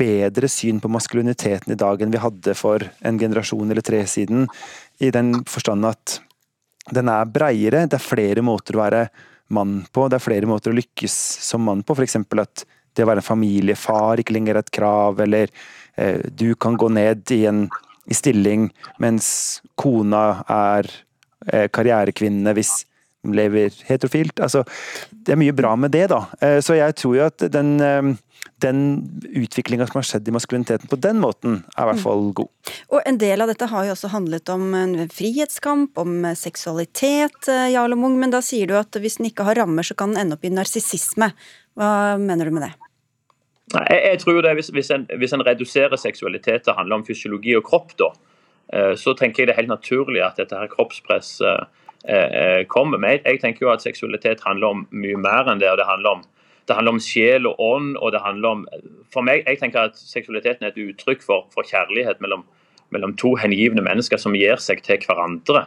bedre 0.00 0.48
syn 0.48 0.80
på 0.80 0.90
maskuliniteten 0.92 1.74
i 1.74 1.78
dag 1.78 2.00
enn 2.00 2.12
vi 2.12 2.22
hadde 2.22 2.54
for 2.58 2.84
en 3.06 3.18
generasjon 3.20 3.70
eller 3.70 3.84
tre 3.84 4.00
siden. 4.08 4.48
I 5.00 5.12
den 5.14 5.42
forstand 5.48 5.86
at 5.88 6.20
den 6.94 7.10
er 7.12 7.28
breiere, 7.28 7.84
det 7.86 7.98
er 7.98 8.04
flere 8.04 8.44
måter 8.44 8.76
å 8.76 8.84
være 8.84 9.04
mann 9.54 9.80
på, 9.92 10.08
det 10.08 10.18
er 10.18 10.24
flere 10.24 10.48
måter 10.48 10.72
å 10.72 10.78
lykkes 10.78 11.16
som 11.44 11.64
mann 11.66 11.84
på. 11.84 11.96
F.eks. 11.98 12.16
at 12.16 12.64
det 12.96 13.04
å 13.04 13.10
være 13.10 13.22
en 13.22 13.30
familiefar 13.30 14.22
ikke 14.22 14.34
lenger 14.34 14.56
er 14.56 14.64
et 14.64 14.74
krav, 14.74 15.20
eller 15.22 15.52
eh, 15.96 16.24
du 16.30 16.54
kan 16.58 16.78
gå 16.80 16.90
ned 16.92 17.30
i 17.36 17.44
en 17.50 17.68
i 18.10 18.16
stilling 18.16 18.70
mens 18.98 19.60
kona 19.78 20.42
er 20.50 20.88
eh, 21.48 21.68
karrierekvinne 21.72 22.54
hvis 22.56 22.72
de 23.24 23.36
lever 23.36 23.74
heterofilt. 23.88 24.40
Altså, 24.40 24.64
det 25.12 25.34
er 25.34 25.40
mye 25.40 25.56
bra 25.56 25.74
med 25.76 25.92
det, 25.96 26.08
da. 26.12 26.24
Eh, 26.40 26.58
så 26.64 26.78
jeg 26.78 26.96
tror 27.00 27.16
jo 27.18 27.28
at 27.28 27.46
den 27.52 27.78
eh, 27.84 28.12
den 28.60 28.80
utviklinga 29.24 29.86
som 29.88 29.98
har 30.00 30.04
skjedd 30.04 30.28
i 30.28 30.34
maskuliniteten 30.36 30.88
på 30.90 30.98
den 31.00 31.20
måten, 31.20 31.62
er 31.76 31.86
i 31.86 31.88
hvert 31.90 32.02
fall 32.02 32.26
mm. 32.26 32.34
god. 32.36 32.74
Og 32.92 33.00
En 33.08 33.18
del 33.20 33.40
av 33.40 33.48
dette 33.48 33.68
har 33.70 33.86
jo 33.86 33.94
også 33.94 34.10
handlet 34.12 34.52
om 34.52 34.74
en 34.76 35.08
frihetskamp, 35.12 35.96
om 36.00 36.28
seksualitet, 36.36 37.48
Jarle 37.72 37.96
Mung, 37.96 38.18
men 38.20 38.32
da 38.34 38.42
sier 38.44 38.68
du 38.68 38.76
at 38.76 39.00
hvis 39.00 39.16
den 39.20 39.30
ikke 39.30 39.48
har 39.48 39.60
rammer, 39.62 39.86
så 39.86 39.96
kan 39.96 40.12
den 40.12 40.24
ende 40.24 40.36
opp 40.36 40.44
i 40.44 40.52
narsissisme. 40.52 41.30
Hva 41.78 41.90
mener 42.20 42.48
du 42.48 42.56
med 42.56 42.68
det? 42.68 42.72
Jeg, 43.70 44.00
jeg 44.04 44.20
tror 44.24 44.40
det, 44.44 44.54
hvis, 44.58 44.72
hvis, 44.74 44.90
en, 44.94 45.06
hvis 45.20 45.32
en 45.36 45.46
reduserer 45.46 46.00
seksualitet 46.00 46.66
til 46.66 46.74
å 46.74 46.78
handle 46.80 47.00
om 47.00 47.06
fysiologi 47.06 47.54
og 47.58 47.64
kropp, 47.68 47.94
da, 48.00 48.10
så 48.94 49.14
tenker 49.18 49.42
jeg 49.42 49.48
det 49.48 49.54
er 49.56 49.62
helt 49.64 49.72
naturlig 49.72 50.20
at 50.22 50.36
dette 50.38 50.54
her 50.54 50.68
kroppspresset 50.70 51.66
eh, 52.04 52.66
kommer. 52.66 52.98
Men 52.98 53.18
jeg, 53.24 53.40
tenker 53.40 53.66
jo 53.66 53.72
at 53.72 53.82
seksualitet 53.82 54.44
handler 54.46 54.76
om 54.76 54.84
mye 54.90 55.18
mer 55.18 55.50
enn 55.50 55.62
det. 55.62 55.70
og 55.70 55.80
det 55.80 55.88
handler 55.88 56.20
om 56.20 56.22
det 56.68 56.76
handler 56.76 56.92
om 56.92 57.02
sjel 57.02 57.46
og 57.46 57.58
ånd. 57.58 57.96
og 57.96 58.12
det 58.12 58.20
handler 58.20 58.48
om, 58.48 58.66
for 59.12 59.22
meg, 59.22 59.42
Jeg 59.46 59.58
tenker 59.58 59.80
at 59.80 59.96
seksualiteten 59.96 60.64
er 60.64 60.68
et 60.70 60.78
uttrykk 60.78 61.22
for, 61.22 61.46
for 61.54 61.62
kjærlighet 61.62 62.20
mellom, 62.20 62.44
mellom, 62.90 63.16
to 63.16 63.34
hengivne 63.34 63.82
mennesker 63.82 64.16
som 64.16 64.34
gir 64.34 64.56
seg 64.56 64.82
til 64.82 64.98
hverandre. 65.06 65.66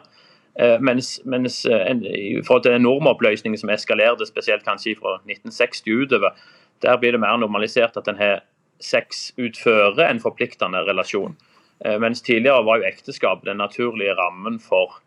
Eh, 0.55 0.79
mens, 0.79 1.19
mens 1.25 1.65
eh, 1.65 1.91
en, 1.91 2.05
i 2.05 2.41
forhold 2.45 2.63
til 2.63 2.81
normoppløsningen 2.81 3.57
som 3.57 3.69
eskalerte 3.69 4.25
spesielt 4.25 4.63
kanskje 4.63 4.95
fra 4.95 5.17
1960 5.27 5.83
utover, 5.91 6.31
der 6.81 6.97
blir 6.97 7.11
det 7.11 7.19
mer 7.19 7.37
normalisert 7.37 7.97
at 7.97 8.07
en 8.07 8.21
har 8.21 8.43
sex 8.79 9.33
utfører 9.37 10.07
en 10.09 10.19
forpliktende 10.19 10.85
relasjon. 10.87 11.35
Eh, 11.85 11.99
mens 11.99 12.21
tidligere 12.21 12.65
var 12.65 12.79
jo 12.79 12.87
ekteskap 12.87 13.45
den 13.45 13.57
naturlige 13.57 14.15
rammen 14.19 14.59
for, 14.59 14.99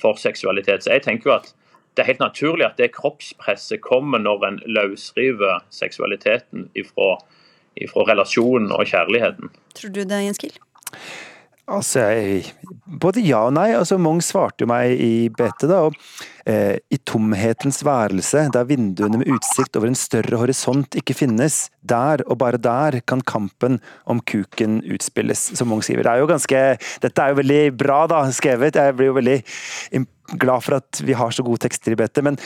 for 0.00 0.18
seksualitet. 0.20 0.84
Så 0.84 0.96
jeg 0.96 1.06
tenker 1.06 1.30
jo 1.30 1.36
at 1.38 1.54
det 1.96 2.04
er 2.04 2.12
helt 2.12 2.22
naturlig 2.22 2.66
at 2.66 2.78
det 2.78 2.92
kroppspresset 2.94 3.80
kommer 3.82 4.22
når 4.22 4.44
en 4.46 4.60
løsriver 4.66 5.64
seksualiteten 5.74 6.68
ifra, 6.78 7.16
ifra 7.74 8.04
relasjonen 8.12 8.70
og 8.70 8.86
kjærligheten. 8.86 9.50
Tror 9.74 9.94
du 9.94 10.04
det, 10.04 10.20
Jens 10.22 10.38
Kiel? 10.38 10.54
Altså, 11.68 12.00
både 13.00 13.20
ja 13.26 13.42
og 13.44 13.52
nei. 13.58 13.68
Altså, 13.76 13.98
Mong 14.00 14.22
svarte 14.24 14.64
jo 14.64 14.70
meg 14.70 14.94
i 15.04 15.28
BT, 15.28 15.66
da. 15.68 15.82
og 15.88 15.96
eh, 16.48 16.78
I 16.88 16.98
tomhetens 17.04 17.82
værelse, 17.84 18.46
der 18.54 18.68
vinduene 18.68 19.20
med 19.20 19.28
utsikt 19.34 19.76
over 19.76 19.90
en 19.90 19.98
større 19.98 20.40
horisont 20.40 20.96
ikke 20.98 21.16
finnes, 21.18 21.66
der 21.84 22.24
og 22.26 22.40
bare 22.40 22.60
der 22.62 23.00
kan 23.04 23.20
kampen 23.20 23.78
om 24.08 24.22
kuken 24.24 24.80
utspilles, 24.88 25.50
som 25.60 25.68
Mong 25.68 25.84
skriver. 25.84 26.06
Det 26.08 26.14
er 26.14 26.24
jo 26.24 26.32
ganske 26.32 26.64
Dette 27.04 27.24
er 27.24 27.34
jo 27.34 27.40
veldig 27.42 27.62
bra 27.76 28.02
da, 28.10 28.24
skrevet. 28.32 28.80
Jeg 28.80 28.96
blir 28.96 29.12
jo 29.12 29.18
veldig 29.20 29.38
glad 30.40 30.64
for 30.64 30.80
at 30.80 31.02
vi 31.04 31.16
har 31.16 31.32
så 31.32 31.44
gode 31.44 31.60
tekster 31.64 31.92
i 31.92 32.00
BT. 32.00 32.24
Men 32.24 32.40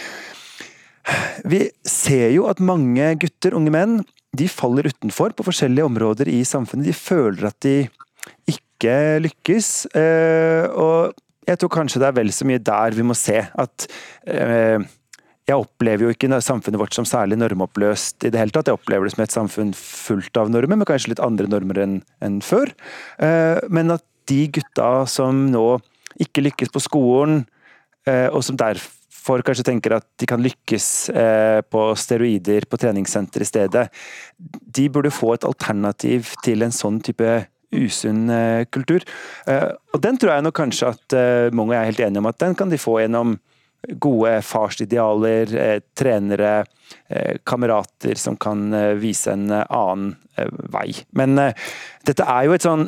vi 1.48 1.64
ser 1.86 2.30
jo 2.34 2.48
at 2.50 2.62
mange 2.62 3.14
gutter, 3.22 3.54
unge 3.58 3.72
menn, 3.74 4.00
de 4.32 4.48
faller 4.48 4.88
utenfor 4.88 5.34
på 5.36 5.46
forskjellige 5.46 5.86
områder 5.86 6.30
i 6.30 6.40
samfunnet. 6.46 6.88
De 6.88 6.96
føler 6.96 7.50
at 7.50 7.58
de 7.66 7.76
ikke 8.48 8.61
lykkes. 8.88 9.86
Eh, 9.94 10.66
og 10.72 11.14
jeg 11.46 11.58
tror 11.58 11.72
kanskje 11.74 12.02
det 12.02 12.08
er 12.08 12.18
vel 12.18 12.32
så 12.34 12.46
mye 12.48 12.62
der 12.62 12.96
vi 12.96 13.06
må 13.06 13.16
se 13.18 13.38
at 13.38 13.86
eh, 14.30 14.78
jeg 15.48 15.58
opplever 15.58 16.06
jo 16.06 16.12
ikke 16.14 16.30
samfunnet 16.44 16.78
vårt 16.78 16.94
som 16.94 17.06
særlig 17.08 17.36
normoppløst 17.40 18.24
i 18.24 18.30
det 18.30 18.38
hele 18.38 18.54
tatt. 18.54 18.70
Jeg 18.70 18.78
opplever 18.78 19.08
det 19.08 19.14
som 19.16 19.24
et 19.24 19.34
samfunn 19.34 19.72
fullt 19.74 20.38
av 20.38 20.52
normer, 20.54 20.78
men 20.78 20.88
kanskje 20.88 21.12
litt 21.12 21.22
andre 21.22 21.50
normer 21.50 21.82
enn, 21.82 21.96
en 22.22 22.40
før. 22.44 22.70
Eh, 23.18 23.58
men 23.68 23.90
at 23.90 24.04
de 24.30 24.46
gutta 24.54 25.02
som 25.10 25.48
nå 25.50 25.66
ikke 26.22 26.44
lykkes 26.46 26.70
på 26.70 26.82
skolen, 26.84 27.42
og 28.06 28.42
som 28.42 28.56
derfor 28.58 29.42
kanskje 29.46 29.64
tenker 29.66 29.94
at 29.94 30.04
de 30.18 30.26
kan 30.26 30.42
lykkes 30.42 30.86
på 31.70 31.82
steroider 31.98 32.66
på 32.70 32.78
treningssenter 32.78 33.42
i 33.42 33.46
stedet, 33.46 33.84
de 34.38 34.86
burde 34.90 35.10
få 35.14 35.32
et 35.34 35.46
alternativ 35.46 36.32
til 36.42 36.66
en 36.66 36.74
sånn 36.74 36.98
type 37.02 37.30
usunn 37.72 38.28
kultur. 38.72 39.04
Og 39.48 40.02
den 40.04 40.18
tror 40.20 40.34
jeg 40.34 40.46
nok 40.46 40.56
kanskje 40.58 40.92
at 40.92 41.16
mange 41.56 41.76
er 41.78 41.88
helt 41.88 42.02
enige 42.04 42.22
om 42.22 42.30
at 42.30 42.40
den 42.42 42.56
kan 42.58 42.72
de 42.72 42.80
få 42.80 42.98
gjennom 43.00 43.38
gode 43.98 44.36
farsidealer, 44.46 45.80
trenere, 45.98 46.52
kamerater 47.48 48.20
som 48.20 48.36
kan 48.40 48.68
vise 49.00 49.32
en 49.32 49.48
annen 49.50 50.12
vei. 50.72 50.92
Men 51.18 51.40
dette 52.06 52.28
er 52.28 52.46
jo 52.46 52.54
et 52.54 52.68
sånn 52.68 52.86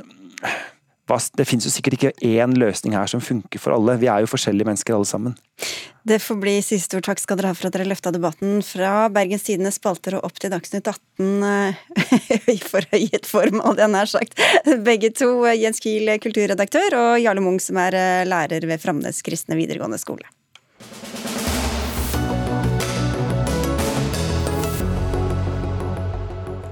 det 1.04 1.44
finnes 1.44 1.66
jo 1.68 1.72
sikkert 1.72 1.98
ikke 1.98 2.12
én 2.24 2.54
løsning 2.56 2.94
her 2.96 3.08
som 3.10 3.20
funker 3.20 3.60
for 3.60 3.74
alle. 3.74 3.98
Vi 4.00 4.08
er 4.08 4.24
jo 4.24 4.30
forskjellige 4.30 4.64
mennesker 4.64 4.96
alle 4.96 5.08
sammen. 5.08 5.34
Det 6.04 6.16
får 6.20 6.38
bli 6.40 6.54
siste 6.64 6.96
ord. 6.96 7.04
Takk 7.06 7.20
skal 7.20 7.38
dere 7.40 7.52
ha 7.52 7.56
for 7.56 7.68
at 7.68 7.76
dere 7.76 7.88
løfta 7.88 8.12
debatten 8.12 8.62
fra 8.64 9.10
Bergens 9.12 9.44
Tidende 9.44 9.72
spalter 9.72 10.16
og 10.18 10.24
opp 10.28 10.40
til 10.40 10.52
Dagsnytt 10.52 10.88
18 10.88 11.44
eh, 11.50 11.84
i 12.56 12.58
forhøyet 12.60 13.28
form, 13.28 13.60
hadde 13.64 13.84
jeg 13.84 13.94
nær 13.94 14.12
sagt. 14.14 14.40
Begge 14.86 15.12
to, 15.16 15.30
Jens 15.52 15.80
Kiel, 15.84 16.08
kulturredaktør, 16.24 16.98
og 17.00 17.20
Jarle 17.20 17.44
Mung, 17.44 17.60
som 17.60 17.80
er 17.84 18.00
eh, 18.00 18.24
lærer 18.28 18.64
ved 18.68 18.80
Framnes 18.84 19.20
kristne 19.24 19.60
videregående 19.60 20.00
skole. 20.00 20.28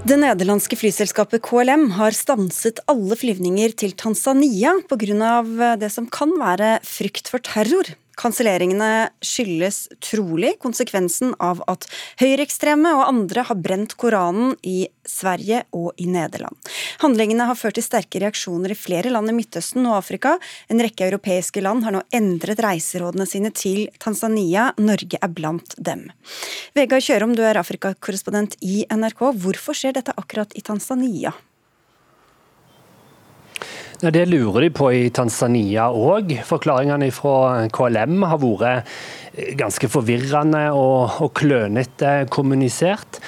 Det 0.03 0.17
nederlandske 0.19 0.75
flyselskapet 0.75 1.39
KLM 1.45 1.85
har 1.95 2.11
stanset 2.11 2.81
alle 2.91 3.15
flyvninger 3.15 3.71
til 3.79 3.93
Tanzania 3.95 4.73
pga. 4.89 5.75
det 5.79 5.89
som 5.93 6.09
kan 6.11 6.33
være 6.35 6.81
frykt 6.83 7.31
for 7.31 7.39
terror. 7.39 7.87
Kanselleringene 8.19 9.09
skyldes 9.25 9.87
trolig 10.03 10.53
konsekvensen 10.61 11.33
av 11.41 11.63
at 11.71 11.87
høyreekstreme 12.21 12.91
og 12.97 13.05
andre 13.07 13.45
har 13.47 13.59
brent 13.59 13.95
Koranen 13.99 14.53
i 14.61 14.85
Sverige 15.07 15.63
og 15.75 15.91
i 15.97 16.07
Nederland. 16.09 16.55
Handlingene 17.03 17.47
har 17.49 17.57
ført 17.59 17.77
til 17.79 17.85
sterke 17.85 18.21
reaksjoner 18.23 18.73
i 18.73 18.77
flere 18.77 19.11
land 19.13 19.31
i 19.31 19.37
Midtøsten 19.37 19.85
og 19.89 19.97
Afrika. 19.97 20.35
En 20.71 20.81
rekke 20.83 21.07
europeiske 21.09 21.63
land 21.63 21.85
har 21.87 21.95
nå 21.95 22.03
endret 22.15 22.61
reiserådene 22.63 23.27
sine 23.29 23.53
til 23.55 23.87
Tanzania. 24.03 24.71
Norge 24.77 25.19
er 25.19 25.33
blant 25.33 25.77
dem. 25.77 26.05
Vegard 26.77 27.03
Kjørom, 27.05 27.33
du 27.37 27.43
er 27.45 27.59
Afrikakorrespondent 27.61 28.59
i 28.61 28.83
NRK. 28.93 29.25
Hvorfor 29.41 29.77
skjer 29.77 29.97
dette 29.97 30.15
akkurat 30.19 30.53
i 30.55 30.63
Tanzania? 30.65 31.33
Det 34.03 34.25
lurer 34.25 34.65
de 34.65 34.69
på 34.75 34.89
i 34.91 35.09
Tanzania 35.15 35.85
òg. 35.87 36.33
Forklaringene 36.43 37.07
fra 37.15 37.67
KLM 37.71 38.25
har 38.27 38.41
vært 38.41 38.89
ganske 39.57 39.87
forvirrende 39.89 40.65
og, 40.75 41.21
og 41.23 41.31
klønete 41.39 42.11
kommunisert. 42.33 43.21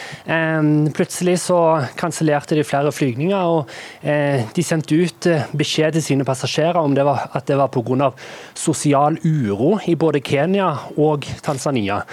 plutselig 0.93 1.39
så 1.45 1.59
kansellerte 1.95 2.57
de 2.59 2.63
flere 2.67 2.91
flygninger, 2.91 3.39
og 3.39 3.71
eh, 4.03 4.43
de 4.53 4.63
sendte 4.63 4.99
ut 4.99 5.29
eh, 5.31 5.47
beskjed 5.55 5.95
til 5.95 6.03
sine 6.03 6.27
passasjerer 6.27 6.77
om 6.77 6.93
det 6.93 7.05
var, 7.07 7.29
at 7.33 7.47
det 7.47 7.57
var 7.57 7.71
pga. 7.73 8.11
sosial 8.53 9.17
uro 9.23 9.79
i 9.87 9.95
både 9.95 10.21
Kenya 10.21 10.73
og 10.97 11.25
Tanzania. 11.41 12.03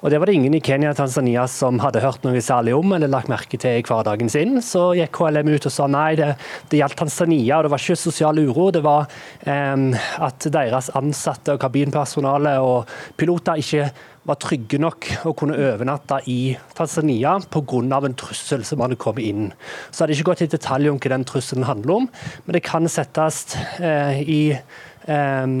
Og 0.00 0.10
Det 0.10 0.18
var 0.20 0.30
det 0.30 0.34
ingen 0.38 0.54
i 0.56 0.62
Kenya 0.64 0.94
og 0.94 0.96
Tanzania 0.96 1.42
som 1.50 1.78
hadde 1.82 2.00
hørt 2.00 2.22
noe 2.24 2.40
særlig 2.40 2.72
om 2.72 2.94
eller 2.96 3.10
lagt 3.12 3.28
merke 3.28 3.58
til 3.60 3.80
i 3.80 3.84
hverdagen 3.84 4.30
sin. 4.32 4.56
Så 4.64 4.94
gikk 4.96 5.12
KLM 5.18 5.50
ut 5.52 5.66
og 5.68 5.74
sa 5.74 5.88
nei, 5.92 6.14
det, 6.16 6.30
det 6.72 6.80
gjaldt 6.80 6.96
Tanzania, 7.02 7.58
og 7.58 7.66
det 7.66 7.72
var 7.74 7.84
ikke 7.84 8.00
sosial 8.00 8.40
uro. 8.40 8.70
Det 8.72 8.80
var 8.84 9.10
eh, 9.44 10.06
at 10.24 10.48
deres 10.52 10.88
ansatte 10.96 11.52
og 11.52 11.60
kabinpersonale 11.60 12.56
og 12.64 12.88
piloter 13.20 13.60
ikke 13.60 13.90
var 14.28 14.36
trygge 14.40 14.80
nok 14.80 15.06
og 15.28 15.36
kunne 15.40 15.56
overnatte 15.56 16.20
i 16.28 16.54
Tanzania 16.76 17.38
pga. 17.52 17.80
en 18.04 18.14
trussel 18.14 18.64
som 18.64 18.80
hadde 18.80 18.96
kommet 18.96 19.24
inn. 19.24 19.52
Så 19.90 20.04
hadde 20.04 20.16
ikke 20.16 20.32
gått 20.32 20.42
i 20.42 20.52
detalj 20.52 20.90
om 20.90 20.98
hva 21.00 21.12
den 21.12 21.24
trusselen 21.24 21.64
handler 21.64 21.94
om, 22.02 22.08
men 22.46 22.56
det 22.56 22.64
kan 22.64 22.88
settes 22.88 23.56
eh, 23.80 24.20
i 24.20 24.42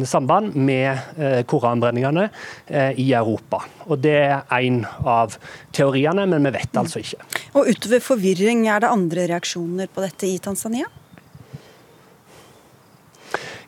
samband 0.06 0.56
med 0.56 0.90
eh, 1.18 1.40
koranbrenningene 1.48 2.28
eh, 2.66 2.98
i 3.00 3.10
Europa. 3.16 3.62
Og 3.88 3.98
Det 3.98 4.16
er 4.30 4.44
en 4.60 4.84
av 5.04 5.36
teoriene, 5.76 6.26
men 6.30 6.46
vi 6.48 6.54
vet 6.58 6.80
altså 6.80 7.02
ikke. 7.02 7.26
Og 7.54 7.70
Utover 7.70 8.02
forvirring, 8.04 8.66
er 8.68 8.84
det 8.84 8.90
andre 8.90 9.28
reaksjoner 9.32 9.90
på 9.90 10.04
dette 10.04 10.28
i 10.28 10.38
Tanzania? 10.42 10.88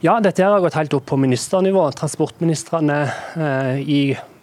Ja, 0.03 0.17
dette 0.19 0.43
har 0.43 0.59
gått 0.59 0.75
helt 0.75 0.95
opp 0.97 1.05
på 1.13 1.17
ministernivå. 1.21 1.85
Transportministrene 1.95 2.99
eh, 3.39 3.83
i 3.83 4.03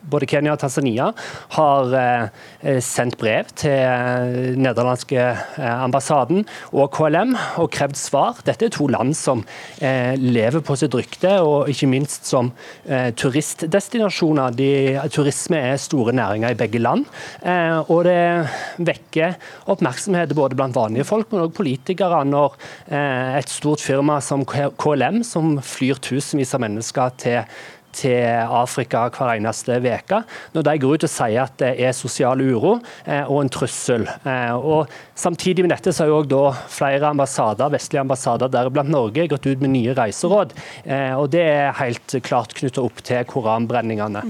både 0.09 0.27
Kenya 0.29 0.53
og 0.55 0.61
Tanzania 0.61 1.09
har 1.55 1.95
eh, 1.97 2.79
sendt 2.83 3.17
brev 3.19 3.49
til 3.59 3.75
eh, 3.75 4.57
nederlandske 4.59 5.19
eh, 5.19 5.83
ambassaden 5.85 6.45
og 6.73 6.91
KLM 6.95 7.35
og 7.61 7.69
krevd 7.75 7.97
svar. 7.99 8.41
Dette 8.47 8.67
er 8.67 8.73
to 8.73 8.89
land 8.89 9.15
som 9.17 9.43
lever 9.79 10.61
på 10.65 10.75
sitt 10.77 10.93
rykte, 10.95 11.31
og 11.43 11.69
ikke 11.71 11.87
minst 11.89 12.27
som 12.27 12.51
turistdestinasjoner. 12.87 14.53
De, 14.55 14.69
turisme 15.13 15.59
er 15.71 15.79
store 15.81 16.13
næringer 16.15 16.53
i 16.53 16.57
begge 16.59 16.81
land. 16.81 17.05
Og 17.87 18.03
det 18.07 18.19
vekker 18.89 19.37
oppmerksomhet 19.71 20.33
både 20.37 20.57
blant 20.59 20.77
vanlige 20.77 21.07
folk, 21.07 21.31
men 21.31 21.45
også 21.45 21.57
politikere, 21.59 22.21
når 22.27 22.57
et 23.39 23.51
stort 23.51 23.83
firma 23.83 24.19
som 24.23 24.45
KLM, 24.45 25.21
som 25.27 25.57
flyr 25.63 26.01
tusenvis 26.09 26.55
av 26.57 26.65
mennesker 26.65 27.15
til 27.21 27.41
til 27.95 28.23
Afrika 28.45 29.07
hver 29.13 29.35
eneste 29.35 29.79
uke. 29.79 30.21
Når 30.53 30.65
de 30.65 30.75
går 30.81 30.95
ut 30.95 31.05
og 31.07 31.11
sier 31.11 31.43
at 31.45 31.55
det 31.61 31.71
er 31.81 31.95
sosial 31.95 32.41
uro 32.41 32.77
eh, 33.05 33.23
og 33.25 33.43
en 33.43 33.53
trussel. 33.53 34.07
Eh, 34.23 34.55
og 34.55 34.89
Samtidig 35.19 35.65
med 35.65 35.73
dette 35.73 35.91
så 35.91 36.05
har 36.05 36.13
jo 36.13 36.21
også 36.21 36.69
flere 36.71 37.09
ambassader, 37.09 37.67
vestlige 37.73 38.05
ambassader, 38.05 38.47
deriblant 38.53 38.87
Norge, 38.87 39.25
gått 39.27 39.49
ut 39.49 39.59
med 39.59 39.73
nye 39.73 39.91
reiseråd. 39.97 40.53
Eh, 40.85 41.11
og 41.11 41.27
Det 41.33 41.41
er 41.43 41.75
helt 41.75 42.15
klart 42.23 42.53
knyttet 42.55 42.79
opp 42.79 43.01
til 43.03 43.25
koranbrenningene. 43.27 44.21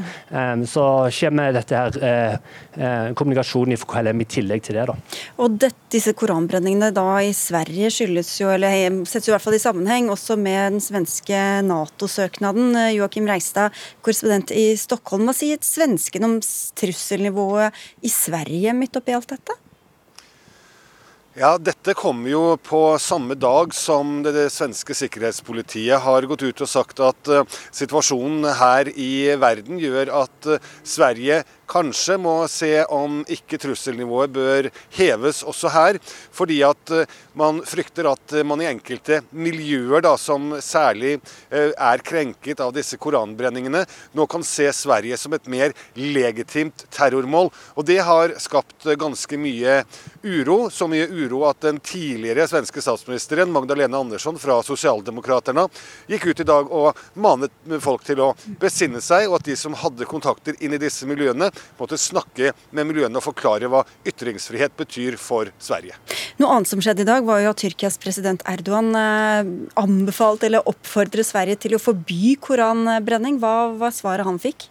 Så 0.66 0.86
kommer 1.20 1.54
dette 1.54 1.78
her 1.78 3.14
kommunikasjonen 3.14 3.76
i 3.76 3.78
KLM 3.78 4.24
i 4.24 4.28
tillegg 4.34 4.66
til 4.66 4.80
det. 4.80 4.88
da. 4.90 4.96
Og 5.38 5.60
det, 5.62 5.72
Disse 5.94 6.16
koranbrenningene 6.18 6.90
da 6.94 7.06
i 7.22 7.32
Sverige 7.38 7.90
skyldes 7.94 8.34
jo, 8.42 8.50
eller 8.54 9.00
settes 9.10 9.30
jo 9.30 9.34
i 9.34 9.36
hvert 9.36 9.46
fall 9.46 9.58
i 9.58 9.62
sammenheng 9.62 10.10
også 10.14 10.40
med 10.42 10.76
den 10.76 10.84
svenske 10.84 11.40
Nato-søknaden. 11.70 12.74
Joakim 12.98 13.30
Reise 13.30 13.49
Skjegstad, 13.50 13.74
korrespondent 14.06 14.52
i 14.54 14.78
Stockholm. 14.78 15.26
Hva 15.26 15.34
sier 15.34 15.58
svensken 15.66 16.28
om 16.28 16.38
trusselnivået 16.78 17.74
i 18.06 18.12
Sverige 18.14 18.76
midt 18.78 19.00
oppi 19.00 19.16
alt 19.16 19.34
dette? 19.34 19.58
Ja, 21.40 21.54
Dette 21.58 21.94
kommer 21.96 22.28
jo 22.28 22.58
på 22.60 22.98
samme 23.00 23.32
dag 23.40 23.72
som 23.72 24.18
det, 24.26 24.34
det, 24.36 24.50
svenske 24.52 24.92
sikkerhetspolitiet 24.92 26.04
har 26.04 26.26
gått 26.28 26.42
ut 26.44 26.64
og 26.66 26.68
sagt 26.68 27.00
at 27.00 27.32
uh, 27.32 27.46
situasjonen 27.72 28.44
her 28.60 28.90
i 28.92 29.38
verden 29.40 29.80
gjør 29.80 30.12
at 30.26 30.50
uh, 30.52 30.60
Sverige 30.84 31.46
kanskje 31.70 32.18
må 32.20 32.34
se 32.52 32.82
om 32.92 33.22
ikke 33.30 33.60
trusselnivået 33.62 34.34
bør 34.36 34.68
heves 34.98 35.40
også 35.48 35.72
her. 35.72 36.02
Fordi 36.36 36.58
at 36.68 36.92
uh, 36.92 37.06
man 37.40 37.64
frykter 37.64 38.10
at 38.12 38.36
man 38.44 38.60
i 38.60 38.68
enkelte 38.74 39.22
miljøer, 39.32 40.04
da, 40.04 40.18
som 40.20 40.58
særlig 40.60 41.22
er 41.56 42.04
krenket 42.04 42.60
av 42.60 42.74
disse 42.76 43.00
koranbrenningene, 43.00 43.86
nå 44.12 44.26
kan 44.28 44.44
se 44.44 44.68
Sverige 44.76 45.16
som 45.22 45.38
et 45.38 45.48
mer 45.48 45.72
legitimt 45.96 46.84
terrormål. 46.92 47.48
Og 47.80 47.88
det 47.88 48.02
har 48.04 48.36
skapt 48.44 48.90
ganske 49.00 49.40
mye 49.40 49.80
uro. 50.26 50.66
Så 50.74 50.90
mye 50.92 51.08
uro 51.08 51.29
at 51.50 51.62
den 51.62 51.80
tidligere 51.84 52.48
svenske 52.50 52.82
statsministeren 52.82 53.52
Magdalena 53.54 54.00
Andersson 54.00 54.40
fra 54.40 54.60
Sosialdemokraterna 54.66 55.68
gikk 56.10 56.30
ut 56.32 56.44
i 56.44 56.48
dag 56.48 56.72
og 56.74 56.98
manet 57.20 57.54
folk 57.84 58.04
til 58.08 58.22
å 58.24 58.32
besinne 58.62 59.02
seg, 59.04 59.28
og 59.30 59.40
at 59.40 59.50
de 59.50 59.58
som 59.60 59.78
hadde 59.78 60.08
kontakter 60.10 60.58
inn 60.64 60.74
i 60.76 60.82
disse 60.82 61.08
miljøene, 61.10 61.52
måtte 61.80 62.00
snakke 62.00 62.54
med 62.76 62.90
miljøene 62.90 63.20
og 63.20 63.28
forklare 63.30 63.70
hva 63.72 63.86
ytringsfrihet 64.08 64.76
betyr 64.80 65.20
for 65.22 65.52
Sverige. 65.62 65.98
Noe 66.40 66.56
annet 66.56 66.72
som 66.72 66.82
skjedde 66.84 67.04
i 67.04 67.10
dag, 67.10 67.26
var 67.28 67.44
jo 67.44 67.54
at 67.54 67.62
Tyrkias 67.62 68.00
president 68.02 68.44
Erdogan 68.50 68.94
eh, 68.96 69.54
anbefalte 69.80 70.50
eller 70.50 70.68
oppfordret 70.70 71.28
Sverige 71.28 71.60
til 71.66 71.76
å 71.76 71.84
forby 71.84 72.36
koranbrenning. 72.42 73.42
Hva 73.42 73.72
var 73.80 73.96
svaret 73.96 74.28
han 74.28 74.40
fikk? 74.42 74.70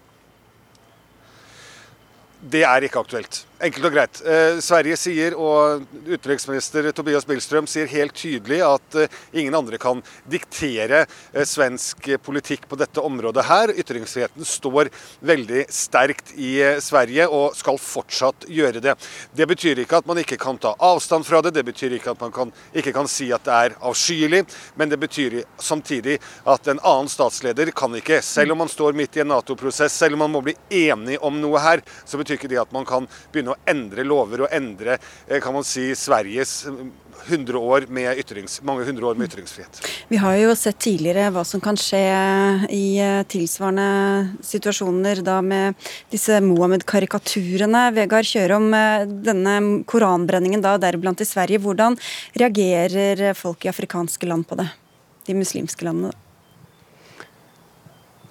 Det 2.39 2.63
er 2.63 2.87
ikke 2.87 3.03
aktuelt. 3.03 3.43
Enkelt 3.59 3.89
og 3.89 3.91
greit. 3.91 4.19
Eh, 4.23 4.61
Sverige 4.63 4.95
sier, 4.95 5.35
og 5.35 5.83
utenriksminister 6.07 6.93
Tobias 6.95 7.25
Billström 7.27 7.67
sier 7.67 7.89
helt 7.91 8.15
tydelig 8.15 8.61
at 8.63 8.95
eh, 8.95 9.17
ingen 9.35 9.57
andre 9.59 9.81
kan 9.83 9.99
diktere 10.31 11.01
eh, 11.03 11.43
svensk 11.43 12.07
politikk 12.23 12.69
på 12.71 12.79
dette 12.79 13.03
området 13.03 13.43
her. 13.49 13.73
Ytringsfriheten 13.75 14.47
står 14.47 14.93
veldig 15.27 15.65
sterkt 15.75 16.31
i 16.39 16.53
eh, 16.63 16.79
Sverige 16.79 17.27
og 17.27 17.57
skal 17.59 17.81
fortsatt 17.83 18.47
gjøre 18.47 18.85
det. 18.85 18.95
Det 19.35 19.49
betyr 19.51 19.83
ikke 19.83 19.99
at 19.99 20.07
man 20.07 20.23
ikke 20.23 20.39
kan 20.39 20.63
ta 20.63 20.77
avstand 20.79 21.27
fra 21.27 21.43
det, 21.43 21.57
det 21.59 21.67
betyr 21.67 21.99
ikke 21.99 22.15
at 22.15 22.23
man 22.23 22.37
kan, 22.39 22.55
ikke 22.71 22.95
kan 22.95 23.11
si 23.11 23.27
at 23.35 23.43
det 23.43 23.59
er 23.59 23.77
avskyelig, 23.83 24.45
men 24.79 24.95
det 24.95 25.01
betyr 25.03 25.41
samtidig 25.59 26.21
at 26.47 26.71
en 26.71 26.79
annen 26.79 27.11
statsleder 27.11 27.75
kan 27.75 27.99
ikke, 27.99 28.23
selv 28.23 28.55
om 28.55 28.63
man 28.63 28.71
står 28.71 28.95
midt 28.95 29.19
i 29.19 29.27
en 29.27 29.33
Nato-prosess, 29.35 29.99
selv 29.99 30.15
om 30.15 30.29
man 30.29 30.37
må 30.39 30.47
bli 30.47 30.55
enig 30.87 31.19
om 31.19 31.43
noe 31.43 31.67
her, 31.67 31.83
så 32.07 32.23
betyr 32.23 32.39
ikke 32.39 32.55
det 32.55 32.63
at 32.63 32.71
man 32.71 32.87
kan 32.87 33.11
begynne 33.33 33.48
begynne 33.49 33.57
å 33.57 33.63
endre 33.69 34.05
lover 34.07 34.45
og 34.45 34.55
endre 34.55 34.99
kan 35.43 35.55
man 35.55 35.65
si, 35.67 35.95
Sveriges 35.97 36.67
100 37.29 37.59
år 37.59 37.87
med 37.91 38.21
mange 38.63 38.85
hundre 38.87 39.07
år 39.07 39.17
med 39.19 39.29
ytringsfrihet. 39.29 39.81
Vi 40.09 40.17
har 40.17 40.37
jo 40.39 40.55
sett 40.57 40.79
tidligere 40.81 41.31
hva 41.35 41.43
som 41.45 41.61
kan 41.61 41.77
skje 41.77 42.01
i 42.73 42.99
eh, 43.03 43.25
tilsvarende 43.29 44.39
situasjoner 44.47 45.21
da 45.27 45.41
med 45.43 45.75
disse 46.13 46.39
Mohammed-karikaturene. 46.45 47.89
Vegard 47.97 48.29
Kjørom, 48.29 48.71
eh, 48.73 49.09
denne 49.27 49.59
koranbrenningen 49.91 50.63
da, 50.65 50.77
deriblant 50.81 51.21
i 51.21 51.29
Sverige. 51.29 51.61
Hvordan 51.65 51.99
reagerer 52.39 53.35
folk 53.37 53.67
i 53.67 53.73
afrikanske 53.75 54.31
land 54.31 54.49
på 54.49 54.63
det? 54.63 54.71
De 55.29 55.37
muslimske 55.37 55.85
landene? 55.85 56.15
da? 56.15 56.28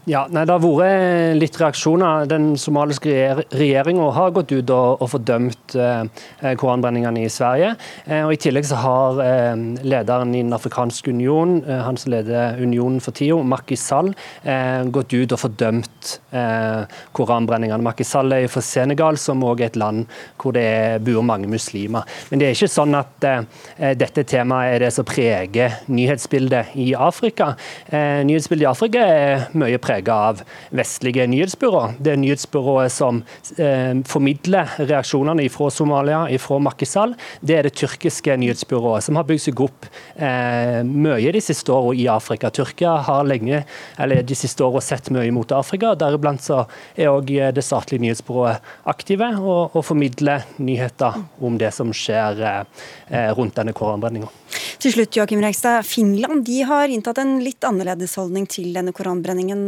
Ja, 0.07 0.21
nei, 0.31 0.45
Det 0.47 0.53
har 0.55 0.61
vært 0.63 1.35
litt 1.35 1.57
reaksjoner. 1.59 2.29
Den 2.31 2.53
somaliske 2.55 3.11
regjeringa 3.51 4.05
har 4.15 4.29
gått 4.31 4.53
ut 4.53 4.69
og, 4.71 5.01
og 5.03 5.09
fordømt 5.11 5.73
eh, 5.75 6.53
koranbrenningene 6.55 7.25
i 7.25 7.31
Sverige. 7.31 7.73
Eh, 8.05 8.21
og 8.23 8.31
I 8.31 8.37
tillegg 8.39 8.69
så 8.69 8.77
har 8.79 9.19
eh, 9.19 9.59
lederen 9.83 10.31
i 10.31 10.45
Den 10.45 10.55
afrikanske 10.55 11.11
union, 11.11 11.57
eh, 11.67 11.81
han 11.83 11.99
som 11.99 12.13
leder 12.13 12.55
unionen 12.63 13.01
for 13.03 13.11
tida, 13.19 13.35
Macky 13.43 13.75
Sall, 13.75 14.13
eh, 14.47 14.85
gått 14.95 15.11
ut 15.11 15.35
og 15.35 15.41
fordømt 15.41 16.13
eh, 16.31 16.87
koranbrenningene. 17.11 17.83
Macky 17.83 18.07
Sall 18.07 18.31
er 18.37 18.47
fra 18.47 18.63
Senegal, 18.63 19.19
som 19.19 19.43
òg 19.43 19.65
er 19.65 19.73
et 19.73 19.81
land 19.83 20.07
hvor 20.39 20.55
det 20.55 21.03
bor 21.03 21.27
mange 21.27 21.51
muslimer. 21.51 22.07
Men 22.31 22.39
det 22.39 22.47
er 22.47 22.55
ikke 22.55 22.71
sånn 22.71 22.95
at 22.95 23.11
dette 23.19 24.23
temaet 24.23 24.77
er 24.77 24.85
det 24.85 24.93
som 24.95 25.03
preger 25.07 25.81
nyhetsbildet 25.91 26.77
i 26.79 26.93
Afrika. 26.95 27.57
nyhetsbildet 27.91 28.63
i 28.63 28.71
Afrika 28.71 29.03
er 29.03 29.47
mye 29.57 29.75
preget 29.83 29.96
prega 29.97 30.13
av 30.13 30.41
vestlige 30.69 31.25
nyhetsbyråer. 31.27 31.97
Det 31.99 32.13
er 32.13 32.19
nyhetsbyrået 32.21 32.91
som 32.91 33.23
eh, 33.57 33.97
formidler 34.05 34.69
reaksjonene 34.77 35.47
fra 35.49 35.69
Somalia, 35.71 36.25
fra 36.39 36.59
Makisal, 36.59 37.15
Det 37.41 37.55
er 37.55 37.63
det 37.63 37.75
tyrkiske 37.75 38.37
nyhetsbyrået, 38.37 39.03
som 39.03 39.15
har 39.15 39.25
bygd 39.25 39.41
seg 39.47 39.61
opp 39.61 39.87
eh, 40.15 40.83
mye 40.83 41.31
de 41.31 41.41
siste 41.41 41.71
årene 41.71 42.01
i 42.01 42.07
Afrika. 42.07 42.49
Tyrkia 42.49 42.97
har 43.07 43.25
lenge, 43.25 43.63
eller 43.97 44.23
de 44.23 44.35
siste 44.35 44.63
årene 44.63 44.81
sett 44.81 45.09
mye 45.09 45.31
mot 45.31 45.51
Afrika. 45.51 45.95
Deriblant 45.95 46.41
så 46.41 46.65
er 46.95 47.09
òg 47.09 47.27
det 47.27 47.63
statlige 47.63 48.03
nyhetsbyrået 48.03 48.61
aktive 48.87 49.31
og, 49.39 49.73
og, 49.73 49.83
formidler 49.87 50.45
nyheter 50.57 51.15
om 51.41 51.57
det 51.57 51.71
som 51.73 51.93
skjer 51.95 52.43
eh, 52.43 53.31
rundt 53.37 53.57
denne 53.57 53.73
koranbrenninga. 53.73 54.29
Til 54.77 54.93
slutt, 54.93 55.15
Joakim 55.17 55.41
Reigstad. 55.41 55.85
Finland 55.87 56.45
de 56.45 56.61
har 56.67 56.91
inntatt 56.91 57.17
en 57.21 57.37
litt 57.43 57.65
annerledes 57.65 58.13
holdning 58.19 58.45
til 58.49 58.73
denne 58.75 58.93
koranbrenningen. 58.95 59.65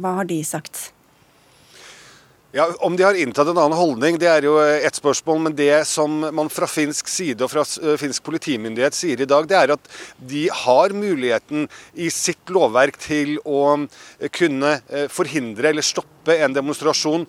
Hva 0.00 0.16
har 0.20 0.30
de 0.30 0.40
sagt? 0.46 0.90
Ja, 2.52 2.66
Om 2.78 2.96
de 2.96 3.04
har 3.06 3.14
inntatt 3.14 3.46
en 3.46 3.58
annen 3.58 3.78
holdning, 3.78 4.16
det 4.18 4.26
er 4.26 4.42
jo 4.42 4.56
ett 4.58 4.96
spørsmål. 4.98 5.38
Men 5.44 5.54
det 5.54 5.84
som 5.86 6.16
man 6.34 6.50
fra 6.50 6.66
finsk 6.66 7.06
side 7.06 7.46
og 7.46 7.52
fra 7.52 7.62
eh, 7.62 7.94
finsk 8.00 8.24
politimyndighet 8.26 8.96
sier 8.96 9.22
i 9.22 9.28
dag, 9.30 9.46
det 9.46 9.54
er 9.54 9.74
at 9.76 9.90
de 10.18 10.48
har 10.64 10.90
muligheten 10.90 11.68
i 11.94 12.10
sitt 12.10 12.50
lovverk 12.50 12.98
til 12.98 13.36
å 13.46 13.62
eh, 13.86 14.26
kunne 14.34 14.80
eh, 14.90 15.06
forhindre 15.06 15.70
eller 15.70 15.86
stoppe 15.86 16.10
en 16.28 16.54
demonstrasjon 16.54 17.26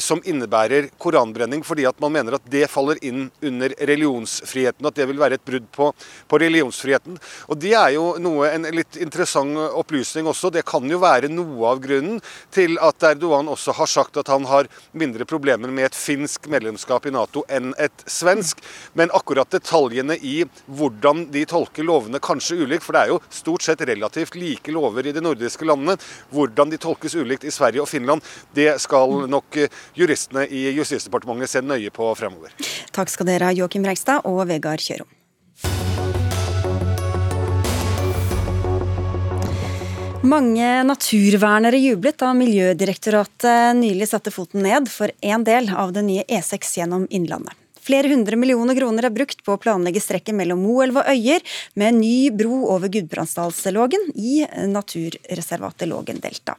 som 0.00 0.20
innebærer 0.24 0.90
koranbrenning, 1.00 1.62
fordi 1.64 1.86
at 1.88 1.98
man 2.02 2.12
mener 2.14 2.36
at 2.36 2.46
det 2.50 2.66
faller 2.70 2.98
inn 3.04 3.28
under 3.42 3.74
religionsfriheten. 3.78 4.86
At 4.86 4.98
det 4.98 5.06
vil 5.08 5.20
være 5.20 5.38
et 5.38 5.46
brudd 5.46 5.66
på, 5.74 5.90
på 6.28 6.40
religionsfriheten. 6.42 7.18
Og 7.48 7.58
Det 7.60 7.72
er 7.78 7.94
jo 7.96 8.14
noe, 8.22 8.50
en 8.50 8.68
litt 8.74 8.98
interessant 9.00 9.56
opplysning 9.56 10.28
også. 10.30 10.50
Det 10.52 10.64
kan 10.68 10.84
jo 10.90 11.00
være 11.02 11.30
noe 11.32 11.70
av 11.72 11.80
grunnen 11.84 12.20
til 12.54 12.76
at 12.82 13.02
Erdogan 13.14 13.48
også 13.52 13.74
har 13.78 13.90
sagt 13.90 14.18
at 14.20 14.30
han 14.32 14.46
har 14.50 14.68
mindre 14.92 15.26
problemer 15.28 15.72
med 15.72 15.88
et 15.90 15.98
finsk 15.98 16.48
medlemskap 16.52 17.06
i 17.08 17.14
Nato 17.14 17.44
enn 17.48 17.72
et 17.80 18.04
svensk. 18.10 18.60
Men 18.98 19.12
akkurat 19.16 19.50
detaljene 19.54 20.16
i 20.20 20.36
hvordan 20.66 21.28
de 21.34 21.44
tolker 21.48 21.86
lovene 21.86 22.20
kanskje 22.22 22.60
ulikt, 22.62 22.84
for 22.86 22.96
det 22.96 23.04
er 23.04 23.14
jo 23.14 23.20
stort 23.32 23.64
sett 23.66 23.84
relativt 23.84 24.38
like 24.38 24.72
lover 24.74 25.06
i 25.06 25.14
de 25.14 25.22
nordiske 25.24 25.66
landene, 25.68 25.96
hvordan 26.34 26.72
de 26.72 26.80
tolkes 26.80 27.16
ulikt 27.18 27.46
i 27.48 27.54
Sverige 27.54 27.84
og 27.84 27.90
Finland, 27.90 28.24
det 28.56 28.76
skal 28.82 29.28
nok 29.30 29.58
juristene 29.96 30.46
i 30.48 30.68
Justisdepartementet 30.76 31.54
se 31.54 31.64
nøye 31.64 31.92
på 31.94 32.12
fremover. 32.18 32.54
Takk 32.94 33.12
skal 33.12 33.30
dere 33.30 33.50
ha, 33.50 33.56
Joakim 33.56 33.86
Reigstad 33.86 34.26
og 34.28 34.44
Vegard 34.50 34.82
Kjørom. 34.84 35.10
Mange 40.24 40.68
naturvernere 40.88 41.76
jublet 41.76 42.16
da 42.22 42.30
Miljødirektoratet 42.32 43.76
nylig 43.76 44.08
satte 44.08 44.32
foten 44.32 44.64
ned 44.64 44.88
for 44.88 45.12
en 45.20 45.44
del 45.44 45.68
av 45.68 45.92
det 45.92 46.06
nye 46.06 46.24
E6 46.24 46.78
gjennom 46.78 47.04
Innlandet. 47.12 47.52
Flere 47.84 48.08
hundre 48.08 48.38
millioner 48.40 48.76
kroner 48.78 49.04
er 49.04 49.12
brukt 49.14 49.42
på 49.44 49.54
å 49.54 49.60
planlegge 49.60 50.00
strekket 50.00 50.36
mellom 50.38 50.62
Moelv 50.64 51.02
og 51.02 51.10
Øyer 51.12 51.44
med 51.76 51.90
en 51.90 52.00
ny 52.00 52.30
bro 52.32 52.62
over 52.72 52.88
Gudbrandsdalslågen 52.92 54.10
i 54.16 54.38
naturreservatet 54.72 55.90
Lågendelta. 55.90 56.56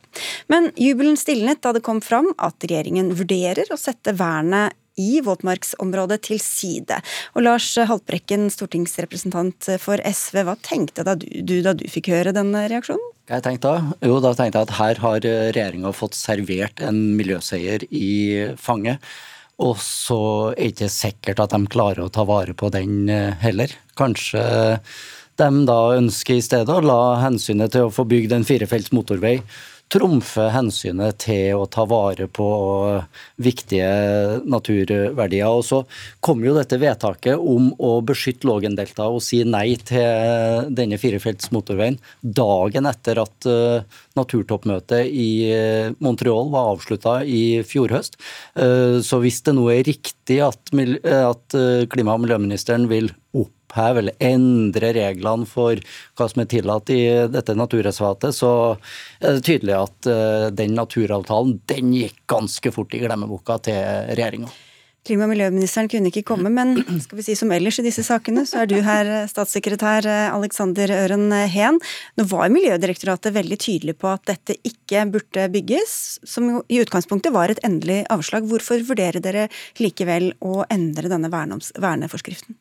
Men 0.51 0.69
jubelen 0.77 1.17
stilnet 1.17 1.63
da 1.65 1.73
det 1.73 1.83
kom 1.85 2.03
fram 2.05 2.29
at 2.37 2.61
regjeringen 2.67 3.13
vurderer 3.17 3.73
å 3.73 3.79
sette 3.79 4.13
vernet 4.13 4.77
i 4.95 5.19
våtmarksområdet 5.25 6.21
til 6.29 6.39
side. 6.39 7.01
Og 7.35 7.43
Lars 7.43 7.67
Haltbrekken, 7.75 8.47
stortingsrepresentant 8.53 9.73
for 9.83 9.99
SV, 9.99 10.43
hva 10.47 10.55
tenkte 10.63 11.03
du 11.19 11.57
da 11.65 11.75
du 11.75 11.83
fikk 11.91 12.13
høre 12.13 12.35
denne 12.35 12.65
reaksjonen? 12.71 13.11
Jeg 13.25 13.41
tenkte 13.41 13.71
da? 13.73 13.95
Jo, 14.05 14.19
da 14.21 14.35
tenkte 14.37 14.61
jeg 14.61 14.69
at 14.69 14.75
her 14.77 15.01
har 15.01 15.23
regjeringa 15.25 15.91
fått 15.97 16.15
servert 16.17 16.83
en 16.85 16.99
miljøseier 17.17 17.87
i 17.89 18.53
fanget. 18.61 19.01
Og 19.63 19.77
så 19.79 20.21
er 20.55 20.57
det 20.57 20.71
ikke 20.73 20.91
sikkert 20.91 21.43
at 21.43 21.53
de 21.55 21.71
klarer 21.71 22.03
å 22.03 22.11
ta 22.11 22.25
vare 22.27 22.55
på 22.57 22.71
den 22.73 23.07
eh, 23.11 23.35
heller. 23.43 23.71
Kanskje 23.95 24.41
de 25.39 25.47
da 25.67 25.79
ønsker 25.97 26.37
i 26.37 26.43
stedet 26.43 26.71
å 26.71 26.83
la 26.83 27.17
hensynet 27.23 27.73
til 27.75 27.87
å 27.87 27.93
få 27.93 28.05
bygd 28.07 28.35
en 28.35 28.47
firefelts 28.47 28.93
motorvei 28.95 29.39
trumfe 29.91 30.47
hensynet 30.53 31.19
til 31.25 31.59
å 31.59 31.67
ta 31.71 31.85
vare 31.87 32.27
på 32.31 32.47
viktige 33.41 34.41
naturverdier. 34.47 35.49
Og 35.49 35.63
så 35.67 35.81
kom 36.25 36.43
jo 36.45 36.55
dette 36.57 36.79
vedtaket 36.81 37.39
om 37.39 37.71
å 37.77 37.99
beskytte 38.05 38.49
Lågendeltaet 38.49 39.17
og 39.17 39.23
si 39.23 39.43
nei 39.47 39.77
til 39.81 40.69
denne 40.75 40.99
firefelts 41.01 41.51
motorveien 41.55 41.99
dagen 42.21 42.89
etter 42.89 43.21
at 43.23 43.49
eh, 43.49 43.99
naturtoppmøtet 44.17 45.09
i 45.09 45.29
eh, 45.53 45.93
Montreal 46.03 46.51
var 46.53 46.73
avslutta 46.73 47.19
i 47.23 47.61
fjor 47.67 47.95
høst. 47.95 48.19
Eh, 48.59 49.01
så 49.05 49.21
hvis 49.23 49.41
det 49.45 49.55
nå 49.57 49.69
er 49.73 49.85
riktig 49.87 50.41
at 50.45 50.73
klima- 51.91 52.15
og 52.15 52.25
miljøministeren 52.25 52.89
vil 52.91 53.11
opp 53.35 53.54
oppheve 53.75 53.99
eller 53.99 54.15
endre 54.19 54.93
reglene 54.93 55.45
for 55.45 55.79
hva 56.15 56.29
som 56.29 56.41
er 56.41 56.51
tillatt 56.51 56.89
i 56.89 57.27
dette 57.31 57.55
naturreservatet, 57.55 58.35
så 58.35 58.77
er 59.19 59.35
det 59.37 59.45
tydelig 59.45 59.75
at 59.75 60.07
eh, 60.07 60.51
den 60.55 60.75
naturavtalen 60.75 61.59
den 61.67 61.93
gikk 61.93 62.23
ganske 62.27 62.71
fort 62.71 62.93
i 62.93 63.03
glemmeboka 63.03 63.59
til 63.59 63.75
regjeringa. 64.15 64.49
Klima- 65.05 65.27
og 65.27 65.35
miljøministeren 65.35 65.85
kunne 65.85 66.09
ikke 66.09 66.23
komme, 66.25 66.49
men 66.49 66.79
skal 67.03 67.19
vi 67.19 67.25
si 67.27 67.35
som 67.37 67.51
ellers 67.53 67.77
i 67.77 67.83
disse 67.85 68.01
sakene, 68.01 68.41
så 68.49 68.63
er 68.63 68.71
du 68.71 68.79
her, 68.81 69.27
statssekretær 69.29 70.07
Alexander 70.31 70.89
Øren 70.95 71.29
Heen. 71.45 71.77
Nå 72.17 72.25
var 72.31 72.49
Miljødirektoratet 72.49 73.35
veldig 73.35 73.59
tydelig 73.61 73.99
på 74.01 74.09
at 74.09 74.25
dette 74.31 74.57
ikke 74.65 75.05
burde 75.13 75.45
bygges, 75.53 75.95
som 76.25 76.49
jo 76.49 76.65
i 76.73 76.81
utgangspunktet 76.81 77.37
var 77.37 77.53
et 77.53 77.61
endelig 77.61 78.01
avslag. 78.09 78.49
Hvorfor 78.49 78.81
vurderer 78.89 79.21
dere 79.21 79.45
likevel 79.77 80.31
å 80.41 80.63
endre 80.73 81.13
denne 81.13 81.29
verneforskriften? 81.29 82.57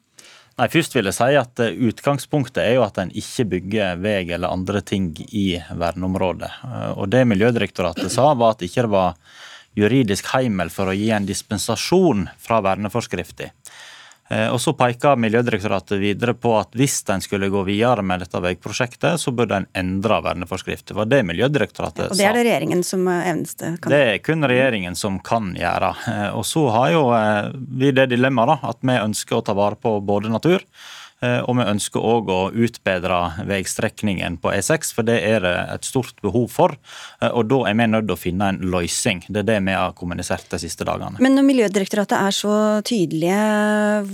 Nei, 0.55 0.69
Først 0.71 0.95
vil 0.95 1.09
jeg 1.11 1.17
si 1.17 1.35
at 1.39 1.61
eh, 1.65 1.81
Utgangspunktet 1.89 2.63
er 2.63 2.77
jo 2.77 2.85
at 2.85 3.01
en 3.03 3.11
ikke 3.11 3.47
bygger 3.57 3.99
vei 4.03 4.21
eller 4.23 4.55
andre 4.55 4.85
ting 4.87 5.11
i 5.35 5.49
verneområdet. 5.75 6.51
Eh, 6.69 6.93
og 6.95 7.11
Det 7.11 7.25
Miljødirektoratet 7.27 8.13
sa, 8.15 8.29
var 8.39 8.55
at 8.55 8.63
ikke 8.63 8.87
det 8.87 8.93
var 8.93 9.19
juridisk 9.75 10.31
heimel 10.31 10.71
for 10.71 10.91
å 10.91 10.95
gi 10.95 11.11
en 11.11 11.27
dispensasjon 11.27 12.29
fra 12.39 12.61
verneforskrifta. 12.63 13.51
Eh, 14.31 14.49
og 14.49 14.61
Så 14.61 14.73
peker 14.73 15.19
Miljødirektoratet 15.21 16.01
videre 16.01 16.35
på 16.35 16.55
at 16.57 16.73
hvis 16.79 17.03
en 17.13 17.21
skulle 17.25 17.51
gå 17.53 17.65
videre 17.67 18.03
med 18.03 18.25
dette 18.25 18.41
veiprosjektet, 18.41 19.21
så 19.21 19.35
burde 19.37 19.61
en 19.61 19.69
endre 19.77 20.21
verneforskriften. 20.25 20.95
Det 20.95 20.99
var 20.99 21.11
det 21.11 21.23
Miljødirektoratet 21.29 22.07
sa. 22.07 22.11
Og 22.11 22.19
Det 22.19 22.29
er 22.29 22.39
det 22.39 22.47
regjeringen 22.49 22.85
som 22.87 23.07
eneste 23.09 23.77
kan 23.77 23.93
Det 23.93 24.03
er 24.09 24.19
kun 24.25 24.49
regjeringen 24.49 24.97
som 24.97 25.21
kan 25.21 25.53
gjøre. 25.59 25.95
Eh, 26.09 26.29
og 26.33 26.45
så 26.49 26.67
har 26.73 26.91
jo 26.97 27.07
eh, 27.13 27.53
vi 27.55 27.93
det 27.93 28.11
dilemmaet 28.15 28.65
at 28.65 28.81
vi 28.81 28.99
ønsker 28.99 29.41
å 29.41 29.45
ta 29.45 29.57
vare 29.57 29.77
på 29.81 29.99
både 30.05 30.33
natur 30.33 30.65
Eh, 30.65 31.04
og 31.47 31.57
vi 31.59 31.67
ønsker 31.71 32.05
òg 32.05 32.31
å 32.33 32.41
utbedre 32.53 33.19
veistrekningen 33.49 34.39
på 34.43 34.53
E6, 34.55 34.93
for 34.97 35.07
det 35.07 35.19
er 35.27 35.43
det 35.45 35.55
et 35.77 35.89
stort 35.89 36.21
behov 36.25 36.49
for. 36.53 36.77
Eh, 37.21 37.31
og 37.31 37.49
da 37.51 37.63
er 37.71 37.79
vi 37.79 37.89
nødt 37.91 38.09
til 38.09 38.17
å 38.17 38.21
finne 38.21 38.53
en 38.53 38.63
løsning. 38.75 39.25
Det 39.29 39.45
er 39.45 39.51
det 39.53 39.59
vi 39.67 39.77
har 39.79 39.97
kommunisert 39.99 40.49
de 40.53 40.63
siste 40.63 40.87
dagene. 40.87 41.21
Men 41.25 41.39
når 41.39 41.49
Miljødirektoratet 41.51 42.17
er 42.19 42.37
så 42.37 42.55
tydelige, 42.87 43.43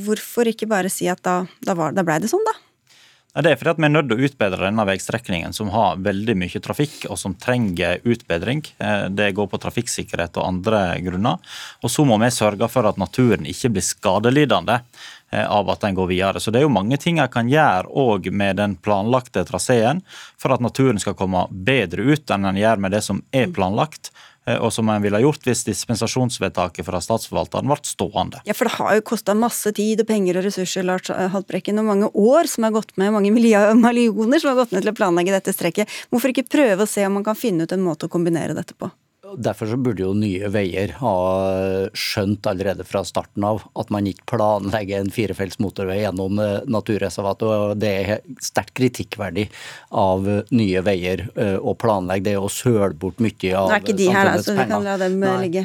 hvorfor 0.07 0.51
ikke 0.53 0.71
bare 0.71 0.93
si 0.93 1.11
at 1.11 1.23
da, 1.27 1.43
da, 1.65 1.77
var, 1.79 1.97
da 1.97 2.07
ble 2.07 2.21
det 2.23 2.33
sånn, 2.33 2.47
da? 2.49 2.59
Det 3.31 3.53
er 3.53 3.59
fordi 3.61 3.71
at 3.71 3.79
vi 3.79 3.87
er 3.87 3.93
nødt 3.95 4.09
til 4.11 4.19
å 4.19 4.27
utbedre 4.27 4.65
denne 4.65 4.85
veistrekningen 4.89 5.53
som 5.55 5.69
har 5.71 6.01
veldig 6.03 6.35
mye 6.41 6.61
trafikk 6.65 7.05
og 7.07 7.19
som 7.21 7.37
trenger 7.39 8.03
utbedring. 8.03 8.65
Eh, 8.83 9.05
det 9.15 9.31
går 9.39 9.47
på 9.53 9.61
trafikksikkerhet 9.63 10.35
og 10.41 10.49
andre 10.49 10.81
grunner. 11.05 11.39
Og 11.87 11.95
så 11.95 12.03
må 12.09 12.19
vi 12.19 12.33
sørge 12.35 12.67
for 12.73 12.89
at 12.91 12.99
naturen 12.99 13.47
ikke 13.47 13.71
blir 13.77 13.87
skadelidende 13.87 14.81
eh, 14.81 15.20
av 15.31 15.69
at 15.71 15.85
den 15.85 15.95
går 15.95 16.09
videre. 16.11 16.41
Så 16.41 16.51
Det 16.51 16.59
er 16.61 16.67
jo 16.67 16.73
mange 16.75 16.99
ting 16.99 17.21
jeg 17.21 17.31
kan 17.31 17.49
gjøre 17.49 17.87
òg 17.87 18.31
med 18.35 18.59
den 18.59 18.77
planlagte 18.77 19.45
traseen 19.47 20.03
for 20.39 20.55
at 20.55 20.65
naturen 20.65 20.99
skal 20.99 21.15
komme 21.15 21.47
bedre 21.51 22.03
ut 22.03 22.31
enn 22.31 22.49
den 22.49 22.59
gjør 22.63 22.83
med 22.83 22.97
det 22.97 23.05
som 23.07 23.23
er 23.31 23.47
planlagt. 23.55 24.11
Eh, 24.47 24.57
og 24.57 24.73
som 24.73 24.89
en 24.89 25.03
ville 25.03 25.21
gjort 25.21 25.45
hvis 25.45 25.65
dispensasjonsvedtaket 25.69 26.87
fra 26.87 27.01
statsforvalteren 27.05 27.69
ble 27.69 27.79
stående. 27.87 28.41
Ja, 28.49 28.57
for 28.57 28.69
det 28.69 28.77
har 28.79 28.97
jo 28.97 29.05
kosta 29.13 29.37
masse 29.37 29.73
tid 29.77 30.01
og 30.03 30.09
penger 30.09 30.41
og 30.41 30.47
ressurser, 30.49 30.87
Lars 30.87 31.11
Haltbrekken, 31.11 31.81
og 31.83 31.91
mange 31.91 32.09
år 32.09 32.49
som 32.51 32.67
har 32.67 32.75
gått 32.77 32.97
med, 33.01 33.13
mange 33.17 33.33
millioner 33.37 34.41
som 34.41 34.53
har 34.53 34.63
gått 34.63 34.75
med 34.75 34.85
til 34.85 34.95
å 34.95 34.97
planlegge 34.97 35.37
dette 35.37 35.55
strekket. 35.57 36.01
Hvorfor 36.11 36.33
ikke 36.33 36.49
prøve 36.49 36.87
å 36.87 36.91
se 36.91 37.05
om 37.07 37.19
man 37.21 37.27
kan 37.27 37.39
finne 37.39 37.69
ut 37.69 37.77
en 37.77 37.85
måte 37.85 38.09
å 38.09 38.13
kombinere 38.13 38.57
dette 38.57 38.77
på? 38.79 38.91
Derfor 39.39 39.69
så 39.71 39.77
burde 39.79 40.03
jo 40.03 40.13
Nye 40.17 40.49
Veier 40.51 40.95
ha 40.99 41.15
skjønt 41.97 42.47
allerede 42.51 42.85
fra 42.87 43.03
starten 43.07 43.45
av 43.47 43.63
at 43.79 43.91
man 43.95 44.09
ikke 44.09 44.27
planlegger 44.33 45.03
en 45.05 45.13
firefelts 45.15 45.61
motorvei 45.63 46.01
gjennom 46.01 46.41
eh, 46.43 46.65
naturreservatet. 46.71 47.47
og 47.47 47.79
Det 47.83 47.91
er 48.01 48.23
sterkt 48.43 48.75
kritikkverdig 48.79 49.47
av 49.95 50.27
Nye 50.51 50.83
Veier 50.87 51.27
eh, 51.35 51.57
å 51.61 51.75
planlegge 51.79 52.31
det 52.31 52.37
og 52.41 52.51
søle 52.55 52.93
bort 52.99 53.21
mye 53.23 53.53
av 53.55 53.71
Nå 53.71 53.77
er 53.77 53.85
ikke 53.85 53.97
de 53.99 54.09
her, 54.11 54.31
samfunnets 54.33 54.49
så 54.49 54.57
vi 54.57 54.59
kan 54.65 54.73
penger. 54.75 54.89
la 54.89 54.97
dem 55.05 55.23
eh, 55.23 55.31
Nei. 55.31 55.45
ligge. 55.47 55.65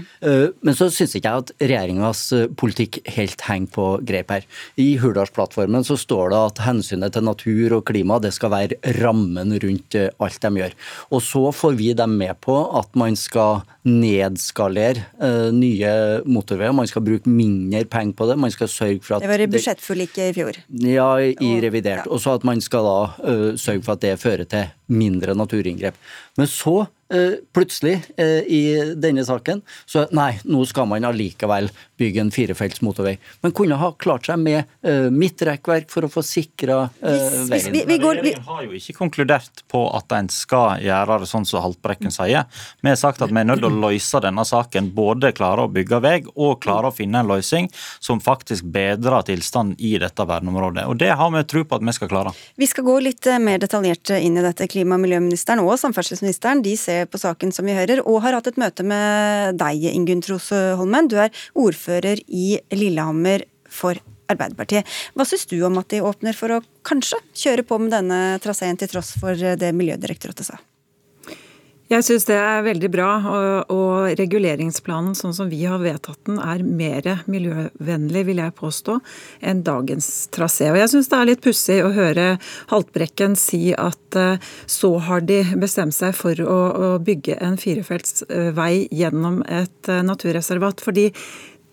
Men 0.66 0.78
så 0.78 0.90
syns 0.94 1.16
ikke 1.18 1.32
jeg 1.32 1.46
at 1.46 1.54
regjeringas 1.66 2.24
politikk 2.60 3.00
helt 3.16 3.46
henger 3.48 3.72
på 3.76 3.88
greip 4.06 4.34
her. 4.34 4.46
I 4.82 4.88
Hurdalsplattformen 5.02 5.86
så 5.88 5.98
står 6.00 6.34
det 6.34 6.42
at 6.52 6.64
hensynet 6.68 7.16
til 7.16 7.26
natur 7.26 7.80
og 7.80 7.86
klima 7.90 8.20
det 8.24 8.34
skal 8.36 8.54
være 8.54 8.96
rammen 9.00 9.56
rundt 9.64 9.98
alt 9.98 10.42
de 10.44 10.54
gjør. 10.62 10.76
Og 11.16 11.24
så 11.24 11.44
får 11.56 11.78
vi 11.80 11.94
dem 11.98 12.18
med 12.20 12.38
på 12.46 12.58
at 12.78 12.92
man 13.00 13.16
skal 13.20 13.55
nedskalere 13.86 15.06
uh, 15.22 15.52
nye 15.54 15.92
motorveier. 16.26 16.76
Man 16.76 16.90
skal 16.90 17.06
bruke 17.06 17.30
mindre 17.30 17.84
penger 17.90 18.18
på 18.18 18.30
det. 18.30 18.38
Man 18.42 18.54
skal 18.54 18.72
sørge 18.72 19.02
for 19.06 19.18
at 19.18 19.26
Det 19.26 19.32
var 19.32 19.44
i 19.44 19.50
budsjettforliket 19.52 20.32
i 20.32 20.36
fjor. 20.38 20.60
ja, 20.90 21.10
i 21.20 21.52
revidert. 21.64 22.08
Og 22.08 22.22
så 22.24 22.36
at 22.40 22.46
man 22.48 22.62
skal 22.62 22.86
da 22.88 23.00
uh, 23.26 23.52
sørge 23.60 23.84
for 23.86 23.96
at 23.98 24.06
det 24.06 24.20
fører 24.22 24.46
til 24.50 24.70
mindre 24.88 25.36
naturinngrep. 25.36 25.96
Men 26.38 26.48
så, 26.48 26.86
plutselig, 27.56 27.98
ø, 28.22 28.28
i 28.46 28.62
denne 29.00 29.26
saken, 29.28 29.62
så 29.90 30.06
nei, 30.16 30.34
nå 30.46 30.66
skal 30.70 30.90
man 30.90 31.08
allikevel 31.08 31.70
bygge 32.00 32.24
en 32.24 32.32
firefelts 32.34 32.82
motorvei. 32.84 33.16
Men 33.44 33.54
kunne 33.56 33.78
ha 33.80 33.92
klart 34.02 34.28
seg 34.30 34.42
med 34.42 34.64
ø, 34.86 35.10
midtrekkverk 35.14 35.90
for 35.94 36.08
å 36.08 36.12
få 36.12 36.24
sikra 36.26 36.86
veien. 37.02 37.76
Regjeringen 37.86 38.46
har 38.48 38.66
jo 38.66 38.76
ikke 38.78 38.98
konkludert 38.98 39.64
på 39.72 39.86
at 39.96 40.12
en 40.18 40.30
skal 40.34 40.84
gjøre 40.84 41.22
det 41.24 41.30
sånn 41.32 41.48
som 41.48 41.64
Haltbrekken 41.66 42.14
sier. 42.14 42.46
Vi 42.82 42.92
har 42.92 43.00
sagt 43.00 43.24
at 43.24 43.32
vi 43.32 43.42
er 43.42 43.48
nødt 43.48 43.64
til 43.64 43.70
å 43.72 43.84
løse 43.88 44.22
denne 44.24 44.46
saken. 44.48 44.92
Både 44.96 45.32
klare 45.36 45.66
å 45.66 45.72
bygge 45.72 46.02
vei 46.04 46.16
og 46.36 46.60
klare 46.64 46.92
å 46.92 46.96
finne 46.96 47.22
en 47.22 47.32
løsning 47.32 47.70
som 48.04 48.22
faktisk 48.24 48.68
bedrer 48.76 49.26
tilstanden 49.28 49.80
i 49.80 49.96
dette 50.02 50.26
verneområdet. 50.28 50.86
Og 50.90 51.00
det 51.02 51.14
har 51.18 51.32
vi 51.34 51.44
tro 51.50 51.64
på 51.66 51.80
at 51.80 51.86
vi 51.86 51.96
skal 51.96 52.12
klare. 52.12 52.36
Vi 52.60 52.68
skal 52.70 52.88
gå 52.88 52.98
litt 53.04 53.28
eh, 53.30 53.42
mer 53.42 53.62
detaljert 53.62 54.12
inn 54.18 54.38
i 54.40 54.46
dette. 54.46 54.68
Klima- 54.72 54.98
og 55.00 55.04
miljøministeren 55.06 55.64
og 55.64 55.78
samferdselsministeren 55.82 56.64
de 56.66 56.76
ser 56.80 57.05
på 57.10 57.22
saken 57.22 57.54
som 57.56 57.68
vi 57.68 57.78
hører, 57.78 58.04
og 58.06 58.22
har 58.26 58.38
hatt 58.38 58.50
et 58.52 58.60
møte 58.62 58.86
med 58.88 59.60
deg, 59.62 59.88
Ingunn 59.92 60.24
Tros 60.26 60.52
Holmen. 60.52 61.10
Du 61.12 61.18
er 61.22 61.34
ordfører 61.54 62.22
i 62.28 62.60
Lillehammer 62.76 63.48
for 63.72 64.00
Arbeiderpartiet. 64.32 64.88
Hva 65.14 65.26
syns 65.28 65.46
du 65.50 65.58
om 65.68 65.78
at 65.82 65.92
de 65.94 66.04
åpner 66.06 66.38
for 66.38 66.56
å 66.56 66.64
kanskje 66.88 67.22
kjøre 67.46 67.66
på 67.68 67.80
med 67.82 67.94
denne 67.94 68.22
traseen, 68.44 68.80
til 68.80 68.92
tross 68.92 69.14
for 69.22 69.38
det 69.38 69.74
Miljødirektoratet 69.78 70.50
sa? 70.50 70.62
Jeg 71.86 72.02
syns 72.02 72.24
det 72.26 72.38
er 72.42 72.64
veldig 72.66 72.90
bra, 72.90 73.10
og, 73.70 74.08
reguleringsplanen 74.18 75.14
sånn 75.18 75.36
som 75.38 75.52
vi 75.52 75.60
har 75.70 75.84
vedtatt 75.84 76.18
den, 76.26 76.40
er 76.42 76.64
mer 76.66 77.22
miljøvennlig, 77.30 78.24
vil 78.26 78.42
jeg 78.42 78.56
påstå, 78.58 78.96
enn 79.46 79.62
dagens 79.68 80.08
trasé. 80.34 80.72
Og 80.72 80.80
jeg 80.82 80.92
syns 80.96 81.12
det 81.12 81.20
er 81.20 81.30
litt 81.30 81.44
pussig 81.46 81.78
å 81.86 81.94
høre 81.94 82.28
Haltbrekken 82.72 83.38
si 83.38 83.70
at 83.78 84.18
eh, 84.18 84.42
så 84.66 84.96
har 85.06 85.26
de 85.30 85.44
bestemt 85.62 85.94
seg 85.94 86.18
for 86.18 86.42
å, 86.42 86.60
å 86.74 86.90
bygge 87.06 87.38
en 87.46 87.60
firefelts 87.62 88.26
eh, 88.32 88.50
vei 88.58 88.88
gjennom 88.90 89.44
et 89.46 89.92
eh, 89.92 90.02
naturreservat. 90.06 90.82
fordi 90.82 91.12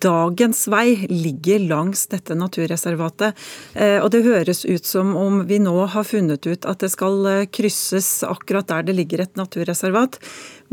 Dagens 0.02 0.64
vei 0.66 1.06
ligger 1.10 1.62
langs 1.70 2.06
dette 2.10 2.34
naturreservatet. 2.34 3.38
Eh, 3.74 4.00
Og 4.02 4.10
det 4.10 4.24
høres 4.26 4.64
ut 4.64 4.84
som 4.84 5.14
om 5.16 5.42
vi 5.46 5.60
nå 5.62 5.74
har 5.86 6.04
funnet 6.04 6.46
ut 6.46 6.66
at 6.66 6.82
det 6.82 6.90
skal 6.90 7.26
eh, 7.30 7.46
krysses 7.46 8.24
akkurat 8.26 8.66
der 8.66 8.82
det 8.88 8.96
ligger 8.98 9.22
et 9.22 9.38
naturreservat. 9.38 10.18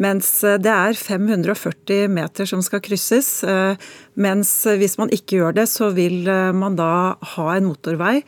Mens 0.02 0.44
eh, 0.44 0.58
det 0.58 0.74
er 0.74 0.98
540 0.98 2.10
meter 2.10 2.50
som 2.50 2.64
skal 2.66 2.82
krysses. 2.82 3.44
Mens 4.20 4.52
hvis 4.66 4.98
man 4.98 5.14
ikke 5.14 5.40
gjør 5.40 5.58
det, 5.62 5.70
så 5.70 5.92
vil 5.94 6.26
man 6.56 6.76
da 6.80 7.16
ha 7.36 7.48
en 7.56 7.70
motorvei 7.70 8.20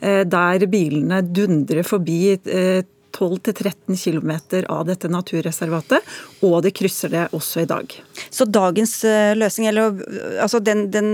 der 0.00 0.64
bilene 0.70 1.20
dundrer 1.26 1.84
forbi 1.84 2.36
12-13 3.20 3.98
km 4.00 4.32
av 4.72 4.86
dette 4.88 5.10
naturreservatet, 5.12 6.06
og 6.46 6.62
det 6.64 6.72
krysser 6.76 7.12
det 7.12 7.26
også 7.36 7.64
i 7.64 7.68
dag. 7.68 7.96
Så 8.30 8.46
dagens 8.48 8.94
eh, 9.04 9.34
løsning, 9.36 9.68
eller 9.70 10.00
altså 10.40 10.62
den, 10.64 10.86
den, 10.94 11.10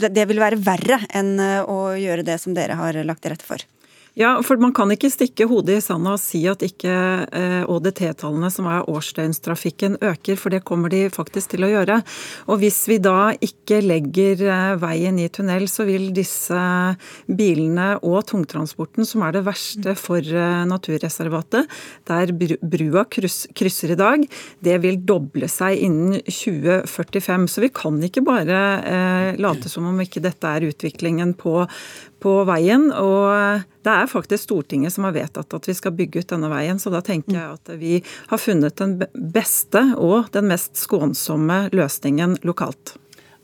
det 0.00 0.12
det 0.16 0.28
vil 0.28 0.42
være 0.42 0.60
verre 0.60 1.00
enn 1.16 1.36
eh, 1.40 1.62
å 1.64 1.96
gjøre 1.96 2.26
det 2.26 2.38
som 2.42 2.56
dere 2.56 2.76
har 2.78 3.00
lagt 3.08 3.24
til 3.24 3.34
rette 3.34 3.48
for? 3.48 3.64
Ja, 4.16 4.30
for 4.40 4.56
man 4.56 4.72
kan 4.72 4.88
ikke 4.88 5.10
stikke 5.12 5.44
hodet 5.44 5.74
i 5.76 5.82
sanda 5.84 6.14
og 6.16 6.20
si 6.22 6.38
at 6.48 6.62
ikke 6.64 6.92
eh, 7.36 7.66
ÅDT-tallene, 7.68 8.48
som 8.48 8.64
er 8.72 8.86
årsdøgnstrafikken, 8.88 9.98
øker, 10.00 10.38
for 10.40 10.54
det 10.54 10.62
kommer 10.64 10.88
de 10.88 11.02
faktisk 11.12 11.52
til 11.52 11.66
å 11.66 11.68
gjøre. 11.68 11.98
Og 12.48 12.62
hvis 12.62 12.78
vi 12.88 12.96
da 13.04 13.34
ikke 13.44 13.82
legger 13.84 14.40
eh, 14.40 14.78
veien 14.80 15.20
i 15.20 15.28
tunnel, 15.28 15.68
så 15.68 15.84
vil 15.84 16.08
disse 16.16 16.62
bilene 17.28 17.90
og 18.00 18.24
tungtransporten, 18.32 19.04
som 19.04 19.26
er 19.26 19.36
det 19.36 19.44
verste 19.50 19.92
for 20.00 20.24
eh, 20.24 20.64
naturreservatet, 20.72 21.68
der 22.08 22.32
brua 22.32 23.04
krysser 23.12 23.92
i 23.92 24.00
dag, 24.00 24.24
det 24.64 24.80
vil 24.80 24.96
doble 25.04 25.52
seg 25.52 25.84
innen 25.90 26.22
2045. 26.24 27.50
Så 27.52 27.68
vi 27.68 27.74
kan 27.84 28.00
ikke 28.00 28.24
bare 28.24 28.64
eh, 28.80 29.30
late 29.44 29.68
som 29.68 29.92
om 29.92 30.00
ikke 30.00 30.24
dette 30.24 30.56
er 30.56 30.70
utviklingen 30.72 31.36
på, 31.36 31.66
på 32.26 32.36
veien. 32.48 32.90
og 32.90 33.62
det 33.86 33.94
er 33.94 34.10
faktisk 34.10 34.48
Stortinget 34.48 34.94
som 34.96 35.06
har 35.06 35.14
vedtatt 35.14 35.54
at 35.54 35.68
vi 35.68 35.74
skal 35.78 35.94
bygge 35.94 36.24
ut 36.24 36.32
denne 36.34 36.50
veien, 36.50 36.80
så 36.82 36.90
da 36.90 37.02
tenker 37.06 37.36
jeg 37.38 37.54
at 37.54 37.74
vi 37.78 38.00
har 38.32 38.42
funnet 38.42 38.78
den 38.82 38.98
beste 39.14 39.82
og 39.94 40.32
den 40.34 40.50
mest 40.50 40.74
skånsomme 40.80 41.68
løsningen 41.76 42.40
lokalt. 42.42 42.96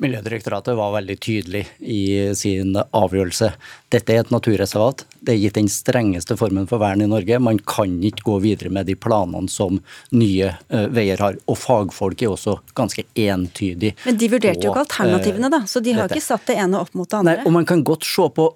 Miljødirektoratet 0.03 0.75
var 0.77 0.93
veldig 0.97 1.15
tydelig 1.23 1.63
i 1.79 2.33
sin 2.35 2.75
avgjørelse. 2.75 3.53
Dette 3.93 4.15
er 4.15 4.25
et 4.25 4.33
naturreservat. 4.35 5.05
Det 5.23 5.37
er 5.37 5.39
gitt 5.39 5.59
den 5.61 5.69
strengeste 5.71 6.35
formen 6.41 6.67
for 6.71 6.83
vern 6.83 7.05
i 7.05 7.09
Norge. 7.11 7.39
Man 7.39 7.61
kan 7.63 7.95
ikke 8.03 8.27
gå 8.27 8.39
videre 8.43 8.73
med 8.75 8.91
de 8.91 8.97
planene 8.99 9.51
som 9.53 9.79
Nye 10.11 10.51
eh, 10.51 10.89
Veier 10.91 11.23
har. 11.23 11.39
Og 11.47 11.59
fagfolk 11.61 12.25
er 12.25 12.33
også 12.33 12.57
ganske 12.79 13.07
entydig. 13.15 13.95
Men 14.03 14.19
de 14.19 14.31
vurderte 14.33 14.67
jo 14.67 14.73
ikke 14.73 14.87
alternativene, 14.89 15.53
da, 15.55 15.63
så 15.71 15.85
de 15.85 15.95
har 15.95 16.11
dette. 16.11 16.19
ikke 16.19 16.33
satt 16.33 16.51
det 16.51 16.59
ene 16.65 16.83
opp 16.83 16.97
mot 16.99 17.07
det 17.07 17.21
andre. 17.21 17.39
Nei, 17.39 17.47
og 17.47 17.55
man 17.61 17.69
kan 17.69 17.87
godt 17.87 18.09
se 18.09 18.27
på 18.35 18.51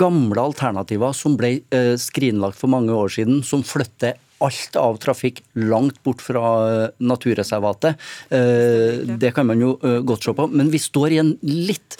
gamle 0.00 0.48
alternativer 0.50 1.14
som 1.14 1.36
ble 1.38 1.60
eh, 1.74 1.94
skrinlagt 2.00 2.58
for 2.58 2.72
mange 2.72 2.94
år 2.94 3.12
siden, 3.20 3.44
som 3.46 3.62
flytter 3.66 4.18
alt 4.44 4.76
av 4.78 4.98
trafikk 5.02 5.42
langt 5.58 5.98
bort 6.06 6.22
fra 6.22 6.44
eh, 6.68 6.90
naturreservatet. 7.02 7.98
Eh, 8.34 9.02
det 9.18 9.32
kan 9.36 9.48
man 9.48 9.62
jo 9.62 9.74
eh, 9.82 9.98
godt 10.06 10.28
se 10.28 10.34
på. 10.36 10.48
Men 10.52 10.70
vi 10.72 10.80
står 10.82 11.14
i 11.14 11.20
en 11.22 11.34
litt 11.42 11.98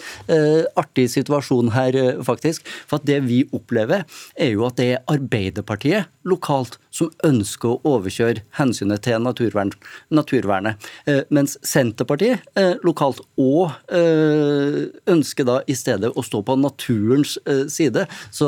artig 0.79 1.07
situasjon 1.11 1.71
her, 1.73 1.95
faktisk. 2.25 2.67
For 2.87 2.99
at 2.99 3.07
det 3.09 3.19
vi 3.25 3.41
opplever, 3.55 4.05
er 4.39 4.53
jo 4.53 4.65
at 4.67 4.77
det 4.79 4.87
er 4.93 5.03
Arbeiderpartiet 5.11 6.09
lokalt 6.27 6.77
som 6.99 7.09
ønsker 7.25 7.73
å 7.77 7.95
overkjøre 7.95 8.43
hensynet 8.59 9.03
til 9.07 9.21
naturvern, 9.23 9.71
naturvernet. 10.13 10.89
Eh, 11.09 11.21
mens 11.33 11.55
Senterpartiet 11.65 12.43
eh, 12.59 12.75
lokalt 12.85 13.21
òg 13.39 13.71
eh, 13.95 14.79
ønsker 15.11 15.47
da 15.47 15.59
i 15.69 15.75
stedet 15.77 16.11
å 16.13 16.23
stå 16.25 16.41
på 16.45 16.57
naturens 16.59 17.37
side. 17.71 18.05
Så, 18.35 18.47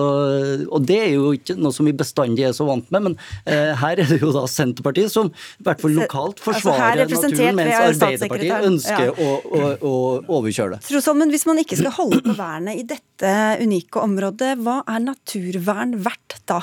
og 0.67 0.85
det 0.89 0.97
er 1.05 1.13
jo 1.15 1.31
ikke 1.37 1.55
noe 1.59 1.73
som 1.75 1.87
vi 1.87 1.93
bestandig 1.97 2.45
er 2.47 2.55
så 2.57 2.67
vant 2.67 2.87
med, 2.93 3.07
men 3.09 3.15
eh, 3.45 3.71
her 3.79 4.01
er 4.03 4.09
det 4.11 4.19
jo 4.21 4.31
da 4.35 4.43
Senterpartiet 4.51 5.11
som 5.13 5.31
i 5.31 5.65
hvert 5.67 5.81
fall 5.81 5.95
lokalt 5.97 6.41
Altså, 6.41 6.47
forsvarer 6.47 7.03
altså 7.05 7.21
naturen, 7.29 7.57
mens 7.59 7.77
Arbeiderpartiet 8.01 8.67
ønsker 8.67 9.07
Ja. 9.11 9.13
å, 9.15 9.29
å, 9.45 9.61
å 9.87 9.93
overkjøre 10.39 10.75
det. 10.75 10.81
Trosholmen, 10.89 11.31
hvis 11.33 11.45
man 11.49 11.61
ikke 11.61 11.77
skal 11.79 11.93
holde 11.95 12.21
på 12.25 12.35
vernet 12.37 12.81
i 12.81 12.85
dette 12.87 13.33
unike 13.61 14.01
området, 14.01 14.55
hva 14.65 14.81
er 14.89 15.03
naturvern 15.05 15.95
verdt 16.03 16.39
da? 16.49 16.61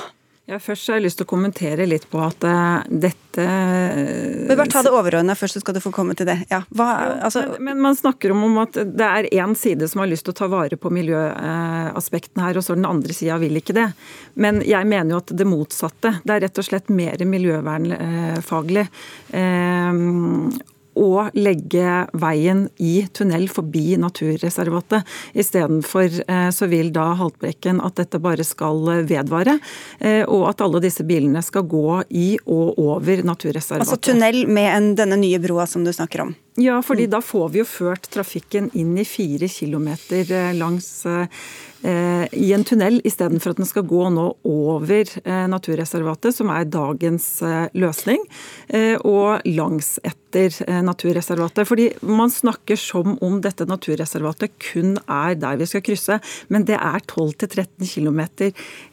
Ja, 0.49 0.57
Først 0.57 0.89
har 0.89 0.97
jeg 0.97 1.05
lyst 1.05 1.19
til 1.19 1.27
å 1.27 1.29
kommentere 1.29 1.85
litt 1.85 2.07
på 2.09 2.21
at 2.25 2.41
uh, 2.41 2.81
dette 2.89 3.43
Men 3.43 4.57
Bare 4.57 4.71
ta 4.71 4.81
det 4.81 4.93
overordna 4.95 5.35
først, 5.37 5.59
så 5.59 5.61
skal 5.61 5.75
du 5.77 5.81
få 5.83 5.91
komme 5.93 6.15
til 6.17 6.25
det. 6.25 6.39
Ja, 6.49 6.63
hva, 6.73 6.87
altså... 7.27 7.43
men, 7.59 7.75
men, 7.77 7.83
man 7.85 7.97
snakker 7.97 8.33
om, 8.33 8.57
at 8.63 8.79
det 8.79 9.05
er 9.05 9.29
én 9.29 9.53
side 9.57 9.85
som 9.91 10.01
har 10.01 10.09
lyst 10.09 10.25
til 10.25 10.33
å 10.33 10.39
ta 10.39 10.49
vare 10.49 10.79
på 10.81 10.89
miljøaspektene 10.93 12.47
her, 12.47 12.57
og 12.57 12.65
så 12.65 12.77
den 12.79 12.89
andre 12.89 13.13
sida 13.13 13.37
vil 13.41 13.61
ikke 13.61 13.77
det. 13.77 13.85
Men 14.41 14.63
jeg 14.65 14.89
mener 14.89 15.13
jo 15.13 15.21
at 15.21 15.35
det 15.37 15.47
motsatte. 15.47 16.15
Det 16.25 16.35
er 16.35 16.43
rett 16.47 16.63
og 16.63 16.65
slett 16.65 16.89
mer 16.89 17.21
miljøvernfaglig. 17.29 18.87
Uh, 19.29 20.75
å 20.99 21.29
legge 21.37 22.03
veien 22.19 22.65
i 22.77 23.07
tunnel 23.15 23.47
forbi 23.51 23.97
naturreservatet. 24.01 25.07
Istedenfor 25.33 26.19
eh, 26.25 26.49
så 26.55 26.69
vil 26.71 26.91
da 26.95 27.11
Haltbrekken 27.19 27.81
at 27.85 27.99
dette 27.99 28.21
bare 28.21 28.45
skal 28.47 28.83
vedvare, 29.09 29.57
eh, 29.99 30.23
og 30.27 30.49
at 30.51 30.63
alle 30.65 30.83
disse 30.83 31.05
bilene 31.07 31.43
skal 31.45 31.65
gå 31.69 32.01
i 32.09 32.29
og 32.45 32.79
over 32.79 33.23
naturreservatet. 33.25 33.87
Altså 33.87 34.01
tunnel 34.11 34.45
med 34.47 34.69
en, 34.73 34.93
denne 34.99 35.19
nye 35.19 35.39
broa 35.41 35.67
som 35.69 35.87
du 35.87 35.93
snakker 35.95 36.27
om? 36.27 36.35
Ja, 36.57 36.81
fordi 36.83 37.05
da 37.11 37.21
får 37.23 37.49
vi 37.53 37.61
jo 37.61 37.67
ført 37.69 38.09
trafikken 38.11 38.71
inn 38.77 38.97
i 38.99 39.05
fire 39.07 39.47
kilometer 39.51 40.31
eh, 40.31 40.53
langs 40.57 40.91
i 41.79 42.49
en 42.51 42.65
tunnel, 42.67 42.97
istedenfor 43.07 43.53
at 43.53 43.59
den 43.61 43.67
skal 43.69 43.85
gå 43.87 44.09
nå 44.11 44.25
over 44.43 45.13
naturreservatet, 45.47 46.35
som 46.35 46.49
er 46.51 46.65
dagens 46.67 47.29
løsning, 47.71 48.19
og 49.07 49.47
langs 49.47 49.93
etter 50.29 50.53
eh, 50.67 50.81
naturreservatet. 50.83 51.67
Fordi 51.67 51.89
Man 52.01 52.29
snakker 52.29 52.75
som 52.75 53.17
om 53.21 53.41
dette 53.41 53.65
naturreservatet 53.65 54.51
kun 54.59 54.97
er 55.07 55.35
der 55.35 55.57
vi 55.57 55.65
skal 55.65 55.81
krysse, 55.81 56.19
men 56.49 56.65
det 56.65 56.75
er 56.75 56.99
12-13 56.99 57.87
km. 57.87 58.21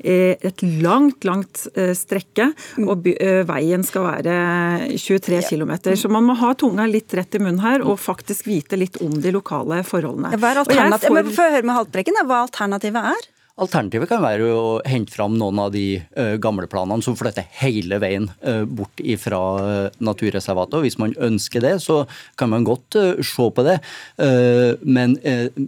Et 0.00 0.62
langt, 0.82 1.24
langt 1.24 1.66
eh, 1.74 1.94
strekke, 1.94 2.52
og 2.78 3.06
eh, 3.06 3.44
veien 3.46 3.84
skal 3.84 4.06
være 4.06 4.36
23 4.96 5.42
km. 5.50 5.74
Så 5.96 6.08
man 6.08 6.24
må 6.24 6.34
ha 6.34 6.54
tunga 6.54 6.86
litt 6.86 7.14
rett 7.14 7.34
i 7.34 7.38
munnen 7.38 7.45
her, 7.62 7.84
og 7.86 8.00
faktisk 8.02 8.48
vite 8.50 8.78
litt 8.78 8.98
om 9.04 9.14
de 9.22 9.32
lokale 9.34 9.82
forholdene. 9.86 10.34
Hva 10.36 10.52
er 10.52 10.62
alternativet? 10.64 11.32
Får... 11.36 11.56
høre 11.56 11.66
med 11.66 11.78
Haltbrekken 11.78 12.20
hva 12.26 12.42
alternativet 12.48 13.10
er? 13.14 13.32
Alternativet 13.56 14.10
kan 14.10 14.20
være 14.20 14.50
å 14.52 14.64
hente 14.84 15.14
fram 15.14 15.38
noen 15.40 15.56
av 15.62 15.70
de 15.72 16.02
gamle 16.44 16.68
planene 16.68 17.00
som 17.00 17.14
flytter 17.16 17.46
hele 17.62 17.96
veien 18.02 18.26
bort 18.68 19.00
fra 19.22 19.40
naturreservatet. 19.96 20.76
og 20.76 20.84
Hvis 20.84 20.98
man 21.00 21.14
ønsker 21.16 21.64
det, 21.64 21.72
så 21.80 22.02
kan 22.36 22.52
man 22.52 22.66
godt 22.68 22.98
se 23.24 23.48
på 23.56 23.64
det. 23.64 23.78
men 24.84 25.16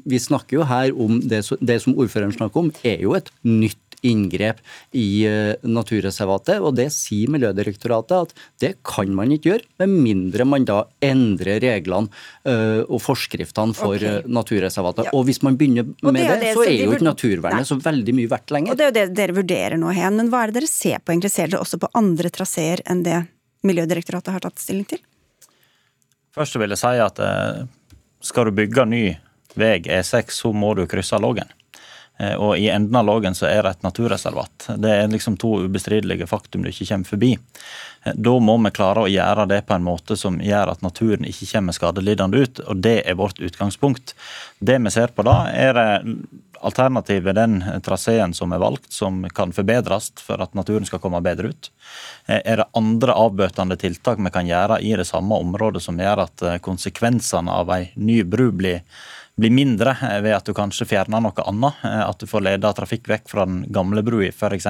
vi 0.04 0.20
snakker 0.20 0.58
jo 0.58 0.68
her 0.68 0.92
om 0.92 1.22
det, 1.24 1.40
det 1.64 1.80
som 1.80 1.96
ordføreren 1.96 2.36
snakker 2.36 2.60
om, 2.60 2.68
er 2.84 3.00
jo 3.08 3.16
et 3.16 3.32
nytt 3.40 3.87
inngrep 4.06 4.60
i 4.96 5.26
eh, 5.26 5.54
naturreservatet. 5.66 6.60
Og 6.62 6.74
det 6.78 6.88
sier 6.94 7.30
Miljødirektoratet 7.32 8.16
at 8.18 8.34
det 8.62 8.72
kan 8.86 9.10
man 9.14 9.32
ikke 9.34 9.52
gjøre, 9.52 9.66
med 9.82 9.94
mindre 10.06 10.46
man 10.48 10.66
da 10.68 10.82
endrer 11.04 11.60
reglene 11.64 12.10
eh, 12.48 12.82
og 12.86 13.02
forskriftene 13.04 13.76
for 13.76 13.96
okay. 13.96 14.20
Eh, 14.22 14.30
naturreservatet. 14.38 15.08
Ja. 15.08 15.14
Og 15.18 15.26
hvis 15.28 15.42
man 15.46 15.58
begynner 15.60 15.88
med 15.88 16.20
det, 16.20 16.28
det, 16.42 16.54
så 16.56 16.66
er 16.66 16.76
jo 16.84 16.94
ikke 16.94 17.08
naturvernet 17.08 17.64
Nei. 17.64 17.70
så 17.70 17.78
veldig 17.82 18.16
mye 18.20 18.32
verdt 18.34 18.54
lenger. 18.54 18.74
Og 18.74 18.78
Det 18.78 18.86
er 18.86 18.92
jo 18.92 18.96
det 18.98 19.06
dere 19.18 19.38
vurderer 19.38 19.80
nå, 19.80 19.92
Hen. 19.98 20.18
Men 20.20 20.32
hva 20.32 20.44
er 20.44 20.52
det 20.52 20.62
dere 20.62 20.70
ser 20.70 21.02
på? 21.02 21.12
egentlig? 21.12 21.32
Ser 21.34 21.50
dere 21.50 21.62
også 21.64 21.80
på 21.82 21.90
andre 21.98 22.32
traseer 22.34 22.84
enn 22.88 23.04
det 23.06 23.22
Miljødirektoratet 23.66 24.36
har 24.36 24.44
tatt 24.44 24.60
stilling 24.62 24.86
til? 24.86 25.00
Først 26.36 26.54
vil 26.60 26.70
jeg 26.70 26.78
si 26.78 27.00
at 27.02 27.18
skal 28.22 28.46
du 28.46 28.54
bygge 28.54 28.84
ny 28.86 29.02
vei 29.58 29.78
E6, 29.82 30.36
så 30.42 30.52
må 30.54 30.74
du 30.78 30.84
krysse 30.86 31.18
Lågen. 31.18 31.48
Eh, 32.18 32.34
og 32.34 32.58
i 32.58 32.68
enden 32.68 32.96
av 32.96 33.06
Lågen 33.06 33.34
så 33.34 33.46
er 33.46 33.62
det 33.62 33.76
et 33.76 33.86
naturreservat. 33.86 34.70
Det 34.76 34.90
er 34.90 35.10
liksom 35.10 35.36
to 35.38 35.60
ubestridelige 35.62 36.26
faktum 36.26 36.64
du 36.64 36.72
ikke 36.72 36.88
kommer 36.90 37.12
forbi. 37.12 37.30
Eh, 38.02 38.14
da 38.14 38.34
må 38.42 38.56
vi 38.64 38.74
klare 38.74 39.04
å 39.04 39.12
gjøre 39.12 39.46
det 39.52 39.62
på 39.68 39.76
en 39.76 39.86
måte 39.86 40.18
som 40.18 40.40
gjør 40.42 40.74
at 40.74 40.82
naturen 40.82 41.28
ikke 41.28 41.50
kommer 41.52 41.76
skadelidende 41.76 42.42
ut, 42.42 42.60
og 42.66 42.82
det 42.82 42.98
er 43.06 43.18
vårt 43.20 43.38
utgangspunkt. 43.38 44.16
Det 44.58 44.80
vi 44.82 44.94
ser 44.94 45.14
på 45.14 45.22
da, 45.26 45.44
er 45.54 46.02
alternativet 46.58 47.36
den 47.38 47.60
traseen 47.86 48.32
som 48.34 48.50
er 48.50 48.58
valgt, 48.58 48.90
som 48.90 49.22
kan 49.30 49.54
forbedres 49.54 50.10
for 50.18 50.42
at 50.42 50.56
naturen 50.58 50.88
skal 50.88 50.98
komme 50.98 51.20
bedre 51.22 51.52
ut. 51.52 51.70
Eh, 52.26 52.40
er 52.42 52.64
det 52.64 52.70
andre 52.74 53.14
avbøtende 53.14 53.78
tiltak 53.78 54.18
vi 54.18 54.34
kan 54.34 54.50
gjøre 54.50 54.80
i 54.82 54.90
det 54.98 55.06
samme 55.06 55.38
området 55.38 55.84
som 55.86 56.02
gjør 56.02 56.24
at 56.26 56.46
konsekvensene 56.66 57.54
av 57.62 57.70
ei 57.78 57.92
ny 57.94 58.24
bru 58.26 58.50
blir 58.50 58.82
blir 59.38 59.54
mindre 59.54 59.94
eh, 60.02 60.18
ved 60.24 60.34
at 60.36 60.48
du 60.48 60.54
kanskje 60.56 60.86
fjerner 60.90 61.22
noe 61.22 61.44
annet. 61.46 61.82
Eh, 61.86 62.02
at 62.04 62.18
du 62.20 62.26
får 62.30 62.44
leda 62.44 62.72
trafikk 62.76 63.08
vekk 63.10 63.30
fra 63.30 63.46
den 63.48 63.62
gamle 63.74 64.02
brua 64.06 64.32
f.eks. 64.32 64.68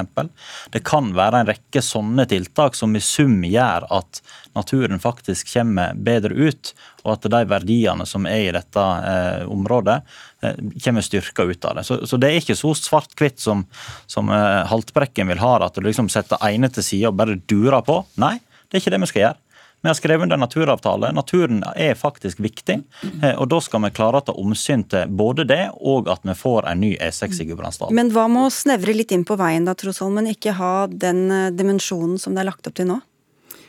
Det 0.74 0.84
kan 0.86 1.10
være 1.16 1.42
en 1.42 1.50
rekke 1.50 1.82
sånne 1.84 2.28
tiltak 2.28 2.76
som 2.78 2.96
i 2.96 3.02
sum 3.04 3.40
gjør 3.48 3.88
at 3.98 4.22
naturen 4.58 5.00
faktisk 5.00 5.48
kommer 5.52 5.96
bedre 5.96 6.34
ut, 6.34 6.72
og 7.04 7.14
at 7.14 7.28
de 7.32 7.42
verdiene 7.48 8.06
som 8.08 8.26
er 8.28 8.48
i 8.48 8.54
dette 8.54 8.84
eh, 8.84 9.46
området, 9.48 9.98
eh, 10.42 10.60
kommer 10.84 11.06
styrka 11.06 11.48
ut 11.48 11.68
av 11.68 11.78
det. 11.78 11.86
Så, 11.88 12.00
så, 12.06 12.20
det 12.20 12.30
er 12.30 12.42
ikke 12.42 12.58
så 12.58 12.74
svart-hvitt 12.76 13.40
som, 13.42 13.64
som 14.10 14.30
eh, 14.34 14.64
Haltbrekken 14.68 15.30
vil 15.32 15.42
ha 15.42 15.56
det, 15.58 15.70
at 15.70 15.80
du 15.80 15.88
liksom 15.88 16.12
setter 16.12 16.42
ene 16.50 16.70
til 16.72 16.84
side 16.84 17.10
og 17.12 17.18
bare 17.20 17.40
durer 17.48 17.80
på. 17.86 18.02
Nei, 18.20 18.36
det 18.68 18.76
er 18.76 18.84
ikke 18.84 18.96
det 18.96 19.04
vi 19.06 19.12
skal 19.12 19.24
gjøre. 19.26 19.47
Vi 19.80 19.88
har 19.88 19.94
skrevet 19.94 20.22
under 20.22 20.36
naturavtale. 20.36 21.12
Naturen 21.12 21.62
er 21.76 21.94
faktisk 21.94 22.40
viktig. 22.40 22.80
Eh, 23.22 23.34
og 23.38 23.48
Da 23.48 23.60
skal 23.62 23.84
vi 23.84 23.90
klare 23.94 24.18
å 24.18 24.24
ta 24.26 24.34
omsyn 24.34 24.82
til 24.90 25.06
både 25.08 25.46
det 25.46 25.70
og 25.78 26.08
at 26.10 26.26
vi 26.26 26.34
får 26.34 26.66
en 26.66 26.80
ny 26.82 26.96
E6 26.96 27.42
i 27.42 27.46
Gudbrandsdalen. 27.50 27.94
Men 27.94 28.10
hva 28.10 28.26
med 28.28 28.48
å 28.48 28.54
snevre 28.54 28.94
litt 28.96 29.14
inn 29.14 29.24
på 29.24 29.38
veien 29.38 29.68
da, 29.68 29.76
Trosholmen? 29.78 30.26
ikke 30.26 30.56
ha 30.58 30.88
den 30.90 31.30
eh, 31.30 31.50
dimensjonen 31.54 32.18
som 32.18 32.34
det 32.34 32.42
er 32.42 32.50
lagt 32.50 32.66
opp 32.66 32.74
til 32.74 32.90
nå? 32.90 33.00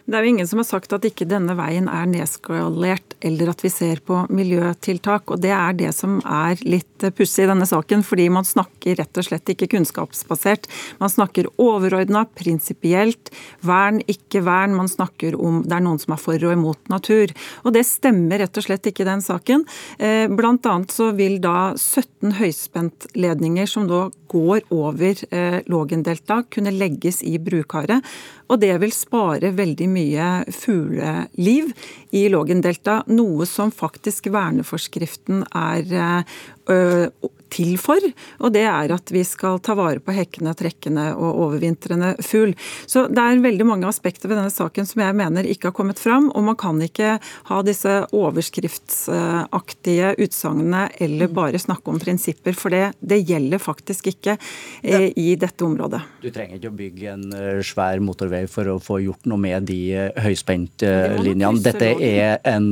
Det 0.09 0.17
er 0.17 0.25
jo 0.25 0.29
ingen 0.31 0.47
som 0.49 0.57
har 0.57 0.65
sagt 0.65 0.93
at 0.95 1.03
ikke 1.05 1.27
denne 1.29 1.53
veien 1.53 1.85
er 1.85 2.07
nedskalert, 2.09 3.13
eller 3.21 3.51
at 3.51 3.59
vi 3.61 3.69
ser 3.69 3.99
på 4.01 4.23
miljøtiltak. 4.33 5.29
og 5.29 5.43
Det 5.43 5.51
er 5.53 5.75
det 5.77 5.91
som 5.93 6.15
er 6.25 6.57
litt 6.65 7.05
pussig 7.13 7.45
i 7.45 7.49
denne 7.51 7.67
saken, 7.69 8.01
fordi 8.01 8.25
man 8.33 8.47
snakker 8.47 8.97
rett 8.97 9.19
og 9.21 9.27
slett 9.27 9.51
ikke 9.53 9.67
kunnskapsbasert. 9.75 10.65
Man 10.97 11.13
snakker 11.13 11.51
overordna, 11.61 12.23
prinsipielt. 12.25 13.29
Vern, 13.61 14.01
ikke 14.09 14.41
vern. 14.47 14.73
Man 14.79 14.89
snakker 14.89 15.37
om 15.37 15.61
det 15.67 15.77
er 15.77 15.85
noen 15.85 16.01
som 16.01 16.17
er 16.17 16.23
for 16.23 16.41
og 16.41 16.55
imot 16.55 16.89
natur. 16.89 17.29
Og 17.61 17.77
det 17.77 17.85
stemmer 17.85 18.41
rett 18.41 18.57
og 18.57 18.65
slett 18.65 18.89
ikke 18.89 19.05
den 19.05 19.21
saken. 19.21 19.67
Eh, 20.01 20.25
blant 20.33 20.65
annet 20.65 20.95
så 20.95 21.11
vil 21.13 21.37
da 21.43 21.75
17 21.77 22.33
høyspentledninger 22.41 23.69
som 23.69 23.85
da 23.85 24.07
går 24.29 24.65
over 24.73 25.13
Lågendeltaet, 25.29 25.67
Lågendelta, 25.69 26.43
kunne 26.51 26.71
legges 26.75 27.21
i 27.25 27.37
brukaret. 27.41 28.05
Og 28.49 28.57
det 28.61 28.73
vil 28.81 28.93
spare 28.95 29.51
veldig 29.53 29.87
mye 29.91 30.29
fugleliv 30.53 31.69
i 32.17 32.23
Lågendeltaet, 32.33 33.09
noe 33.13 33.45
som 33.49 33.69
faktisk 33.73 34.31
verneforskriften 34.33 35.43
er 35.53 36.23
øh, 36.69 37.05
til 37.51 37.77
for, 37.81 37.99
og 38.39 38.53
det 38.55 38.65
er 38.69 38.93
at 38.93 39.11
vi 39.13 39.23
skal 39.27 39.59
ta 39.63 39.75
vare 39.77 39.99
på 40.03 40.13
hekkende, 40.15 40.53
trekkende 40.57 41.09
og 41.15 41.39
overvintrende 41.45 42.15
fugl. 42.25 42.53
Så 42.89 43.07
det 43.11 43.21
er 43.21 43.43
veldig 43.43 43.65
mange 43.67 43.87
aspekter 43.89 44.29
ved 44.29 44.37
denne 44.39 44.53
saken 44.53 44.85
som 44.87 45.01
jeg 45.03 45.17
mener 45.17 45.47
ikke 45.49 45.69
har 45.69 45.77
kommet 45.77 45.99
fram, 46.01 46.29
og 46.33 46.41
man 46.49 46.57
kan 46.59 46.81
ikke 46.83 47.19
ha 47.49 47.61
disse 47.65 47.93
overskriftsaktige 48.15 50.13
utsagnene 50.25 50.89
eller 51.01 51.27
bare 51.33 51.59
snakke 51.61 51.91
om 51.91 51.99
prinsipper, 52.01 52.53
for 52.57 52.69
det, 52.73 52.93
det 52.99 53.19
gjelder 53.27 53.59
faktisk 53.61 54.07
ikke 54.13 54.37
eh, 54.83 55.09
i 55.15 55.35
dette 55.39 55.65
området. 55.65 56.01
Du 56.23 56.29
trenger 56.33 56.55
ikke 56.59 56.71
å 56.71 56.79
bygge 56.79 57.13
en 57.13 57.33
eh, 57.35 57.61
svær 57.65 57.99
motorvei 58.03 58.45
for 58.51 58.67
å 58.73 58.79
få 58.83 58.99
gjort 59.03 59.25
noe 59.29 59.39
med 59.41 59.67
de 59.69 59.79
eh, 59.95 60.11
høyspentlinjene. 60.23 61.63
Dette 61.63 61.89
er 62.05 62.39
en 62.47 62.67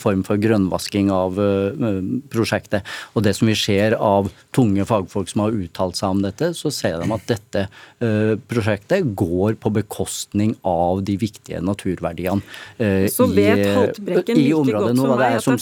form 0.00 0.22
for 0.26 0.36
grønnvasking 0.40 1.10
av 1.12 1.38
prosjektet. 2.32 2.86
Og 3.14 3.24
det 3.24 3.34
som 3.36 3.48
vi 3.50 3.56
ser 3.58 3.96
av 3.96 4.19
av 4.20 4.30
tunge 4.54 4.84
fagfolk 4.88 5.30
som 5.30 5.44
har 5.44 5.56
uttalt 5.56 5.98
seg 5.98 6.14
om 6.14 6.22
dette, 6.24 6.52
så 6.56 6.72
ser 6.74 7.00
de 7.02 7.10
at 7.14 7.26
dette 7.30 7.64
uh, 7.66 8.34
prosjektet 8.50 9.12
går 9.18 9.58
på 9.62 9.72
bekostning 9.80 10.54
av 10.66 11.02
de 11.06 11.16
viktige 11.20 11.62
naturverdiene 11.64 12.42
uh, 12.80 13.06
så 13.10 13.28
vet 13.30 13.64
Haltbrekken 13.76 14.38
i, 14.38 14.46
i 14.48 14.54
området. 14.56 14.94
Nå 14.98 15.08
var 15.12 15.22
det 15.22 15.32
jeg 15.34 15.44
som, 15.46 15.58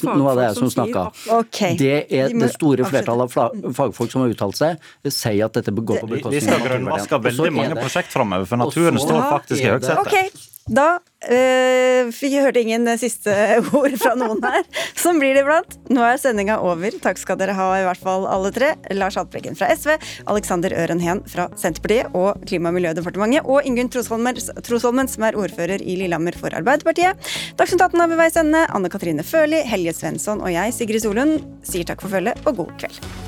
som 0.60 0.74
snakka. 0.74 1.06
Okay. 1.40 1.78
Det 1.80 1.98
er 2.20 2.34
det 2.34 2.52
store 2.54 2.86
flertallet 2.88 3.38
av 3.38 3.72
fagfolk 3.76 4.12
som 4.14 4.24
har 4.24 4.34
uttalt 4.34 4.58
seg, 4.58 4.90
sier 5.08 5.48
at 5.48 5.58
dette 5.58 5.72
går 5.74 6.02
på 6.02 6.12
bekostning 6.12 6.52
av 6.52 6.58
naturverdiene. 6.58 6.98
Vi 6.98 7.08
skal 7.08 7.18
grønnvaske 7.18 7.22
veldig 7.28 7.56
mange 7.56 7.80
prosjekt 7.80 8.14
framover, 8.14 8.48
for 8.48 8.64
naturen 8.64 9.02
står 9.02 9.24
faktisk 9.28 9.64
i 9.64 9.72
høysetet. 9.72 10.06
Okay. 10.06 10.47
Da 10.68 10.98
øh, 11.24 12.10
vi 12.12 12.28
hørte 12.36 12.60
ingen 12.60 12.84
siste 13.00 13.32
ord 13.78 13.94
fra 14.00 14.12
noen 14.18 14.42
her. 14.44 14.66
Sånn 14.98 15.20
blir 15.20 15.32
det 15.36 15.44
iblant. 15.44 15.78
Nå 15.88 16.02
er 16.04 16.20
sendinga 16.20 16.58
over. 16.64 16.92
Takk 17.02 17.20
skal 17.20 17.38
dere 17.40 17.56
ha, 17.56 17.68
i 17.78 17.86
hvert 17.86 18.02
fall 18.02 18.26
alle 18.28 18.52
tre. 18.54 18.74
Lars 18.96 19.16
Haltbrekken 19.18 19.56
fra 19.58 19.70
SV, 19.72 19.96
Alexander 20.28 20.74
Øren 20.76 21.00
Heen 21.04 21.22
fra 21.28 21.48
Senterpartiet 21.58 22.12
og 22.18 22.44
Klima- 22.48 22.72
og 22.72 22.78
miljødepartementet, 22.78 23.48
og 23.48 23.64
Ingunn 23.68 23.90
Trosholmen, 23.92 25.08
som 25.08 25.26
er 25.28 25.38
ordfører 25.40 25.80
i 25.80 25.96
Lillehammer 26.02 26.36
for 26.36 26.54
Arbeiderpartiet. 26.54 27.32
Dagsnytt 27.58 27.86
18 27.88 28.04
er 28.04 28.12
ved 28.12 28.20
veis 28.20 28.38
ende. 28.40 28.66
Anne 28.68 28.92
Katrine 28.92 29.24
Førli, 29.24 29.64
Helge 29.68 29.96
Svensson 29.96 30.44
og 30.44 30.52
jeg, 30.52 30.76
Sigrid 30.76 31.04
Solund, 31.04 31.40
sier 31.66 31.88
takk 31.88 32.04
for 32.04 32.12
følget 32.12 32.44
og 32.44 32.62
god 32.62 32.76
kveld. 32.84 33.27